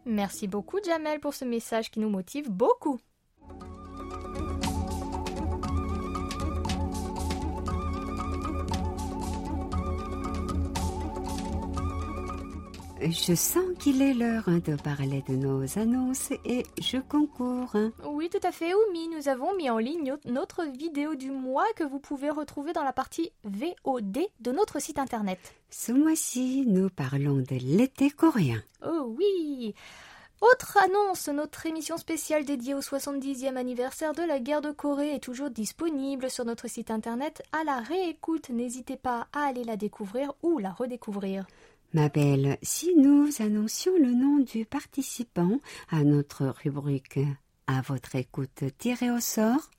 Merci 0.05 0.47
beaucoup 0.47 0.79
Jamel 0.85 1.19
pour 1.19 1.33
ce 1.33 1.43
message 1.43 1.91
qui 1.91 1.99
nous 1.99 2.09
motive 2.09 2.49
beaucoup. 2.49 2.99
Je 13.10 13.34
sens 13.34 13.64
qu'il 13.78 14.00
est 14.00 14.14
l'heure 14.14 14.48
de 14.48 14.76
parler 14.76 15.22
de 15.28 15.34
nos 15.34 15.78
annonces 15.78 16.30
et 16.46 16.62
je 16.80 16.96
concours. 16.96 17.76
Oui, 18.06 18.30
tout 18.30 18.40
à 18.42 18.50
fait, 18.50 18.72
Oumi. 18.72 19.08
Nous 19.08 19.28
avons 19.28 19.54
mis 19.56 19.68
en 19.68 19.76
ligne 19.76 20.14
notre 20.24 20.64
vidéo 20.64 21.14
du 21.14 21.30
mois 21.30 21.66
que 21.76 21.84
vous 21.84 21.98
pouvez 21.98 22.30
retrouver 22.30 22.72
dans 22.72 22.82
la 22.82 22.94
partie 22.94 23.30
VOD 23.44 24.20
de 24.40 24.52
notre 24.52 24.80
site 24.80 24.98
internet. 24.98 25.38
Ce 25.68 25.92
mois-ci, 25.92 26.64
nous 26.66 26.88
parlons 26.88 27.36
de 27.36 27.56
l'été 27.60 28.08
coréen. 28.08 28.62
Oh 28.82 29.14
oui 29.18 29.74
autre 30.40 30.76
annonce, 30.76 31.28
notre 31.28 31.64
émission 31.64 31.96
spéciale 31.96 32.44
dédiée 32.44 32.74
au 32.74 32.80
70e 32.80 33.56
anniversaire 33.56 34.12
de 34.12 34.22
la 34.22 34.40
guerre 34.40 34.60
de 34.60 34.72
Corée 34.72 35.14
est 35.14 35.22
toujours 35.22 35.48
disponible 35.48 36.28
sur 36.28 36.44
notre 36.44 36.68
site 36.68 36.90
internet 36.90 37.42
à 37.52 37.64
la 37.64 37.80
réécoute. 37.80 38.50
N'hésitez 38.50 38.96
pas 38.96 39.26
à 39.32 39.46
aller 39.46 39.64
la 39.64 39.76
découvrir 39.76 40.34
ou 40.42 40.58
la 40.58 40.70
redécouvrir. 40.70 41.46
Ma 41.94 42.08
belle, 42.08 42.58
si 42.60 42.92
nous 42.96 43.28
annoncions 43.38 43.96
le 43.96 44.10
nom 44.10 44.40
du 44.40 44.64
participant 44.66 45.60
à 45.92 46.02
notre 46.02 46.46
rubrique 46.64 47.20
à 47.68 47.82
votre 47.82 48.16
écoute 48.16 48.64
tirée 48.78 49.12
au 49.12 49.20
sort, 49.20 49.70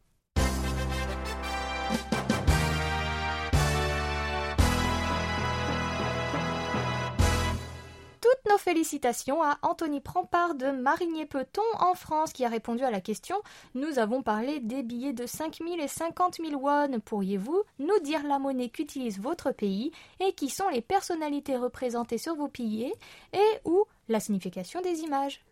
Nos 8.50 8.58
félicitations 8.60 9.42
à 9.42 9.58
Anthony 9.64 10.02
Prampard 10.02 10.56
de 10.56 10.70
Marigné-Peton 10.70 11.64
en 11.80 11.96
France 11.96 12.32
qui 12.32 12.46
a 12.46 12.50
répondu 12.50 12.84
à 12.84 12.92
la 12.92 13.02
question 13.02 13.38
Nous 13.74 13.98
avons 13.98 14.22
parlé 14.22 14.60
des 14.60 14.84
billets 14.84 15.14
de 15.14 15.26
5 15.26 15.60
000 15.64 15.80
et 15.80 15.88
50 15.88 16.36
000 16.36 16.62
won. 16.62 17.00
Pourriez-vous 17.00 17.64
nous 17.80 18.00
dire 18.04 18.26
la 18.28 18.38
monnaie 18.38 18.70
qu'utilise 18.70 19.20
votre 19.20 19.52
pays 19.52 19.92
et 20.20 20.34
qui 20.34 20.50
sont 20.50 20.70
les 20.70 20.82
personnalités 20.82 21.56
représentées 21.56 22.18
sur 22.18 22.36
vos 22.36 22.48
billets 22.48 22.94
et 23.34 23.60
ou 23.64 23.86
la 24.10 24.20
signification 24.20 24.82
des 24.82 25.02
images? 25.02 25.45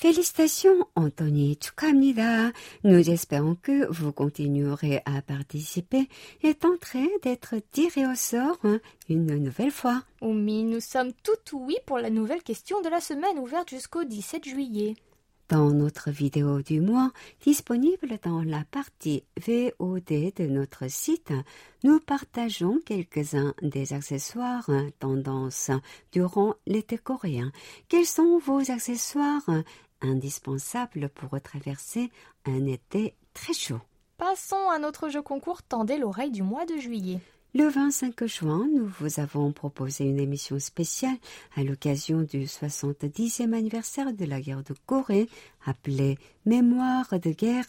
Félicitations, 0.00 0.86
Anthony 0.94 1.54
Tsukamnida. 1.54 2.52
Nous 2.84 3.10
espérons 3.10 3.56
que 3.56 3.92
vous 3.92 4.12
continuerez 4.12 5.02
à 5.04 5.22
participer 5.22 6.08
et 6.44 6.54
tenterez 6.54 7.10
d'être 7.24 7.56
tiré 7.72 8.06
au 8.06 8.14
sort 8.14 8.58
hein, 8.62 8.78
une 9.08 9.26
nouvelle 9.26 9.72
fois. 9.72 10.04
Oh, 10.20 10.28
Oumi, 10.28 10.62
nous 10.62 10.78
sommes 10.78 11.12
tout 11.24 11.58
oui 11.58 11.76
pour 11.84 11.98
la 11.98 12.10
nouvelle 12.10 12.44
question 12.44 12.80
de 12.80 12.88
la 12.88 13.00
semaine 13.00 13.40
ouverte 13.40 13.70
jusqu'au 13.70 14.04
17 14.04 14.44
juillet. 14.44 14.94
Dans 15.48 15.70
notre 15.70 16.10
vidéo 16.10 16.60
du 16.60 16.82
mois, 16.82 17.10
disponible 17.40 18.18
dans 18.22 18.42
la 18.42 18.64
partie 18.70 19.24
VOD 19.38 20.34
de 20.36 20.46
notre 20.46 20.90
site, 20.90 21.32
nous 21.84 22.00
partageons 22.00 22.80
quelques-uns 22.84 23.54
des 23.62 23.94
accessoires 23.94 24.68
hein, 24.68 24.90
tendances 24.98 25.70
durant 26.12 26.54
l'été 26.66 26.98
coréen. 26.98 27.50
Quels 27.88 28.04
sont 28.04 28.36
vos 28.36 28.70
accessoires 28.70 29.48
hein, 29.48 29.64
indispensable 30.00 31.08
pour 31.08 31.40
traverser 31.40 32.10
un 32.44 32.66
été 32.66 33.14
très 33.34 33.52
chaud. 33.52 33.80
Passons 34.16 34.68
à 34.68 34.78
notre 34.78 35.08
jeu 35.08 35.22
concours 35.22 35.62
Tendez 35.62 35.98
l'oreille 35.98 36.30
du 36.30 36.42
mois 36.42 36.66
de 36.66 36.76
juillet. 36.76 37.20
Le 37.54 37.66
25 37.66 38.26
juin, 38.26 38.68
nous 38.70 38.86
vous 39.00 39.20
avons 39.20 39.52
proposé 39.52 40.04
une 40.04 40.18
émission 40.18 40.58
spéciale 40.58 41.16
à 41.56 41.62
l'occasion 41.62 42.20
du 42.20 42.44
70e 42.44 43.54
anniversaire 43.54 44.12
de 44.12 44.26
la 44.26 44.38
guerre 44.38 44.62
de 44.62 44.74
Corée, 44.84 45.30
appelée 45.64 46.18
Mémoire 46.44 47.18
de 47.18 47.30
guerre, 47.30 47.64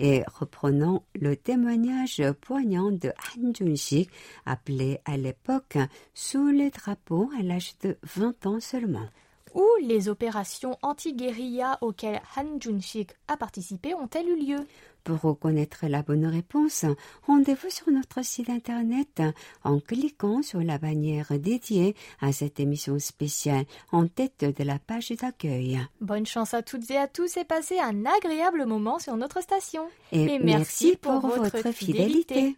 et 0.00 0.24
reprenant 0.26 1.04
le 1.14 1.36
témoignage 1.36 2.20
poignant 2.40 2.90
de 2.90 3.10
Han 3.10 3.52
Jun-sik, 3.54 4.10
appelé 4.46 4.98
à 5.04 5.16
l'époque 5.16 5.78
Sous 6.12 6.48
les 6.48 6.70
drapeaux 6.70 7.30
à 7.38 7.42
l'âge 7.44 7.78
de 7.84 7.96
20 8.02 8.46
ans 8.46 8.60
seulement 8.60 9.08
où 9.54 9.66
les 9.82 10.08
opérations 10.08 10.76
anti-guérilla 10.82 11.78
auxquelles 11.80 12.20
Han 12.36 12.58
Jun-sik 12.58 13.12
a 13.28 13.36
participé 13.36 13.94
ont-elles 13.94 14.28
eu 14.28 14.36
lieu? 14.36 14.66
Pour 15.04 15.20
reconnaître 15.20 15.86
la 15.88 16.02
bonne 16.02 16.26
réponse, 16.26 16.84
rendez-vous 17.26 17.70
sur 17.70 17.90
notre 17.90 18.22
site 18.22 18.50
internet 18.50 19.22
en 19.64 19.80
cliquant 19.80 20.42
sur 20.42 20.60
la 20.60 20.78
bannière 20.78 21.32
dédiée 21.38 21.96
à 22.20 22.32
cette 22.32 22.60
émission 22.60 22.98
spéciale 22.98 23.64
en 23.92 24.06
tête 24.08 24.44
de 24.44 24.64
la 24.64 24.78
page 24.78 25.10
d'accueil. 25.10 25.80
Bonne 26.00 26.26
chance 26.26 26.52
à 26.52 26.62
toutes 26.62 26.90
et 26.90 26.98
à 26.98 27.08
tous 27.08 27.36
et 27.38 27.44
passez 27.44 27.78
un 27.78 28.04
agréable 28.04 28.66
moment 28.66 28.98
sur 28.98 29.16
notre 29.16 29.42
station. 29.42 29.88
Et, 30.12 30.38
merci, 30.38 30.96
pour, 30.96 31.20
votre, 31.20 31.72
fidélité. 31.72 32.56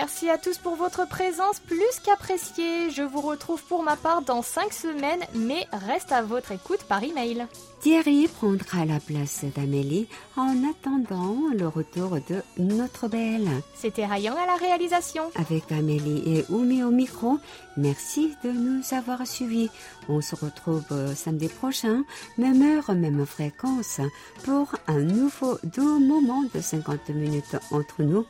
Merci 0.00 0.30
à 0.30 0.38
tous 0.38 0.58
pour 0.58 0.76
votre 0.76 1.08
présence 1.08 1.58
plus 1.58 1.98
qu'appréciée. 2.04 2.88
Je 2.92 3.02
vous 3.02 3.20
retrouve 3.20 3.60
pour 3.64 3.82
ma 3.82 3.96
part 3.96 4.22
dans 4.22 4.42
5 4.42 4.72
semaines, 4.72 5.24
mais 5.34 5.66
reste 5.72 6.12
à 6.12 6.22
votre 6.22 6.52
écoute 6.52 6.84
par 6.88 7.02
email. 7.02 7.48
Thierry 7.80 8.28
prendra 8.28 8.84
la 8.84 9.00
place 9.00 9.44
d'Amélie 9.56 10.06
en 10.36 10.54
attendant 10.70 11.36
le 11.52 11.66
retour 11.66 12.10
de 12.28 12.42
notre 12.58 13.08
belle. 13.08 13.48
C'était 13.74 14.06
Rayan 14.06 14.36
à 14.36 14.46
la 14.46 14.54
réalisation. 14.54 15.32
Avec 15.34 15.72
Amélie 15.72 16.22
et 16.26 16.44
Oumi 16.48 16.84
au 16.84 16.90
micro, 16.90 17.38
merci 17.76 18.36
de 18.44 18.50
nous 18.50 18.82
avoir 18.92 19.26
suivis. 19.26 19.68
On 20.08 20.20
se 20.20 20.36
retrouve 20.36 21.14
samedi 21.16 21.48
prochain, 21.48 22.04
même 22.36 22.62
heure, 22.62 22.94
même 22.94 23.26
fréquence, 23.26 24.00
pour 24.44 24.76
un 24.86 25.00
nouveau 25.00 25.58
doux 25.64 25.98
moment 25.98 26.44
de 26.54 26.60
50 26.60 27.08
minutes 27.10 27.56
entre 27.72 28.02
nous. 28.02 28.26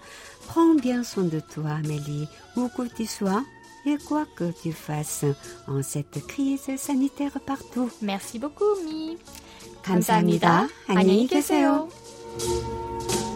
Prends 0.47 0.75
bien 0.75 1.03
soin 1.03 1.23
de 1.23 1.39
toi, 1.39 1.71
Amélie, 1.83 2.27
où 2.55 2.67
que 2.69 2.83
tu 2.83 3.05
sois, 3.05 3.43
et 3.85 3.97
quoi 3.97 4.25
que 4.35 4.51
tu 4.61 4.71
fasses 4.71 5.25
en 5.67 5.81
cette 5.83 6.25
crise 6.27 6.69
sanitaire 6.77 7.39
partout. 7.45 7.89
Merci 8.01 8.39
beaucoup, 8.39 8.75
Mi. 8.85 9.17
감사합니다. 9.83 10.67
안녕히 10.87 11.27
계세요. 11.27 11.89
계세요. 12.37 13.26